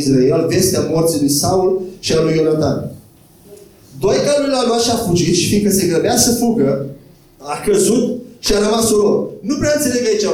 Israel, 0.01 0.45
vestea 0.49 0.87
morții 0.93 1.19
lui 1.19 1.29
Saul 1.29 1.81
și 1.99 2.13
a 2.13 2.21
lui 2.21 2.35
Ionatan. 2.35 2.91
Doi 3.99 4.17
care 4.25 4.37
lui 4.41 4.53
l-a 4.55 4.63
luat 4.67 4.81
și 4.81 4.91
a 4.93 5.03
fugit 5.07 5.35
și 5.35 5.49
fiindcă 5.49 5.71
se 5.71 5.85
grăbea 5.91 6.17
să 6.17 6.31
fugă, 6.31 6.85
a 7.37 7.55
căzut 7.65 8.05
și 8.39 8.53
a 8.53 8.63
rămas 8.65 8.91
orog. 8.91 9.29
Nu 9.41 9.55
prea 9.59 9.73
înțeleg 9.75 10.03
aici 10.07 10.27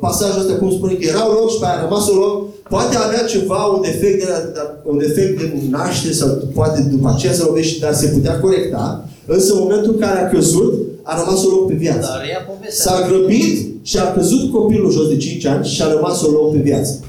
pasajul 0.00 0.40
ăsta, 0.40 0.54
cum 0.54 0.70
spune 0.70 0.94
că 0.94 1.04
era 1.06 1.28
orog 1.30 1.48
și 1.50 1.58
pe 1.58 1.66
a 1.66 1.82
rămas 1.84 2.08
orog. 2.08 2.34
Poate 2.68 2.96
avea 2.96 3.24
ceva, 3.24 3.60
un 3.64 3.80
defect 3.80 4.18
de, 4.24 4.28
un 4.90 4.98
defect 4.98 5.38
de 5.38 5.46
naștere 5.70 6.14
sau 6.14 6.28
poate 6.54 6.80
după 6.90 7.08
aceea 7.14 7.32
să 7.32 7.44
lovește, 7.46 7.78
dar 7.84 7.94
se 7.94 8.06
putea 8.06 8.40
corecta. 8.40 9.08
Însă 9.26 9.52
în 9.52 9.58
momentul 9.58 9.92
în 9.92 9.98
care 9.98 10.18
a 10.20 10.28
căzut, 10.28 10.74
a 11.04 11.18
rămas 11.18 11.44
orog 11.44 11.68
pe 11.68 11.74
viață. 11.74 12.08
S-a 12.68 13.06
grăbit 13.08 13.66
și 13.82 13.98
a 13.98 14.12
căzut 14.12 14.52
copilul 14.52 14.90
jos 14.90 15.08
de 15.08 15.16
5 15.16 15.44
ani 15.44 15.66
și 15.66 15.82
a 15.82 15.92
rămas 15.92 16.22
orog 16.22 16.52
pe 16.52 16.58
viață. 16.58 17.00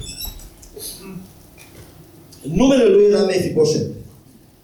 Numele 2.42 2.86
lui 2.86 3.06
era 3.10 3.24
Mefiboset. 3.24 3.86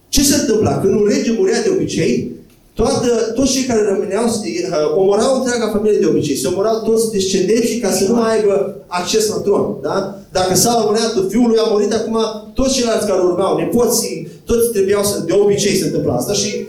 Ce 0.09 0.23
se 0.23 0.35
întâmpla? 0.41 0.79
Când 0.79 0.93
un 0.93 1.05
rege 1.07 1.35
murea 1.37 1.61
de 1.61 1.69
obicei, 1.69 2.31
Toată, 2.73 3.31
toți 3.35 3.51
cei 3.51 3.63
care 3.63 3.81
rămâneau 3.91 4.25
uh, 4.25 4.97
omorau 5.01 5.35
întreaga 5.35 5.71
familie 5.75 5.99
de 5.99 6.05
obicei. 6.05 6.35
Se 6.35 6.47
omorau 6.47 6.81
toți 6.85 7.11
descendenții 7.11 7.79
ca 7.79 7.91
să 7.91 8.03
nu 8.07 8.15
mai 8.15 8.37
aibă 8.37 8.75
acces 8.87 9.27
la 9.27 9.35
tron. 9.35 9.75
Da? 9.81 10.19
Dacă 10.31 10.55
s-a 10.55 10.83
murit, 10.85 11.29
fiul 11.31 11.47
lui 11.47 11.57
a 11.57 11.69
murit, 11.71 11.93
acum 11.93 12.17
toți 12.53 12.73
ceilalți 12.73 13.07
care 13.07 13.21
urmau, 13.21 13.57
nepoții, 13.57 14.27
toți 14.45 14.71
trebuiau 14.71 15.03
să, 15.03 15.23
de 15.25 15.33
obicei 15.33 15.75
se 15.75 15.85
întâmplă 15.85 16.11
asta 16.11 16.33
și 16.33 16.65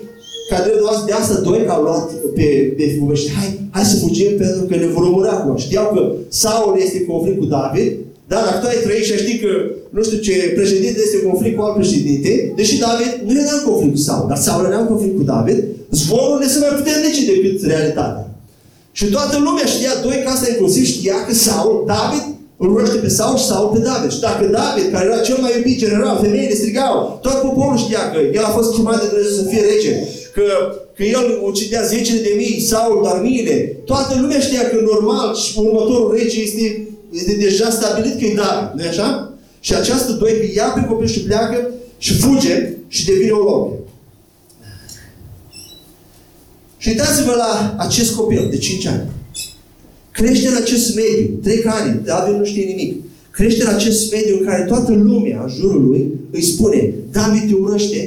ca 0.51 0.59
de, 0.65 0.71
de 1.07 1.13
asta 1.13 1.41
doi 1.41 1.67
au 1.69 1.83
luat 1.83 2.11
pe, 2.37 2.75
pe 2.77 2.85
și 3.15 3.31
hai, 3.37 3.49
hai 3.71 3.85
să 3.85 3.97
fugim 3.97 4.31
pentru 4.39 4.63
că 4.69 4.75
ne 4.77 4.87
vor 4.87 5.05
omorâ 5.05 5.29
acum. 5.29 5.57
Știau 5.57 5.87
că 5.95 6.13
Saul 6.29 6.79
este 6.85 6.99
în 6.99 7.07
conflict 7.13 7.39
cu 7.39 7.45
David, 7.45 7.93
da, 8.33 8.39
dacă 8.47 8.59
tu 8.61 8.67
ai 8.67 8.85
trăit 8.85 9.05
și 9.05 9.23
știi 9.25 9.39
că, 9.45 9.53
nu 9.97 10.03
știu 10.03 10.19
ce, 10.27 10.53
președinte 10.59 10.99
este 11.03 11.17
în 11.21 11.29
conflict 11.31 11.57
cu 11.57 11.63
alt 11.63 11.77
președinte, 11.81 12.53
deși 12.59 12.79
David 12.85 13.13
nu 13.27 13.33
era 13.43 13.55
în 13.59 13.65
conflict 13.71 13.95
cu 13.95 14.03
Saul, 14.09 14.29
dar 14.29 14.39
Saul 14.47 14.65
era 14.71 14.79
în 14.81 14.91
conflict 14.93 15.17
cu 15.17 15.23
David, 15.33 15.59
zborul 15.91 16.41
este 16.43 16.59
mai 16.65 16.77
puternice 16.79 17.23
decât 17.33 17.57
realitatea. 17.73 18.25
Și 18.99 19.05
toată 19.15 19.35
lumea 19.47 19.67
știa, 19.75 19.93
doi 20.03 20.19
ca 20.25 20.31
asta 20.31 20.51
inclusiv 20.51 20.85
știa 20.85 21.17
că 21.27 21.33
Saul, 21.35 21.77
David, 21.87 22.25
îl 22.63 22.71
urăște 22.75 22.97
pe 22.97 23.09
Saul 23.09 23.39
și 23.39 23.45
Saul 23.51 23.69
pe 23.75 23.81
David. 23.89 24.11
Și 24.13 24.21
dacă 24.21 24.45
David, 24.59 24.87
care 24.93 25.05
era 25.05 25.27
cel 25.29 25.39
mai 25.41 25.53
iubit 25.57 25.79
general, 25.79 26.19
femeile 26.23 26.55
strigau, 26.55 27.19
tot 27.23 27.37
poporul 27.47 27.79
știa 27.85 28.03
că 28.13 28.19
el 28.39 28.45
a 28.45 28.57
fost 28.59 28.75
chemat 28.75 29.01
de 29.01 29.07
Dumnezeu 29.07 29.37
să 29.37 29.49
fie 29.51 29.63
rege, 29.71 29.93
că, 30.35 30.45
că 30.97 31.03
el 31.17 31.25
ucidea 31.51 31.83
zecile 31.83 32.21
de 32.29 32.33
mii, 32.37 32.67
Saul 32.71 33.01
doar 33.03 33.21
miile. 33.21 33.57
Toată 33.85 34.19
lumea 34.21 34.41
știa 34.41 34.69
că 34.69 34.77
normal 34.93 35.35
și 35.35 35.59
următorul 35.59 36.15
rege 36.17 36.41
este 36.41 36.87
este 37.13 37.35
deja 37.35 37.71
stabilit 37.71 38.19
că 38.19 38.25
e 38.25 38.35
David, 38.35 38.71
nu 38.75 38.89
așa? 38.89 39.33
Și 39.61 39.75
această 39.75 40.13
doi 40.13 40.53
ia 40.55 40.65
pe 40.65 40.85
copil 40.89 41.07
și 41.07 41.21
pleacă 41.21 41.69
și 41.99 42.15
fuge 42.15 42.77
și 42.89 43.05
devine 43.05 43.31
o 43.31 43.43
loc. 43.43 43.73
Și 46.77 46.89
uitați-vă 46.89 47.35
la 47.37 47.75
acest 47.79 48.15
copil 48.15 48.49
de 48.51 48.59
5 48.59 48.87
ani. 48.87 49.03
Crește 50.13 50.49
în 50.49 50.57
acest 50.63 50.95
mediu, 50.95 51.39
trec 51.43 51.67
ani, 51.67 52.01
David 52.05 52.35
nu 52.35 52.45
știe 52.45 52.65
nimic. 52.65 53.03
Crește 53.31 53.63
în 53.63 53.75
acest 53.75 54.13
mediu 54.13 54.37
în 54.39 54.45
care 54.47 54.63
toată 54.63 54.93
lumea 54.93 55.41
în 55.43 55.53
jurul 55.59 55.83
lui 55.89 56.11
îi 56.31 56.43
spune, 56.43 56.95
David 57.13 57.49
te 57.49 57.55
urăște, 57.55 58.01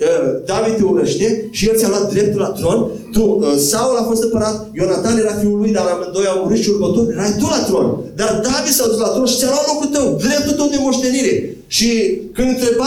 uh, 0.00 0.42
David 0.46 0.74
te 0.76 0.82
urăște 0.82 1.48
și 1.50 1.68
el 1.68 1.76
ți-a 1.76 1.88
luat 1.88 2.12
dreptul 2.12 2.40
la 2.40 2.52
tron 2.58 2.90
tu, 3.14 3.24
uh, 3.40 3.56
Saul 3.70 3.96
a 3.96 4.04
fost 4.10 4.22
împărat, 4.22 4.56
Ionatan 4.78 5.18
era 5.18 5.34
fiul 5.40 5.58
lui, 5.60 5.72
dar 5.76 5.86
amândoi 5.86 6.26
au 6.32 6.38
murit 6.42 6.62
și 6.62 6.70
următor 6.74 7.04
erai 7.12 7.34
tu 7.40 7.46
la 7.54 7.60
tron. 7.68 7.86
Dar 8.20 8.30
David 8.46 8.74
s-a 8.78 8.86
dus 8.90 8.98
la 9.06 9.10
tron 9.14 9.26
și 9.26 9.38
ți-a 9.38 9.52
luat 9.52 9.66
locul 9.70 9.88
tău, 9.96 10.06
dreptul 10.24 10.54
tău 10.58 10.68
de 10.74 10.78
moștenire. 10.84 11.34
Și 11.76 11.88
când 12.36 12.48
întreba 12.48 12.86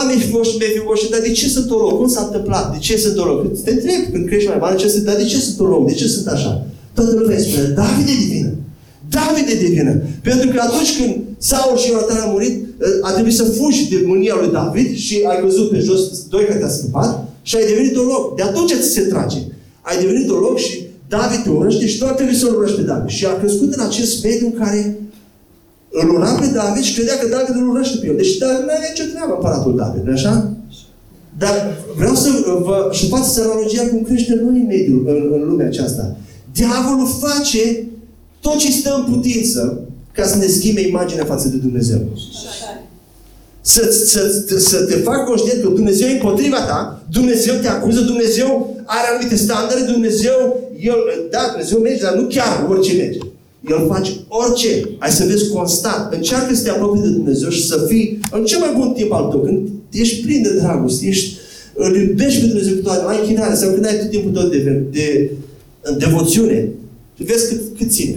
Mefiboset, 0.58 1.10
dar 1.10 1.20
de 1.20 1.32
ce 1.40 1.48
sunt 1.48 1.70
orog? 1.70 1.92
Cum 2.00 2.08
s-a 2.08 2.22
întâmplat? 2.26 2.72
De 2.72 2.78
ce 2.86 2.96
sunt 2.96 3.18
orog? 3.18 3.36
Te 3.64 3.70
întreb 3.70 4.00
când 4.12 4.26
crești 4.26 4.48
mai 4.48 4.58
mare, 4.60 4.76
ce 4.76 4.88
sunt, 4.88 5.04
dar 5.04 5.16
de 5.16 5.24
ce 5.32 5.38
sunt 5.46 5.58
orog? 5.60 5.86
De 5.86 5.94
ce 6.00 6.06
sunt 6.08 6.26
așa? 6.26 6.66
Toată 6.98 7.14
lumea 7.18 7.36
își 7.36 7.48
spune, 7.50 7.68
David 7.82 8.06
e 8.14 8.24
divină. 8.26 8.50
David 9.16 9.46
e 9.54 9.64
divină. 9.66 9.92
Pentru 10.28 10.46
că 10.52 10.58
atunci 10.68 10.92
când 10.98 11.12
Saul 11.50 11.76
și 11.76 11.90
Ionatan 11.90 12.20
au 12.24 12.30
murit, 12.34 12.54
uh, 12.62 13.08
a 13.08 13.10
trebuit 13.16 13.36
să 13.40 13.44
fugi 13.58 13.88
de 13.92 13.98
mânia 14.10 14.34
lui 14.40 14.50
David 14.58 14.88
și 14.96 15.14
ai 15.30 15.38
căzut 15.42 15.70
pe 15.70 15.78
jos, 15.78 16.00
doi 16.32 16.44
care 16.44 16.58
te-a 16.58 16.76
scăpat 16.78 17.10
și 17.42 17.56
ai 17.56 17.66
devenit 17.70 17.96
un 17.96 18.06
loc. 18.12 18.36
De 18.36 18.42
atunci 18.42 18.72
ți 18.82 18.96
se 18.98 19.00
trage 19.12 19.40
ai 19.88 19.96
devenit 20.02 20.28
un 20.30 20.40
loc 20.46 20.56
și 20.66 20.74
David 21.08 21.40
te 21.42 21.50
urăște 21.50 21.86
și 21.86 21.98
doar 21.98 22.12
trebuie 22.12 22.36
să-l 22.36 22.56
urăști 22.56 22.76
pe 22.76 22.82
David. 22.90 23.10
Și 23.18 23.24
a 23.26 23.38
crescut 23.40 23.70
în 23.76 23.82
acest 23.88 24.24
mediu 24.24 24.46
în 24.46 24.56
care 24.62 24.80
îl 26.00 26.08
ura 26.16 26.30
pe 26.40 26.46
David 26.60 26.82
și 26.82 26.94
credea 26.94 27.18
că 27.18 27.26
David 27.28 27.54
îl 27.60 27.68
urăște 27.68 27.96
pe 28.00 28.06
el. 28.06 28.16
Deci 28.16 28.36
David 28.36 28.64
nu 28.66 28.72
avea 28.76 28.90
nicio 28.92 29.10
treabă 29.12 29.32
împăratul 29.34 29.76
David, 29.76 30.02
nu 30.04 30.12
așa? 30.12 30.34
Dar 31.42 31.54
vreau 31.96 32.14
să 32.14 32.28
vă 32.66 32.88
și 32.92 33.08
faceți 33.08 33.40
analogia 33.40 33.88
cum 33.90 34.02
crește 34.02 34.34
noi 34.42 34.60
în 34.62 34.66
mediul, 34.66 35.00
în, 35.10 35.18
în 35.36 35.48
lumea 35.48 35.66
aceasta. 35.66 36.16
Diavolul 36.58 37.08
face 37.20 37.62
tot 38.40 38.56
ce 38.56 38.70
stă 38.70 38.90
în 38.94 39.12
putință 39.12 39.80
ca 40.12 40.24
să 40.26 40.36
ne 40.36 40.46
schimbe 40.46 40.80
imaginea 40.80 41.24
față 41.24 41.48
de 41.48 41.56
Dumnezeu. 41.56 42.00
Să, 43.60 43.82
să, 44.06 44.44
să, 44.48 44.58
să 44.58 44.84
te 44.84 44.94
fac 44.94 45.24
conștient 45.24 45.62
că 45.62 45.68
Dumnezeu 45.68 46.08
e 46.08 46.12
împotriva 46.12 46.60
ta, 46.60 47.02
Dumnezeu 47.10 47.54
te 47.60 47.68
acuză, 47.68 48.00
Dumnezeu 48.00 48.76
are 48.84 49.06
anumite 49.12 49.36
standarde, 49.36 49.92
Dumnezeu, 49.92 50.60
El, 50.80 50.98
da, 51.30 51.46
Dumnezeu 51.50 51.78
merge, 51.78 52.02
dar 52.02 52.14
nu 52.14 52.26
chiar 52.26 52.66
orice 52.68 52.92
merge. 52.92 53.18
El 53.70 53.86
face 53.88 54.12
orice. 54.28 54.88
Ai 54.98 55.10
să 55.10 55.24
vezi 55.24 55.48
constant. 55.48 56.12
Încearcă 56.12 56.54
să 56.54 56.62
te 56.62 56.70
apropii 56.70 57.02
de 57.02 57.08
Dumnezeu 57.08 57.48
și 57.48 57.66
să 57.66 57.84
fii 57.88 58.18
în 58.30 58.44
cel 58.44 58.58
mai 58.58 58.72
bun 58.76 58.92
timp 58.92 59.12
al 59.12 59.24
tău. 59.30 59.40
Când 59.40 59.68
ești 59.90 60.22
plin 60.24 60.42
de 60.42 60.54
dragoste, 60.54 61.06
ești, 61.06 61.36
îl 61.74 61.96
iubești 61.96 62.40
pe 62.40 62.46
Dumnezeu 62.46 62.74
cu 62.74 62.82
toate, 62.82 63.04
ai 63.06 63.18
închinare, 63.20 63.54
sau 63.54 63.70
când 63.70 63.86
ai 63.86 63.98
tot 63.98 64.10
timpul 64.10 64.30
tău 64.30 64.48
de, 64.48 64.82
de, 64.90 65.30
de 65.90 66.04
devoțiune, 66.04 66.68
tu 67.16 67.24
vezi 67.24 67.48
cât, 67.48 67.60
cât 67.78 67.90
ține. 67.90 68.16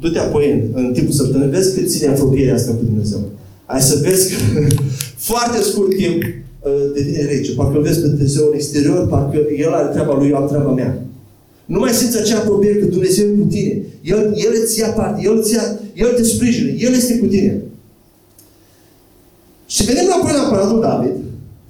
Du-te 0.00 0.18
apoi 0.18 0.50
în, 0.52 0.60
în 0.84 0.92
timpul 0.92 1.12
săptămânii, 1.12 1.52
vezi 1.52 1.74
cât 1.74 1.90
ține 1.90 2.08
apropierea 2.08 2.54
asta 2.54 2.72
cu 2.72 2.84
Dumnezeu. 2.84 3.20
Ai 3.66 3.80
să 3.80 3.98
vezi 4.02 4.30
că 4.30 4.36
foarte 5.30 5.62
scurt 5.62 5.96
timp 5.96 6.22
Uh, 6.66 6.92
devine 6.94 7.24
rege. 7.24 7.52
Parcă 7.52 7.76
îl 7.76 7.82
vezi 7.82 8.00
pe 8.00 8.06
Dumnezeu 8.06 8.46
în 8.46 8.54
exterior, 8.54 9.08
parcă 9.08 9.38
El 9.56 9.72
are 9.72 9.88
treaba 9.92 10.14
lui, 10.14 10.28
eu 10.28 10.36
am 10.36 10.48
treaba 10.48 10.70
mea. 10.70 11.02
Nu 11.64 11.78
mai 11.78 11.90
simți 11.90 12.18
acea 12.18 12.38
apropiere 12.38 12.78
că 12.78 12.84
Dumnezeu 12.84 13.26
e 13.26 13.38
cu 13.38 13.46
tine. 13.48 13.82
El, 14.02 14.18
El 14.18 14.52
îți 14.62 14.78
ia 14.78 14.88
parte, 14.88 15.22
El, 15.24 15.38
îți 15.38 15.54
ia, 15.54 15.80
El 15.94 16.12
te 16.16 16.22
sprijină, 16.22 16.68
El 16.68 16.92
este 16.92 17.18
cu 17.18 17.26
tine. 17.26 17.62
Și 19.66 19.84
venim 19.84 20.12
apoi 20.12 20.32
la 20.32 20.42
împăratul 20.42 20.80
David, 20.80 21.12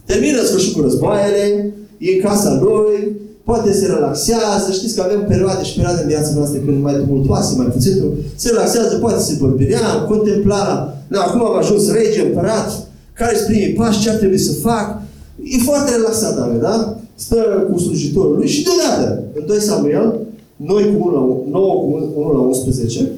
termină 0.05 0.43
sfârșit 0.43 0.73
cu 0.73 0.81
războaiele, 0.81 1.73
e 1.99 2.13
în 2.13 2.21
casa 2.21 2.61
lui, 2.63 3.13
poate 3.49 3.73
se 3.73 3.87
relaxează, 3.87 4.69
știți 4.73 4.95
că 4.95 5.03
avem 5.03 5.25
perioade 5.29 5.65
și 5.65 5.75
perioade 5.75 6.03
în 6.03 6.09
viața 6.09 6.33
noastră 6.35 6.59
când 6.59 6.83
mai 6.83 6.95
tumultoase, 6.95 7.57
mai 7.57 7.67
puțin, 7.67 7.93
se 8.35 8.49
relaxează, 8.49 8.97
poate 8.97 9.23
se 9.23 9.35
vorbirea, 9.41 10.05
contempla, 10.09 10.95
na, 11.09 11.21
acum 11.21 11.45
am 11.45 11.57
ajuns 11.57 11.91
rege, 11.91 12.21
împărat, 12.21 12.87
care 13.13 13.37
sunt 13.37 13.47
primii 13.47 13.75
pași, 13.75 14.01
ce 14.01 14.11
ar 14.11 14.17
trebui 14.17 14.39
să 14.39 14.53
fac. 14.53 15.03
E 15.43 15.59
foarte 15.59 15.91
relaxat 15.91 16.37
David, 16.37 16.61
da? 16.61 16.97
Stă 17.15 17.37
cu 17.71 17.79
slujitorul 17.79 18.37
lui 18.37 18.49
și 18.49 18.67
deodată, 18.67 19.23
în 19.35 19.47
2 19.47 19.61
Samuel, 19.61 20.19
noi 20.57 20.97
cu 20.97 21.09
1 21.09 21.15
la, 21.15 21.51
9 21.51 21.75
cu 21.75 22.21
1 22.21 22.33
la 22.33 22.39
11, 22.39 23.11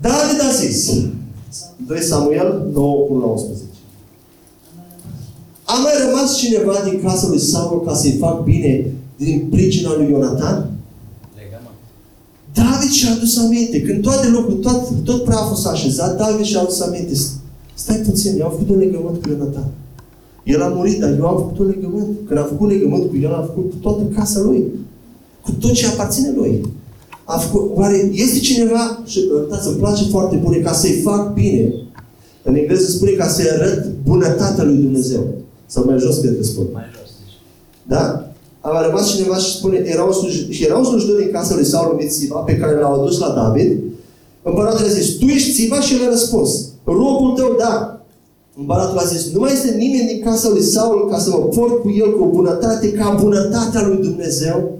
David 0.00 0.40
a 0.48 0.54
zis, 0.54 0.92
2 1.86 2.00
Samuel 2.00 2.66
9 2.72 3.06
cu 3.06 3.12
1 3.12 3.20
la 3.20 3.26
11. 3.26 3.65
A 5.66 5.74
mai 5.82 5.92
rămas 6.06 6.36
cineva 6.36 6.74
din 6.90 7.00
casa 7.02 7.28
lui 7.28 7.38
Samuel 7.38 7.84
ca 7.86 7.94
să-i 7.94 8.16
fac 8.20 8.44
bine 8.44 8.92
din 9.16 9.46
pricina 9.50 9.96
lui 9.96 10.08
Ionatan? 10.10 10.70
David 12.54 12.90
și-a 12.90 13.10
adus 13.12 13.38
aminte. 13.38 13.82
Când 13.82 14.02
toate 14.02 14.26
locul, 14.28 14.54
tot, 14.54 15.04
tot 15.04 15.24
praful 15.24 15.56
s-a 15.56 15.70
așezat, 15.70 16.16
David 16.16 16.44
și-a 16.44 16.60
adus 16.60 16.80
aminte. 16.80 17.12
Stai 17.74 17.96
puțin, 17.96 18.38
eu 18.38 18.44
am 18.44 18.50
făcut 18.50 18.68
un 18.68 18.78
legământ 18.78 19.22
cu 19.22 19.28
Ionatan. 19.28 19.68
El 20.44 20.62
a 20.62 20.68
murit, 20.68 21.00
dar 21.00 21.10
eu 21.18 21.26
am 21.26 21.36
făcut 21.36 21.58
un 21.58 21.66
legământ. 21.66 22.06
Când 22.26 22.38
am 22.38 22.46
făcut 22.46 22.68
legământ 22.68 23.08
cu 23.10 23.16
el, 23.22 23.34
am 23.34 23.44
făcut 23.46 23.70
cu 23.70 23.76
toată 23.76 24.02
casa 24.14 24.40
lui. 24.40 24.64
cu 25.42 25.50
tot 25.52 25.72
ce 25.72 25.86
aparține 25.86 26.32
lui. 26.36 26.60
A 27.24 27.38
făcut, 27.38 27.76
oare 27.76 28.10
este 28.12 28.38
cineva, 28.38 29.02
și 29.06 29.20
uitați, 29.40 29.68
îmi 29.68 29.76
place 29.76 30.04
foarte 30.04 30.36
bune, 30.36 30.56
ca 30.56 30.72
să-i 30.72 31.00
fac 31.04 31.32
bine, 31.34 31.74
în 32.42 32.54
engleză 32.54 32.90
spune 32.90 33.10
ca 33.10 33.28
să-i 33.28 33.50
arăt 33.50 33.92
bunătatea 34.04 34.64
lui 34.64 34.74
Dumnezeu. 34.74 35.24
Sau 35.66 35.84
mai 35.84 35.98
jos 35.98 36.18
cred 36.18 36.36
că 36.36 36.42
spun. 36.42 36.66
Mai 36.72 36.84
jos, 36.98 37.10
deci. 37.20 37.34
Da? 37.82 38.30
A 38.60 38.86
rămas 38.86 39.14
cineva 39.14 39.36
și 39.36 39.56
spune, 39.56 39.82
era 39.84 40.02
un 40.02 40.12
sluj- 40.12 40.48
și 40.50 40.64
era 40.64 40.76
un 40.78 40.84
slujitor 40.84 41.18
din 41.20 41.30
casa 41.32 41.54
lui 41.54 41.64
Saul 41.64 41.90
numit 41.92 42.12
Siba, 42.12 42.36
pe 42.38 42.56
care 42.56 42.78
l-au 42.78 43.00
adus 43.00 43.18
la 43.18 43.28
David. 43.28 43.78
Împăratul 44.42 44.84
a 44.84 44.88
zis, 44.88 45.16
tu 45.16 45.24
ești 45.24 45.52
Siba? 45.52 45.80
Și 45.80 45.94
el 45.94 46.06
a 46.06 46.10
răspuns, 46.10 46.66
robul 46.84 47.32
tău, 47.36 47.54
da. 47.58 48.00
Împăratul 48.58 48.98
a 48.98 49.04
zis, 49.04 49.32
nu 49.32 49.40
mai 49.40 49.52
este 49.52 49.70
nimeni 49.76 50.08
din 50.08 50.22
casa 50.24 50.48
lui 50.48 50.62
Saul 50.62 51.08
ca 51.10 51.18
să 51.18 51.30
mă 51.30 51.36
port 51.36 51.80
cu 51.80 51.90
el 51.90 52.16
cu 52.16 52.22
o 52.24 52.26
bunătate 52.26 52.92
ca 52.92 53.18
bunătatea 53.20 53.86
lui 53.86 54.02
Dumnezeu? 54.08 54.78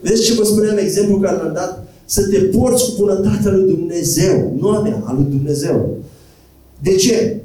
Vezi 0.00 0.24
ce 0.24 0.34
vă 0.34 0.44
spuneam 0.44 0.76
exemplu 0.78 1.16
care 1.18 1.36
l-am 1.36 1.52
dat? 1.54 1.86
Să 2.04 2.28
te 2.28 2.38
porți 2.38 2.84
cu 2.84 2.90
bunătatea 2.98 3.50
lui 3.50 3.74
Dumnezeu, 3.74 4.56
nu 4.60 4.68
a 4.68 4.80
mea, 4.80 5.02
a 5.04 5.12
lui 5.12 5.26
Dumnezeu. 5.28 5.88
De 6.82 6.94
ce? 6.94 7.40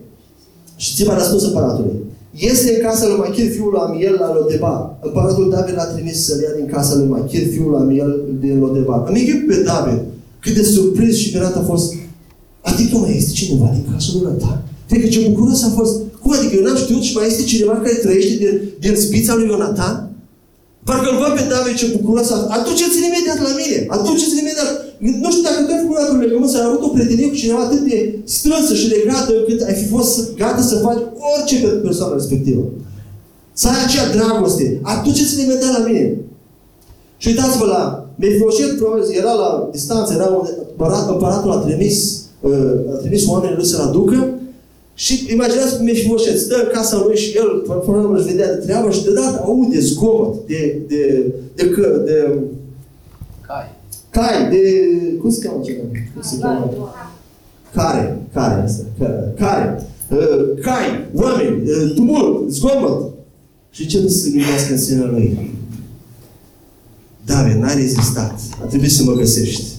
Și 0.75 0.95
ți 0.95 1.09
a 1.09 1.13
răspuns 1.17 1.43
împăratului. 1.43 2.03
Este 2.37 2.75
în 2.75 2.81
casa 2.87 3.07
lui 3.07 3.17
Machir, 3.17 3.51
fiul 3.51 3.71
lui 3.71 3.81
Amiel, 3.85 4.17
la 4.19 4.33
Lodeba. 4.33 4.97
Împăratul 5.01 5.49
David 5.49 5.75
l-a 5.75 5.83
trimis 5.83 6.25
să-l 6.25 6.41
ia 6.41 6.53
din 6.59 6.67
casa 6.75 6.95
lui 6.95 7.07
Machir, 7.07 7.47
fiul 7.51 7.69
lui 7.69 7.79
Amiel, 7.79 8.11
din 8.39 8.59
Lodeba. 8.59 9.05
Îmi 9.07 9.19
închip 9.19 9.47
pe 9.47 9.63
David 9.69 9.99
cât 10.39 10.53
de 10.53 10.63
surprins 10.63 11.15
și 11.15 11.33
mirat 11.33 11.55
a 11.55 11.63
fost. 11.71 11.93
Adică 12.61 12.97
mai 12.97 13.17
este 13.17 13.31
cineva 13.31 13.69
din 13.73 13.85
casa 13.91 14.09
lui 14.13 14.21
Ionatan? 14.21 14.63
Cred 14.89 15.01
că 15.01 15.07
ce 15.07 15.27
bucuros 15.29 15.63
a 15.63 15.69
fost. 15.69 16.01
Cum 16.21 16.31
adică 16.37 16.55
eu 16.55 16.63
n-am 16.63 16.75
știut 16.75 17.01
și 17.01 17.15
mai 17.15 17.27
este 17.27 17.43
cineva 17.43 17.71
care 17.71 17.93
trăiește 17.93 18.35
din, 18.43 18.61
din 18.79 18.95
spița 18.95 19.35
lui 19.35 19.47
Ionatan? 19.47 20.11
Parcă 20.87 21.07
îl 21.11 21.17
văd 21.23 21.33
pe 21.37 21.43
David 21.51 21.75
ce 21.79 21.87
bucuros 21.95 22.29
a 22.31 22.37
Aduceți-l 22.57 23.03
imediat 23.09 23.39
la 23.47 23.53
mine. 23.59 23.77
Aduceți-l 23.95 24.41
imediat. 24.43 24.69
Nu 25.23 25.29
știu 25.31 25.43
dacă 25.47 25.59
tu 25.61 25.71
ai 25.73 25.81
făcut 25.83 26.09
un 26.15 26.19
legământ, 26.25 26.51
să 26.51 26.57
ai 26.57 26.67
avut 26.69 26.81
o 26.87 26.93
prietenie 26.95 27.31
cu 27.31 27.41
cineva 27.41 27.61
atât 27.63 27.81
de 27.89 27.97
strânsă 28.35 28.73
și 28.81 28.91
legată 28.95 29.31
încât 29.39 29.59
ai 29.69 29.75
fi 29.81 29.87
fost 29.95 30.13
gata 30.41 30.61
să 30.71 30.75
faci 30.85 31.01
orice 31.33 31.55
pentru 31.63 31.79
persoana 31.87 32.19
respectivă. 32.19 32.63
Să 33.59 33.65
ai 33.67 33.79
acea 33.85 34.05
dragoste. 34.15 34.65
Aduceți-l 34.93 35.43
imediat 35.43 35.73
la 35.77 35.85
mine. 35.87 36.03
Și 37.21 37.27
uitați-vă 37.27 37.65
la 37.75 37.83
Mefiboset, 38.19 38.77
probabil, 38.77 39.03
era 39.21 39.33
la 39.43 39.49
distanță, 39.71 40.13
era 40.13 40.25
unde 40.25 40.49
împărat, 40.69 41.09
împăratul 41.09 41.51
a 41.51 41.63
trimis, 41.65 41.97
uh, 42.41 42.93
a 42.93 42.97
trimis 43.01 43.27
oamenii 43.27 43.55
lui 43.55 43.65
să-l 43.65 43.87
aducă 43.87 44.17
și 44.95 45.31
imaginați 45.31 45.83
Mefiboset, 45.83 46.37
stă 46.39 46.55
în 46.55 46.69
casa 46.73 47.03
lui 47.05 47.17
și 47.17 47.37
el, 47.37 47.63
probabil 47.65 48.15
își 48.15 48.25
vedea 48.25 48.55
de 48.55 48.65
treabă 48.65 48.91
și 48.91 49.03
deodată 49.03 49.41
aude 49.43 49.79
zgomot 49.79 50.47
de, 50.47 50.81
de, 50.87 51.31
de, 51.55 51.63
de, 51.63 52.01
de 52.05 52.39
Cai. 53.47 53.71
cai, 54.09 54.49
de... 54.49 54.59
Cum 55.21 55.29
se 55.29 55.47
cheamă 55.47 55.61
ceva? 55.63 55.81
Cum 56.13 56.21
se 56.21 56.37
cheamă? 56.39 56.93
Care? 57.73 58.21
Care 58.33 58.61
asta? 58.61 58.83
Care? 58.99 59.33
Care? 59.37 59.87
Uh, 60.09 60.61
cai, 60.61 61.07
oameni, 61.13 61.69
uh, 61.69 61.93
tumult, 61.95 62.49
zgomot. 62.49 63.13
Și 63.71 63.87
ce 63.87 64.01
să 64.01 64.17
se 64.17 64.29
gândească 64.29 64.71
în 64.71 64.79
sinea 64.79 65.05
lui? 65.05 65.53
David, 67.25 67.55
n-a 67.55 67.73
rezistat. 67.73 68.39
A 68.63 68.65
trebuit 68.65 68.91
să 68.91 69.03
mă 69.03 69.13
găsești. 69.13 69.74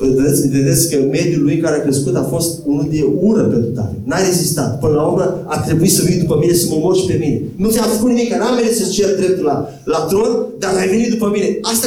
Vedeți, 0.00 0.48
vedeți 0.48 0.90
că 0.90 0.96
mediul 1.10 1.42
lui 1.42 1.58
care 1.58 1.76
a 1.76 1.82
crescut 1.86 2.16
a 2.16 2.26
fost 2.34 2.50
unul 2.64 2.86
de 2.90 3.02
ură 3.20 3.42
pentru 3.42 3.70
David. 3.78 4.00
N-a 4.04 4.26
rezistat. 4.28 4.78
Până 4.78 4.94
la 4.94 5.02
urmă 5.02 5.26
a 5.46 5.58
trebuit 5.66 5.92
să 5.92 6.02
vii 6.06 6.22
după 6.24 6.36
mine, 6.40 6.52
să 6.52 6.66
mă 6.68 6.74
omori 6.74 6.98
și 6.98 7.06
pe 7.06 7.16
mine. 7.20 7.40
Nu 7.56 7.70
ți-am 7.70 7.88
făcut 7.94 8.08
nimic, 8.10 8.28
că 8.30 8.36
n-am 8.36 8.56
venit 8.60 8.74
să-ți 8.76 8.96
cer 8.98 9.16
dreptul 9.20 9.44
la, 9.44 9.56
la 9.84 9.98
tron, 10.08 10.32
dar 10.58 10.72
ai 10.80 10.88
venit 10.88 11.10
după 11.10 11.30
mine. 11.34 11.58
Asta, 11.72 11.86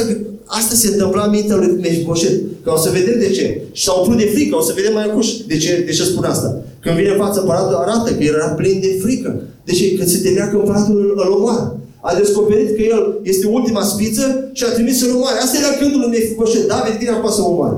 asta 0.60 0.74
se 0.74 0.88
întâmpla 0.92 1.24
în 1.24 1.30
mintea 1.30 1.56
lui 1.56 1.78
Mefiboset. 1.80 2.34
Că 2.64 2.70
o 2.76 2.78
să 2.84 2.90
vedem 2.98 3.16
de 3.24 3.30
ce. 3.36 3.46
Și 3.72 3.84
s-a 3.84 3.92
umplut 3.98 4.18
de 4.22 4.28
frică, 4.34 4.56
o 4.56 4.62
să 4.68 4.72
vedem 4.76 4.92
mai 4.92 5.06
încurs 5.08 5.28
de 5.50 5.56
ce, 5.56 5.82
de 5.86 5.92
ce 5.92 6.02
spun 6.02 6.24
asta. 6.24 6.48
Când 6.82 6.96
vine 6.96 7.10
în 7.12 7.22
fața 7.24 7.40
împăratul, 7.40 7.74
arată 7.74 8.10
că 8.16 8.22
era 8.22 8.46
plin 8.60 8.76
de 8.80 8.92
frică. 9.02 9.30
Deci 9.68 9.98
că 9.98 10.04
se 10.06 10.18
temea 10.24 10.48
că 10.48 10.56
împăratul 10.56 10.96
îl, 11.04 11.10
îl 11.24 11.32
omoară. 11.38 11.66
A 12.08 12.10
descoperit 12.22 12.70
că 12.76 12.82
el 12.94 13.02
este 13.22 13.46
ultima 13.46 13.82
spiță 13.82 14.24
și 14.52 14.64
a 14.64 14.72
trimis 14.76 14.98
să-l 14.98 15.14
omoare. 15.14 15.38
Asta 15.38 15.56
era 15.58 15.78
gândul 15.80 16.00
lui 16.00 16.12
Mefiboset. 16.14 16.68
David 16.68 16.94
vine 16.98 17.10
acum 17.10 17.30
să 17.30 17.40
mă 17.40 17.46
omoare. 17.46 17.76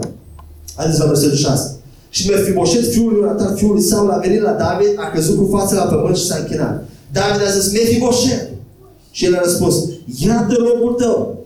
Haideți 0.77 0.99
la 0.99 1.07
versetul 1.07 1.37
6. 1.37 1.77
Și 2.09 2.31
Mefiboset, 2.31 2.91
fiul 2.93 3.13
lui 3.13 3.21
Ionatan, 3.21 3.55
fiul 3.55 3.73
lui 3.73 3.83
Saul, 3.83 4.11
a 4.11 4.17
venit 4.17 4.41
la 4.41 4.51
David, 4.51 4.93
a 4.97 5.11
căzut 5.15 5.37
cu 5.37 5.57
fața 5.57 5.75
la 5.75 5.95
pământ 5.95 6.17
și 6.17 6.27
s-a 6.27 6.37
închinat. 6.37 6.85
David 7.13 7.47
a 7.47 7.51
zis, 7.51 7.73
Mefiboset. 7.73 8.49
Și 9.11 9.25
el 9.25 9.35
a 9.35 9.41
răspuns, 9.43 9.75
iată 10.21 10.55
robul 10.59 10.93
tău. 10.93 11.45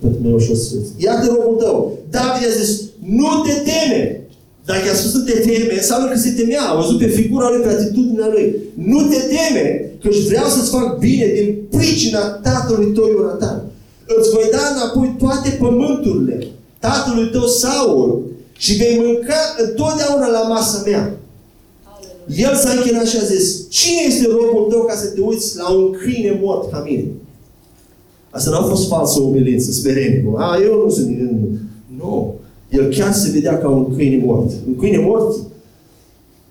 Pentru 0.00 0.18
mine 0.22 0.34
ușor 0.34 0.56
să 0.56 0.74
Iată 0.96 1.26
robul 1.26 1.56
tău. 1.62 1.98
David 2.10 2.48
a 2.48 2.62
zis, 2.62 2.80
nu 3.04 3.42
te 3.44 3.52
teme. 3.52 4.24
Dacă 4.64 4.86
i-a 4.86 4.94
spus 4.94 5.12
să 5.12 5.18
te 5.18 5.32
teme, 5.32 5.74
înseamnă 5.76 6.08
că 6.10 6.18
se 6.18 6.30
temea. 6.30 6.62
A 6.62 6.80
văzut 6.80 6.98
pe 6.98 7.06
figura 7.06 7.48
lui, 7.48 7.62
pe 7.62 7.68
atitudinea 7.68 8.28
lui. 8.34 8.56
Nu 8.74 9.00
te 9.02 9.20
teme, 9.34 9.64
că 10.00 10.08
își 10.08 10.26
vreau 10.26 10.48
să-ți 10.48 10.70
fac 10.70 10.98
bine 10.98 11.26
din 11.26 11.56
pricina 11.70 12.20
tatălui 12.20 12.92
tău 12.92 13.08
Ionatan. 13.08 13.69
Îți 14.18 14.30
voi 14.30 14.48
da 14.50 14.58
înapoi 14.74 15.14
toate 15.18 15.56
pământurile 15.58 16.46
tatălui 16.78 17.30
tău 17.30 17.46
Saul 17.46 18.22
și 18.56 18.76
vei 18.76 18.98
mânca 18.98 19.40
întotdeauna 19.66 20.28
la 20.28 20.42
masa 20.48 20.82
mea. 20.86 21.18
El 22.36 22.54
s-a 22.54 22.70
închinat 22.70 23.06
și 23.06 23.16
a 23.16 23.24
zis, 23.24 23.68
cine 23.68 24.00
este 24.06 24.26
robul 24.26 24.66
tău 24.70 24.82
ca 24.82 24.94
să 24.94 25.06
te 25.06 25.20
uiți 25.20 25.56
la 25.56 25.70
un 25.70 25.90
câine 25.90 26.38
mort 26.42 26.70
ca 26.70 26.82
mine? 26.86 27.04
Asta 28.30 28.50
n-a 28.50 28.62
fost 28.62 28.88
falsă 28.88 29.20
umilință, 29.20 29.70
smerenie. 29.70 30.24
A, 30.36 30.58
eu 30.62 30.82
nu 30.84 30.90
sunt 30.90 31.06
din... 31.06 31.58
Nu. 31.98 32.34
El 32.68 32.88
chiar 32.88 33.12
se 33.12 33.30
vedea 33.30 33.58
ca 33.58 33.68
un 33.68 33.96
câine 33.96 34.24
mort. 34.24 34.50
Un 34.68 34.76
câine 34.76 34.98
mort, 34.98 35.36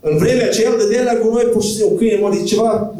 în 0.01 0.17
vremea 0.17 0.45
aceea, 0.45 0.71
de 0.89 1.01
la 1.05 1.19
cu 1.19 1.33
noi 1.33 1.43
pur 1.43 1.63
și 1.63 1.69
simplu, 1.69 1.89
un 1.91 1.97
câine 1.97 2.17
mort, 2.21 2.33
e 2.33 2.43
ceva 2.43 2.95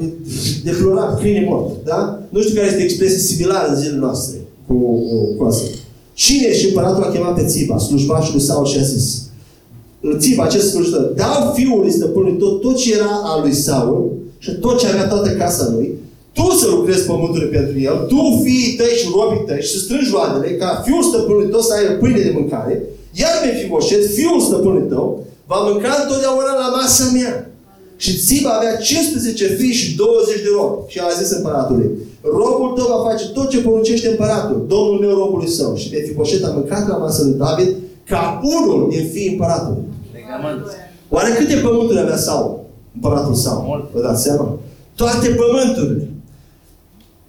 deplorat, 0.63 1.19
câine 1.19 1.45
mort. 1.49 1.83
Da? 1.83 2.21
Nu 2.29 2.41
știu 2.41 2.55
care 2.55 2.67
este 2.67 2.83
expresia 2.83 3.17
similară 3.17 3.69
în 3.69 3.75
zilele 3.75 3.97
noastre 3.97 4.38
cu, 4.69 4.75
cu, 5.09 5.35
cu 5.37 5.43
asta. 5.43 5.67
Cine 6.13 6.53
și 6.53 6.65
împăratul 6.65 7.03
a 7.03 7.11
chemat 7.11 7.35
pe 7.35 7.45
Țiba, 7.45 7.77
slujbașul 7.77 8.33
lui 8.33 8.43
Saul 8.43 8.65
și 8.65 8.77
a 8.79 8.81
zis, 8.81 9.05
Țiba, 10.17 10.43
acest 10.43 10.69
slujitor, 10.69 11.01
dau 11.01 11.53
fiului 11.53 11.91
stăpânului 11.91 12.37
tot, 12.37 12.61
tot 12.61 12.75
ce 12.75 12.93
era 12.93 13.21
al 13.23 13.41
lui 13.41 13.53
Saul 13.53 14.11
și 14.37 14.51
tot 14.51 14.79
ce 14.79 14.87
avea 14.87 15.07
toată 15.07 15.29
casa 15.29 15.69
lui, 15.73 15.93
tu 16.33 16.49
să 16.59 16.67
lucrezi 16.69 17.05
pământul 17.05 17.49
pentru 17.51 17.79
el, 17.79 17.97
tu, 18.07 18.41
fiii 18.43 18.75
tăi 18.77 18.93
și 18.99 19.07
robii 19.15 19.43
tăi 19.47 19.61
și 19.61 19.71
să 19.71 19.77
strângi 19.77 20.11
roadele, 20.11 20.55
ca 20.55 20.81
fiul 20.85 21.03
stăpânului 21.03 21.49
tău 21.51 21.59
să 21.59 21.73
aibă 21.73 21.93
pâine 21.93 22.21
de 22.27 22.33
mâncare, 22.39 22.83
iar 23.21 23.33
Mefiboset, 23.43 24.03
fiul 24.17 24.41
stăpânului 24.47 24.89
tău, 24.93 25.25
va 25.51 25.59
mânca 25.67 25.91
întotdeauna 26.03 26.53
la 26.61 26.67
masa 26.75 27.05
mea. 27.13 27.33
Și 28.03 28.19
Țiba 28.25 28.49
avea 28.49 28.75
15 28.77 29.45
fii 29.45 29.73
și 29.81 29.95
20 29.95 30.35
de 30.45 30.49
robi. 30.57 30.91
Și 30.91 30.99
a 30.99 31.21
zis 31.21 31.29
împăratului, 31.31 31.89
robul 32.21 32.69
tău 32.75 32.87
va 32.87 33.09
face 33.09 33.27
tot 33.27 33.49
ce 33.49 33.61
poruncește 33.61 34.09
împăratul, 34.09 34.65
domnul 34.67 34.99
meu 34.99 35.17
robului 35.17 35.49
său. 35.49 35.75
Și 35.75 35.91
Mefiboset 35.93 36.43
a 36.43 36.49
mâncat 36.49 36.87
la 36.87 36.97
masă 36.97 37.23
lui 37.23 37.33
David 37.33 37.75
ca 38.07 38.41
unul 38.43 38.87
din 38.89 39.09
fiii 39.09 39.31
împăratului. 39.31 39.83
Legământ. 40.13 40.65
Oare 41.09 41.31
câte 41.33 41.55
pământuri 41.55 41.99
avea 41.99 42.17
Saul? 42.17 42.59
Împăratul 42.95 43.33
Saul. 43.33 43.63
Mult. 43.67 43.91
Vă 43.93 44.01
dați 44.01 44.23
seama? 44.23 44.59
Toate 44.95 45.27
pământurile. 45.41 46.07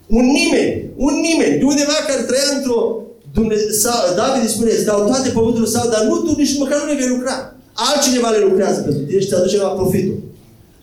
Un 0.06 0.24
nimeni, 0.40 0.90
un 0.96 1.14
nimeni, 1.28 1.58
de 1.58 1.64
undeva 1.64 1.98
care 2.08 2.22
trăia 2.22 2.50
într-o 2.56 2.78
Dumnezeu, 3.32 3.90
David 4.16 4.42
îi 4.42 4.54
spune, 4.54 4.70
îți 4.70 4.88
dau 4.90 5.00
toate 5.10 5.28
pământurile 5.36 5.70
sau, 5.76 5.88
dar 5.88 6.02
nu 6.08 6.16
tu 6.16 6.34
nici 6.36 6.58
măcar 6.58 6.78
nu 6.80 6.86
le 6.90 6.98
vei 7.00 7.14
lucra. 7.16 7.34
Altcineva 7.88 8.28
le 8.30 8.44
lucrează 8.48 8.80
pentru 8.80 9.02
tine 9.02 9.20
și 9.20 9.28
te 9.28 9.34
aduce 9.34 9.56
la 9.56 9.76
profitul. 9.78 10.18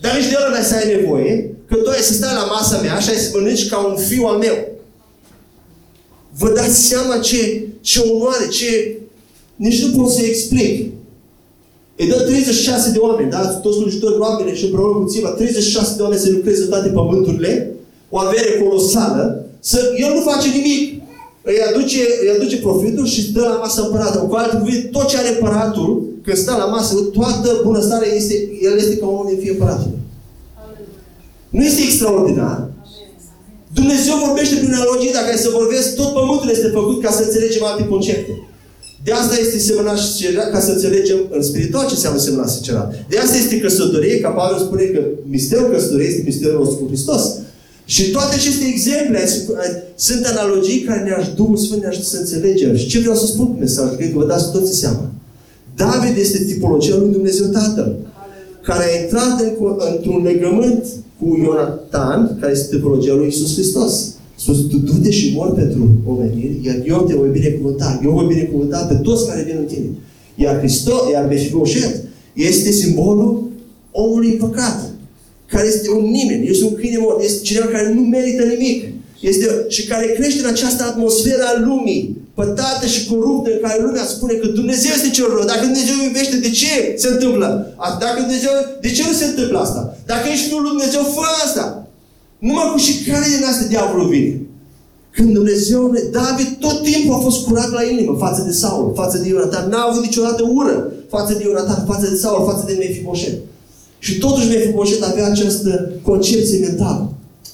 Dar 0.02 0.12
nici 0.16 0.30
de 0.30 0.36
ăla 0.40 0.50
n-ai 0.54 0.70
să 0.70 0.76
ai 0.76 0.96
nevoie, 0.96 1.57
că 1.68 1.76
tu 1.76 1.90
ai 1.90 2.02
să 2.02 2.14
stai 2.14 2.34
la 2.34 2.46
masa 2.46 2.82
mea 2.82 3.00
și 3.00 3.10
ai 3.10 3.16
să 3.16 3.30
mănânci 3.34 3.70
ca 3.70 3.78
un 3.78 3.96
fiu 3.96 4.24
al 4.26 4.38
meu. 4.38 4.58
Vă 6.38 6.50
dați 6.56 6.88
seama 6.88 7.18
ce, 7.18 7.68
ce 7.82 8.00
onoare, 8.00 8.48
ce... 8.48 8.98
Nici 9.56 9.84
nu 9.84 10.02
pot 10.02 10.12
să 10.12 10.22
explic. 10.22 10.92
Îi 11.96 12.08
dă 12.08 12.16
36 12.16 12.92
de 12.92 12.98
oameni, 12.98 13.30
da? 13.30 13.48
Toți 13.48 13.78
slujitori 13.78 14.20
oameni 14.20 14.58
și 14.58 14.66
împreună 14.66 14.98
cu 14.98 15.10
țiva, 15.10 15.30
36 15.30 15.94
de 15.96 16.02
oameni 16.02 16.22
să 16.22 16.30
lucreze 16.30 16.66
toate 16.66 16.90
pământurile, 16.90 17.72
o 18.10 18.18
avere 18.18 18.64
colosală, 18.64 19.46
să, 19.60 19.94
el 19.98 20.14
nu 20.14 20.20
face 20.20 20.48
nimic. 20.50 21.02
Îi 21.42 21.62
aduce, 21.70 22.00
îi 22.22 22.30
aduce 22.36 22.58
profitul 22.58 23.06
și 23.06 23.30
stă 23.30 23.40
la 23.40 23.58
masă 23.64 23.82
împăratul. 23.82 24.28
Cu 24.28 24.36
alte 24.36 24.58
cuvinte, 24.58 24.88
tot 24.88 25.08
ce 25.08 25.18
are 25.18 25.30
împăratul, 25.30 26.04
când 26.24 26.38
stă 26.38 26.56
la 26.58 26.66
masă, 26.66 26.96
toată 26.96 27.62
bunăstarea 27.64 28.14
este, 28.14 28.50
el 28.62 28.78
este 28.78 28.98
ca 28.98 29.06
unul 29.08 29.26
din 29.30 29.40
fie 29.40 29.52
împăratul. 29.52 29.92
Nu 31.58 31.64
este 31.64 31.82
extraordinar? 31.82 32.58
Dumnezeu 33.80 34.16
vorbește 34.28 34.56
prin 34.56 34.74
analogie, 34.74 35.18
dacă 35.20 35.30
ai 35.32 35.46
să 35.46 35.58
vorbesc, 35.60 35.96
tot 35.96 36.10
pământul 36.20 36.50
este 36.50 36.70
făcut 36.80 36.98
ca 37.04 37.12
să 37.18 37.22
înțelegem 37.24 37.64
alte 37.64 37.84
concepte. 37.94 38.34
De 39.06 39.12
asta 39.12 39.36
este 39.40 39.58
semănat 39.60 39.98
și 40.04 40.16
cerat, 40.20 40.52
ca 40.52 40.60
să 40.60 40.72
înțelegem 40.72 41.20
în 41.38 41.44
spiritual 41.50 41.86
ce 41.88 41.96
înseamnă 41.98 42.20
semănat 42.20 42.52
și 42.54 42.62
cerat. 42.62 42.88
De 43.12 43.18
asta 43.18 43.38
este 43.38 43.60
căsătorie, 43.60 44.20
ca 44.20 44.30
Pavel 44.30 44.60
spune 44.66 44.84
că 44.84 45.02
misterul 45.36 45.72
căsătoriei 45.74 46.10
este 46.10 46.22
misterul 46.26 46.60
nostru 46.60 46.78
cu 46.78 46.88
Hristos. 46.88 47.24
Și 47.86 48.12
toate 48.12 48.36
aceste 48.36 48.66
exemple 48.74 49.20
sunt 49.96 50.26
analogii 50.26 50.86
care 50.88 51.02
ne 51.04 51.12
ajută, 51.12 51.36
Duhul 51.36 51.58
Sfânt 51.58 51.82
ne 51.82 51.88
ajută 51.88 52.06
să 52.06 52.18
înțelegem. 52.18 52.76
Și 52.76 52.88
ce 52.88 53.00
vreau 53.00 53.16
să 53.16 53.26
spun 53.26 53.48
cu 53.48 53.60
mesajul? 53.60 53.96
Cred 53.96 54.12
că 54.12 54.18
vă 54.18 54.26
dați 54.26 54.52
toți 54.52 54.80
seama. 54.82 55.12
David 55.76 56.18
este 56.18 56.44
tipologia 56.44 56.96
lui 56.96 57.12
Dumnezeu 57.12 57.46
Tatăl, 57.48 57.96
care 58.64 58.84
a 58.84 59.02
intrat 59.04 59.42
în, 59.42 59.52
într-un 59.94 60.24
legământ 60.24 60.84
cu 61.20 61.38
Ionatan, 61.44 62.38
care 62.40 62.52
este 62.52 62.76
tipologia 62.76 63.14
lui 63.14 63.28
Isus 63.28 63.54
Hristos. 63.54 64.16
Spus, 64.36 64.58
tu 64.58 64.78
du-te 64.78 65.12
și 65.12 65.34
mor 65.36 65.54
pentru 65.54 65.90
omeniri, 66.06 66.60
iar 66.66 66.76
eu 66.86 67.04
te 67.08 67.16
voi 67.16 67.30
binecuvânta. 67.30 68.00
Eu 68.04 68.12
voi 68.12 68.26
binecuvânta 68.26 68.78
pe 68.78 68.96
toți 68.96 69.28
care 69.28 69.44
vin 69.44 69.56
în 69.58 69.66
tine. 69.66 69.88
Iar 70.36 70.58
Hristos, 70.58 71.12
iar 71.12 71.28
Mefiboset, 71.28 72.04
este 72.34 72.72
simbolul 72.72 73.50
omului 73.92 74.32
păcat, 74.32 74.92
care 75.46 75.68
este 75.68 75.90
un 75.90 76.04
nimeni, 76.04 76.48
este 76.48 76.66
un 76.66 76.74
câine 76.74 76.98
mort, 77.00 77.24
este 77.24 77.42
cineva 77.42 77.66
care 77.66 77.94
nu 77.94 78.02
merită 78.02 78.44
nimic. 78.44 78.84
Este, 79.20 79.66
și 79.68 79.88
care 79.88 80.06
crește 80.18 80.40
în 80.44 80.50
această 80.50 80.84
atmosferă 80.84 81.44
a 81.46 81.60
lumii, 81.60 82.18
pătată 82.34 82.86
și 82.86 83.06
coruptă, 83.10 83.50
în 83.52 83.60
care 83.62 83.82
lumea 83.82 84.06
spune 84.06 84.34
că 84.34 84.48
Dumnezeu 84.48 84.92
este 84.96 85.10
cel 85.10 85.28
rău. 85.36 85.46
Dacă 85.46 85.64
Dumnezeu 85.70 85.96
iubește, 86.04 86.36
de 86.36 86.50
ce 86.50 86.74
se 86.98 87.08
întâmplă? 87.08 87.48
Dacă 88.00 88.20
Dumnezeu, 88.20 88.52
de 88.82 88.92
ce 88.92 89.04
nu 89.08 89.14
se 89.22 89.26
întâmplă 89.26 89.58
asta? 89.60 89.98
Dacă 90.06 90.26
ești 90.32 90.48
Fiul 90.48 90.62
lui 90.62 90.74
Dumnezeu, 90.76 91.02
fă 91.16 91.26
asta. 91.46 91.88
Numai 92.40 92.72
cu 92.72 92.78
și 92.78 92.94
care 93.10 93.26
din 93.36 93.46
asta 93.46 93.66
diavolul 93.74 94.10
vine. 94.10 94.42
Când 95.16 95.34
Dumnezeu, 95.34 95.94
David 96.12 96.50
tot 96.60 96.84
timpul 96.84 97.16
a 97.16 97.26
fost 97.28 97.46
curat 97.46 97.72
la 97.72 97.84
inimă 97.84 98.16
față 98.20 98.42
de 98.48 98.52
Saul, 98.52 98.94
față 98.96 99.18
de 99.18 99.28
Ionatan. 99.28 99.70
N-a 99.70 99.88
avut 99.90 100.04
niciodată 100.04 100.44
ură 100.54 100.92
față 101.10 101.34
de 101.34 101.44
Ionatan, 101.44 101.84
față 101.88 102.10
de 102.10 102.16
Saul, 102.16 102.50
față 102.52 102.64
de 102.68 102.76
Mefiboset. 102.80 103.36
Și 104.00 104.18
totuși 104.18 104.48
Mefiboset 104.48 105.04
avea 105.04 105.26
această 105.26 105.92
concepție 106.02 106.60
mentală 106.60 107.14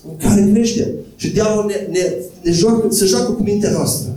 în 0.10 0.28
care 0.28 0.50
crește. 0.54 0.94
Și 1.24 1.30
diavolul 1.30 1.72
ne, 1.72 1.78
ne, 1.98 2.04
ne 2.42 2.52
joacă, 2.52 2.86
se 2.90 3.06
joacă 3.06 3.32
cu 3.32 3.44
mintea 3.44 3.72
noastră. 3.72 4.10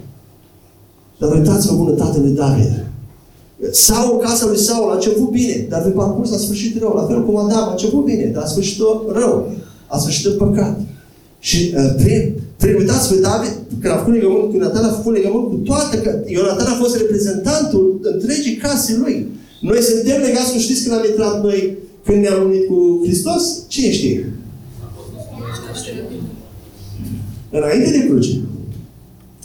Dar 1.18 1.32
uitați-vă 1.32 1.74
bunătatea 1.76 2.20
lui 2.20 2.30
David. 2.30 2.84
Sau 3.70 4.18
casa 4.18 4.46
lui 4.46 4.58
Saul 4.58 4.90
a 4.90 4.94
început 4.94 5.30
bine, 5.30 5.66
dar 5.68 5.82
pe 5.82 5.88
parcurs 5.88 6.32
a 6.32 6.36
sfârșit 6.38 6.80
rău. 6.80 6.92
La 6.94 7.06
fel 7.06 7.24
cum 7.24 7.36
Adam 7.36 7.68
a 7.68 7.70
început 7.70 8.04
bine, 8.04 8.24
dar 8.24 8.42
a 8.42 8.46
sfârșit 8.46 8.78
rău. 9.12 9.52
A 9.86 9.98
sfârșit 9.98 10.36
păcat. 10.36 10.80
Și 11.38 11.74
uh, 11.76 11.94
prin, 12.02 12.32
prin 12.56 12.74
uitați-vă, 12.74 13.20
David, 13.20 13.52
când 13.80 13.92
a 13.92 13.96
făcut 13.96 14.12
legământ 14.12 14.50
cu 14.50 14.56
Ionatan, 14.56 14.84
a 14.84 14.92
făcut 14.92 15.12
legământ 15.12 15.48
cu 15.48 15.54
toate, 15.54 16.00
că 16.00 16.22
Ionatan 16.26 16.66
a 16.66 16.76
fost 16.82 16.96
reprezentantul 16.96 18.00
întregii 18.02 18.56
case 18.56 18.96
lui. 19.02 19.26
Noi 19.60 19.82
suntem 19.82 20.20
legați, 20.20 20.54
nu 20.54 20.60
știți 20.60 20.82
când 20.82 20.94
am 20.94 21.04
intrat 21.10 21.42
noi, 21.42 21.78
când 22.04 22.22
ne-am 22.22 22.44
unit 22.44 22.66
cu 22.66 23.00
Hristos? 23.04 23.42
Cine 23.68 23.90
știe? 23.90 24.32
Înainte 27.56 27.90
de 27.90 28.06
cruce. 28.06 28.40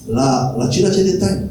La, 0.06 0.56
la 0.58 0.68
cina 0.68 0.90
cea 0.90 1.02
de 1.02 1.12
taină. 1.12 1.50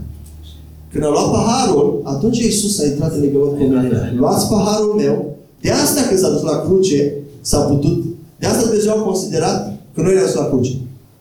Când 0.92 1.04
a 1.04 1.08
luat 1.08 1.30
paharul, 1.30 2.00
atunci 2.04 2.38
Iisus 2.38 2.80
a 2.80 2.86
intrat 2.86 3.14
în 3.14 3.20
legământ 3.20 3.50
cu 3.50 3.62
mine. 3.62 4.14
Luați 4.16 4.48
paharul 4.48 4.94
meu. 4.94 5.36
De 5.60 5.70
asta 5.70 6.00
când 6.08 6.18
s-a 6.20 6.30
dus 6.30 6.42
la 6.42 6.62
cruce, 6.64 7.14
s-a 7.40 7.60
putut. 7.60 8.04
De 8.38 8.46
asta 8.46 8.62
Dumnezeu 8.62 8.92
a 8.92 9.02
considerat 9.10 9.78
că 9.94 10.00
noi 10.00 10.14
ne-am 10.14 10.26
dus 10.26 10.34
la 10.34 10.48
cruce. 10.48 10.72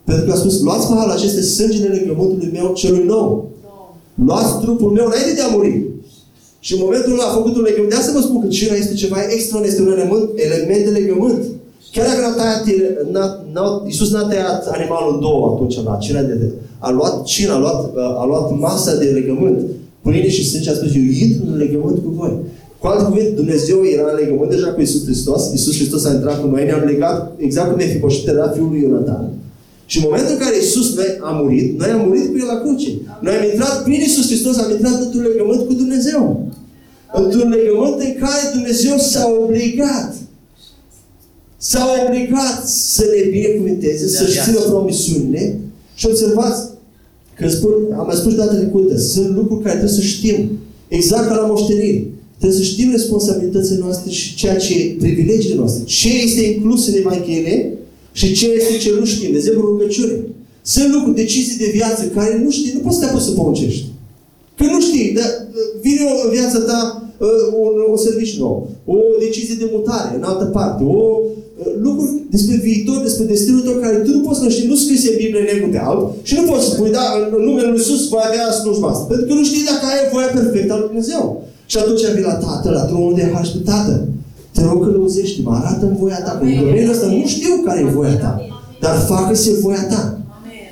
Pentru 0.03 0.25
că 0.25 0.31
a 0.31 0.35
spus, 0.35 0.61
luați 0.61 0.87
paharul 0.87 1.11
aceste 1.11 1.41
sângele 1.41 1.87
legământului 1.87 2.49
meu 2.53 2.73
celui 2.73 3.03
nou. 3.05 3.49
Luați 4.25 4.59
trupul 4.61 4.91
meu 4.91 5.05
înainte 5.05 5.33
de 5.35 5.41
a 5.41 5.55
muri. 5.55 5.85
Și 6.59 6.73
în 6.73 6.79
momentul 6.83 7.13
ăla 7.13 7.23
a 7.23 7.33
făcut 7.33 7.55
un 7.55 7.61
legământ. 7.61 7.89
De 7.89 7.95
asta 7.95 8.11
vă 8.11 8.21
spun 8.21 8.41
că 8.41 8.47
cina 8.47 8.75
este 8.75 8.93
ceva 8.93 9.17
extra, 9.29 9.59
este 9.59 9.81
un 9.81 9.91
element, 9.91 10.29
element 10.35 10.83
de 10.85 10.89
legământ. 10.89 11.45
Chiar 11.91 12.05
dacă 12.07 12.19
n-a 12.21 12.33
tăiat, 12.33 12.63
n-a, 13.11 13.25
n-a, 13.53 13.83
Iisus 13.85 14.11
n-a 14.11 14.27
tăiat 14.27 14.67
animalul 14.67 15.13
în 15.13 15.19
două 15.19 15.51
atunci 15.53 15.83
la 15.83 15.97
cina 16.01 16.21
de, 16.21 16.51
a 16.79 16.89
luat 16.91 17.23
cina, 17.23 17.53
a 17.53 17.59
luat, 17.59 17.79
a 18.21 18.25
luat 18.25 18.59
masa 18.59 18.95
de 18.95 19.05
legământ, 19.05 19.59
pâine 20.01 20.29
și 20.29 20.49
sânge, 20.49 20.69
a 20.69 20.73
spus, 20.73 20.95
eu 20.95 21.01
intru 21.01 21.43
în 21.51 21.57
legământ 21.57 21.97
cu 22.03 22.09
voi. 22.09 22.33
Cu 22.79 22.87
alte 22.87 23.03
cuvinte, 23.03 23.29
Dumnezeu 23.29 23.79
era 23.93 24.09
în 24.11 24.17
legământ 24.21 24.49
deja 24.49 24.67
cu 24.73 24.79
Iisus 24.79 25.03
Hristos. 25.03 25.51
Iisus 25.51 25.75
Hristos 25.75 26.05
a 26.05 26.13
intrat 26.13 26.41
cu 26.41 26.47
noi, 26.47 26.65
ne-am 26.65 26.83
legat 26.85 27.31
exact 27.37 27.67
cum 27.67 27.77
Mefiboset 27.77 28.27
era 28.27 28.47
fiul 28.55 28.69
lui 28.69 28.81
Ionatan. 28.81 29.29
Și 29.85 29.97
în 29.97 30.03
momentul 30.07 30.33
în 30.33 30.41
care 30.43 30.55
Iisus 30.55 30.95
noi 30.95 31.11
a 31.21 31.31
murit, 31.39 31.79
noi 31.79 31.89
am 31.89 32.01
murit 32.07 32.27
cu 32.31 32.37
El 32.41 32.47
la 32.53 32.61
cruce. 32.63 32.91
Noi 33.21 33.33
am 33.35 33.45
intrat 33.51 33.83
prin 33.83 33.99
Iisus 33.99 34.25
Hristos, 34.31 34.57
am 34.57 34.71
intrat 34.71 34.97
într-un 35.03 35.23
legământ 35.29 35.61
cu 35.67 35.73
Dumnezeu. 35.73 36.21
Într-un 37.21 37.49
legământ 37.57 37.97
în 38.07 38.13
care 38.23 38.41
Dumnezeu 38.53 38.95
s-a 38.97 39.23
obligat 39.43 40.11
s-a 41.59 41.87
obligat 42.05 42.67
să 42.67 43.03
ne 43.15 43.29
binecuvinteze, 43.29 44.07
să-și 44.07 44.39
țină 44.43 44.59
promisiunile 44.59 45.59
și 45.95 46.05
observați 46.05 46.69
că 47.37 47.49
spun, 47.49 47.71
am 47.97 48.05
mai 48.05 48.15
spus 48.15 48.35
data 48.35 48.55
trecută, 48.55 48.97
sunt 48.97 49.35
lucruri 49.35 49.63
care 49.63 49.77
trebuie 49.77 49.99
să 49.99 50.05
știm, 50.05 50.49
exact 50.87 51.27
ca 51.27 51.35
la 51.35 51.47
moștenire. 51.47 52.07
Trebuie 52.37 52.59
să 52.59 52.65
știm 52.65 52.91
responsabilitățile 52.91 53.77
noastre 53.79 54.11
și 54.11 54.35
ceea 54.35 54.57
ce 54.57 54.95
privilegiile 54.99 55.55
noastre. 55.55 55.83
Ce 55.83 56.09
este 56.23 56.41
inclus 56.41 56.87
în 56.87 56.93
Evanghelie 56.97 57.73
și 58.11 58.33
ce 58.33 58.47
este 58.51 58.77
ce 58.77 58.91
nu 58.99 59.05
știm. 59.05 59.31
De 59.31 59.37
exemplu, 59.37 59.61
rugăciune. 59.61 60.13
Sunt 60.61 60.93
lucruri, 60.93 61.15
decizii 61.15 61.57
de 61.57 61.71
viață 61.73 62.05
care 62.05 62.41
nu 62.43 62.49
știi, 62.49 62.71
nu 62.73 62.79
poți 62.79 62.95
să 62.95 63.01
te 63.01 63.09
apuci 63.09 63.21
să 63.21 63.31
poruncești. 63.31 63.85
Că 64.57 64.63
nu 64.63 64.81
știi, 64.81 65.11
dar 65.13 65.47
vine 65.81 66.01
o 66.25 66.29
viața 66.29 66.59
ta 66.59 66.79
uh, 67.03 67.08
un, 67.63 67.73
un 67.91 67.97
serviciu 67.97 68.39
nou, 68.39 68.69
o 68.85 68.95
decizie 69.19 69.55
de 69.59 69.71
mutare 69.73 70.15
în 70.17 70.23
altă 70.23 70.45
parte, 70.45 70.83
o 70.83 71.19
lucruri 71.85 72.11
despre 72.29 72.55
viitor, 72.67 72.97
despre 73.07 73.25
destinul 73.25 73.61
tău 73.61 73.73
care 73.73 73.95
tu 73.95 74.11
nu 74.17 74.21
poți 74.27 74.39
să 74.39 74.49
știi, 74.49 74.67
nu 74.67 74.75
scrise 74.75 75.07
în 75.11 75.17
Biblie 75.21 75.43
negru 75.51 75.69
pe 75.69 75.79
alb 75.89 76.03
și 76.27 76.33
nu 76.39 76.43
poți 76.49 76.63
să 76.65 76.69
spui, 76.71 76.91
da, 76.91 77.05
în 77.19 77.43
numele 77.47 77.67
Lui 77.67 77.77
Iisus 77.77 78.01
voi 78.07 78.23
avea 78.27 78.51
slujba 78.51 78.87
asta. 78.89 79.05
Pentru 79.11 79.25
că 79.27 79.33
nu 79.33 79.43
știi 79.49 79.69
dacă 79.71 79.83
ai 79.85 80.09
voia 80.13 80.29
perfectă 80.37 80.71
a 80.73 80.77
Lui 80.77 80.89
Dumnezeu. 80.91 81.23
Și 81.71 81.77
atunci 81.77 82.03
vii 82.15 82.29
la 82.31 82.37
Tatăl, 82.45 82.73
la 82.73 82.85
tronul 82.89 83.13
de 83.15 83.29
har 83.33 83.45
și 83.45 83.57
Tată. 83.69 83.95
Te 84.53 84.61
rog 84.67 84.77
că 84.83 84.89
lăuzești, 84.91 85.41
mă 85.45 85.51
arată 85.59 85.85
în 85.85 85.95
voia 86.01 86.21
ta. 86.25 86.31
Pentru 86.31 86.63
că 86.65 86.91
ăsta 86.91 87.07
nu 87.07 87.25
știu 87.25 87.53
care 87.65 87.79
e 87.79 87.95
voia 87.99 88.17
ta. 88.23 88.33
Dar 88.83 88.95
facă-se 89.11 89.51
voia 89.61 89.85
ta. 89.93 90.03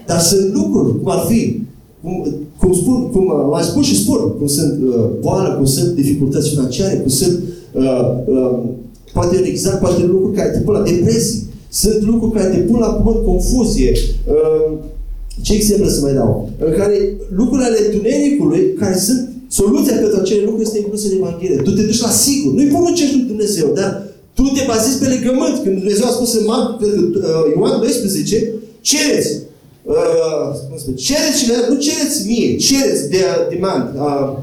Dar 0.06 0.20
sunt 0.20 0.54
lucruri, 0.54 1.02
cum 1.02 1.12
ar 1.12 1.24
fi, 1.30 1.62
cum, 2.08 2.47
cum 2.60 2.74
spun, 2.74 3.10
cum 3.12 3.26
mai 3.51 3.64
spun 3.64 3.82
și 3.82 4.01
spun, 4.01 4.20
cum 4.38 4.47
sunt 4.47 4.80
uh, 4.88 5.05
boală, 5.20 5.55
cum 5.55 5.66
sunt 5.66 5.95
dificultăți 5.95 6.49
financiare, 6.49 6.95
cum 6.95 7.10
sunt 7.10 7.39
uh, 7.72 8.12
uh, 8.26 8.60
Poate 9.18 9.36
exact, 9.53 9.80
poate 9.80 10.01
lucruri 10.05 10.36
care 10.36 10.49
te 10.49 10.60
pun 10.60 10.74
la 10.74 10.82
depresii. 10.82 11.43
Sunt 11.70 12.01
lucruri 12.10 12.34
care 12.38 12.49
te 12.55 12.58
pun 12.58 12.80
la 12.80 12.88
pământ, 12.88 13.26
confuzie. 13.26 13.91
Uh, 14.36 14.78
ce 15.41 15.53
exemplu 15.53 15.88
să 15.89 16.01
mai 16.01 16.14
dau? 16.14 16.49
În 16.66 16.74
care 16.80 16.97
lucrurile 17.39 17.68
ale 17.68 17.82
tunericului, 17.95 18.74
care 18.80 18.97
sunt 18.97 19.30
soluția 19.60 19.95
pentru 19.95 20.20
acele 20.20 20.43
lucruri, 20.43 20.66
este 20.68 20.78
inclusă 20.80 21.08
în 21.08 21.18
Evanghelie. 21.18 21.55
Tu 21.55 21.72
te 21.72 21.82
duci 21.82 22.01
la 22.01 22.10
sigur. 22.10 22.53
Nu-i 22.53 22.74
poruncești 22.76 23.16
lui 23.16 23.30
Dumnezeu, 23.32 23.68
dar 23.80 23.89
tu 24.34 24.43
te 24.43 24.64
bazezi 24.68 24.99
pe 24.99 25.08
legământ. 25.16 25.55
Când 25.64 25.76
Dumnezeu 25.78 26.05
a 26.08 26.18
spus 26.18 26.34
în 26.39 26.45
Marc, 26.45 26.80
uh, 26.82 26.89
Ioan 27.55 27.80
12, 27.80 28.53
cereți. 28.82 29.32
Uh, 29.88 30.96
cereți 30.96 31.40
și 31.40 31.52
nu 31.70 31.76
cereți 31.76 32.28
mie, 32.28 32.56
cereți 32.56 33.10
de 33.10 33.18
demand. 33.50 33.86
Uh, 33.96 34.38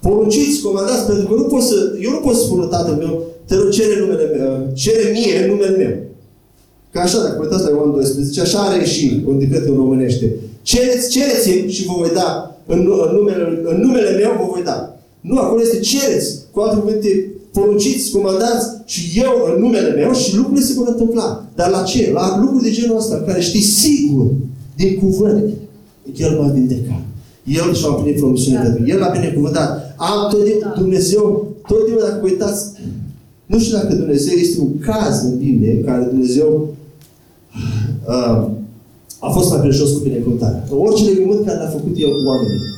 porunciți, 0.00 0.62
comandați, 0.62 1.06
pentru 1.06 1.26
că 1.26 1.34
nu 1.34 1.42
pot 1.42 1.62
să, 1.62 1.74
eu 2.00 2.10
nu 2.10 2.16
pot 2.16 2.34
să 2.34 2.42
spun 2.42 2.68
tatăl 2.70 2.94
meu, 2.94 3.22
te 3.46 3.54
rog, 3.54 3.70
cere, 3.70 3.98
numele 4.00 4.26
meu, 4.36 4.70
cere 4.74 5.10
mie 5.12 5.46
numele 5.46 5.76
meu. 5.76 5.94
Ca 6.92 7.00
așa, 7.00 7.22
dacă 7.22 7.38
uitați 7.40 7.64
la 7.64 7.70
Ioan 7.70 7.90
12, 7.90 8.40
așa 8.40 8.58
are 8.58 8.84
și 8.84 9.22
un 9.26 9.38
decret 9.38 9.66
în 9.66 9.74
românește. 9.74 10.34
Cereți, 10.62 11.10
cereți 11.10 11.48
și 11.48 11.86
vă 11.86 11.92
voi 11.98 12.10
da. 12.14 12.56
În, 12.66 12.78
în, 12.78 13.16
numele, 13.16 13.62
în 13.64 13.80
numele 13.80 14.10
meu 14.10 14.30
vă 14.38 14.46
voi 14.52 14.62
da. 14.64 14.96
Nu, 15.20 15.38
acolo 15.38 15.60
este 15.62 15.78
cereți. 15.78 16.38
Cu 16.50 16.60
alte 16.60 16.80
cuvinte, 16.80 17.32
porunciți, 17.52 18.10
comandați 18.10 18.66
și 18.84 19.20
eu 19.20 19.32
în 19.54 19.60
numele 19.62 19.90
meu 19.94 20.12
și 20.12 20.36
lucrurile 20.36 20.66
se 20.66 20.72
vor 20.72 20.86
întâmpla. 20.88 21.44
Dar 21.54 21.70
la 21.70 21.82
ce? 21.82 22.10
La 22.12 22.38
lucruri 22.40 22.62
de 22.62 22.70
genul 22.70 22.96
ăsta, 22.96 23.22
care 23.26 23.40
știți 23.40 23.68
sigur 23.68 24.26
din 24.76 24.98
cuvânt, 24.98 25.52
El 26.16 26.38
va 26.40 26.46
vindeca. 26.46 27.00
El 27.44 27.74
și-a 27.74 27.88
împlinit 27.88 28.20
promisiunea 28.20 28.62
pentru 28.62 28.86
El 28.86 28.98
l-a 28.98 29.08
binecuvântat. 29.08 29.94
Am 29.96 30.30
tot 30.30 30.74
Dumnezeu, 30.76 31.46
tot 31.66 31.84
timpul 31.84 32.04
dacă 32.08 32.20
uitați, 32.22 32.72
nu 33.46 33.58
știu 33.58 33.76
dacă 33.76 33.94
Dumnezeu 33.94 34.34
este 34.34 34.60
un 34.60 34.78
caz 34.78 35.22
în 35.22 35.38
Biblie 35.38 35.72
în 35.72 35.84
care 35.84 36.04
Dumnezeu 36.04 36.68
uh, 38.08 38.48
a 39.18 39.30
fost 39.30 39.50
mai 39.50 39.60
preșos 39.60 39.90
cu 39.90 39.98
binecuvântarea. 39.98 40.64
În 40.70 40.78
orice 40.78 41.04
legământ 41.04 41.46
care 41.46 41.58
l-a 41.58 41.68
făcut 41.76 41.94
El 41.96 42.10
cu 42.10 42.28
oamenii. 42.28 42.70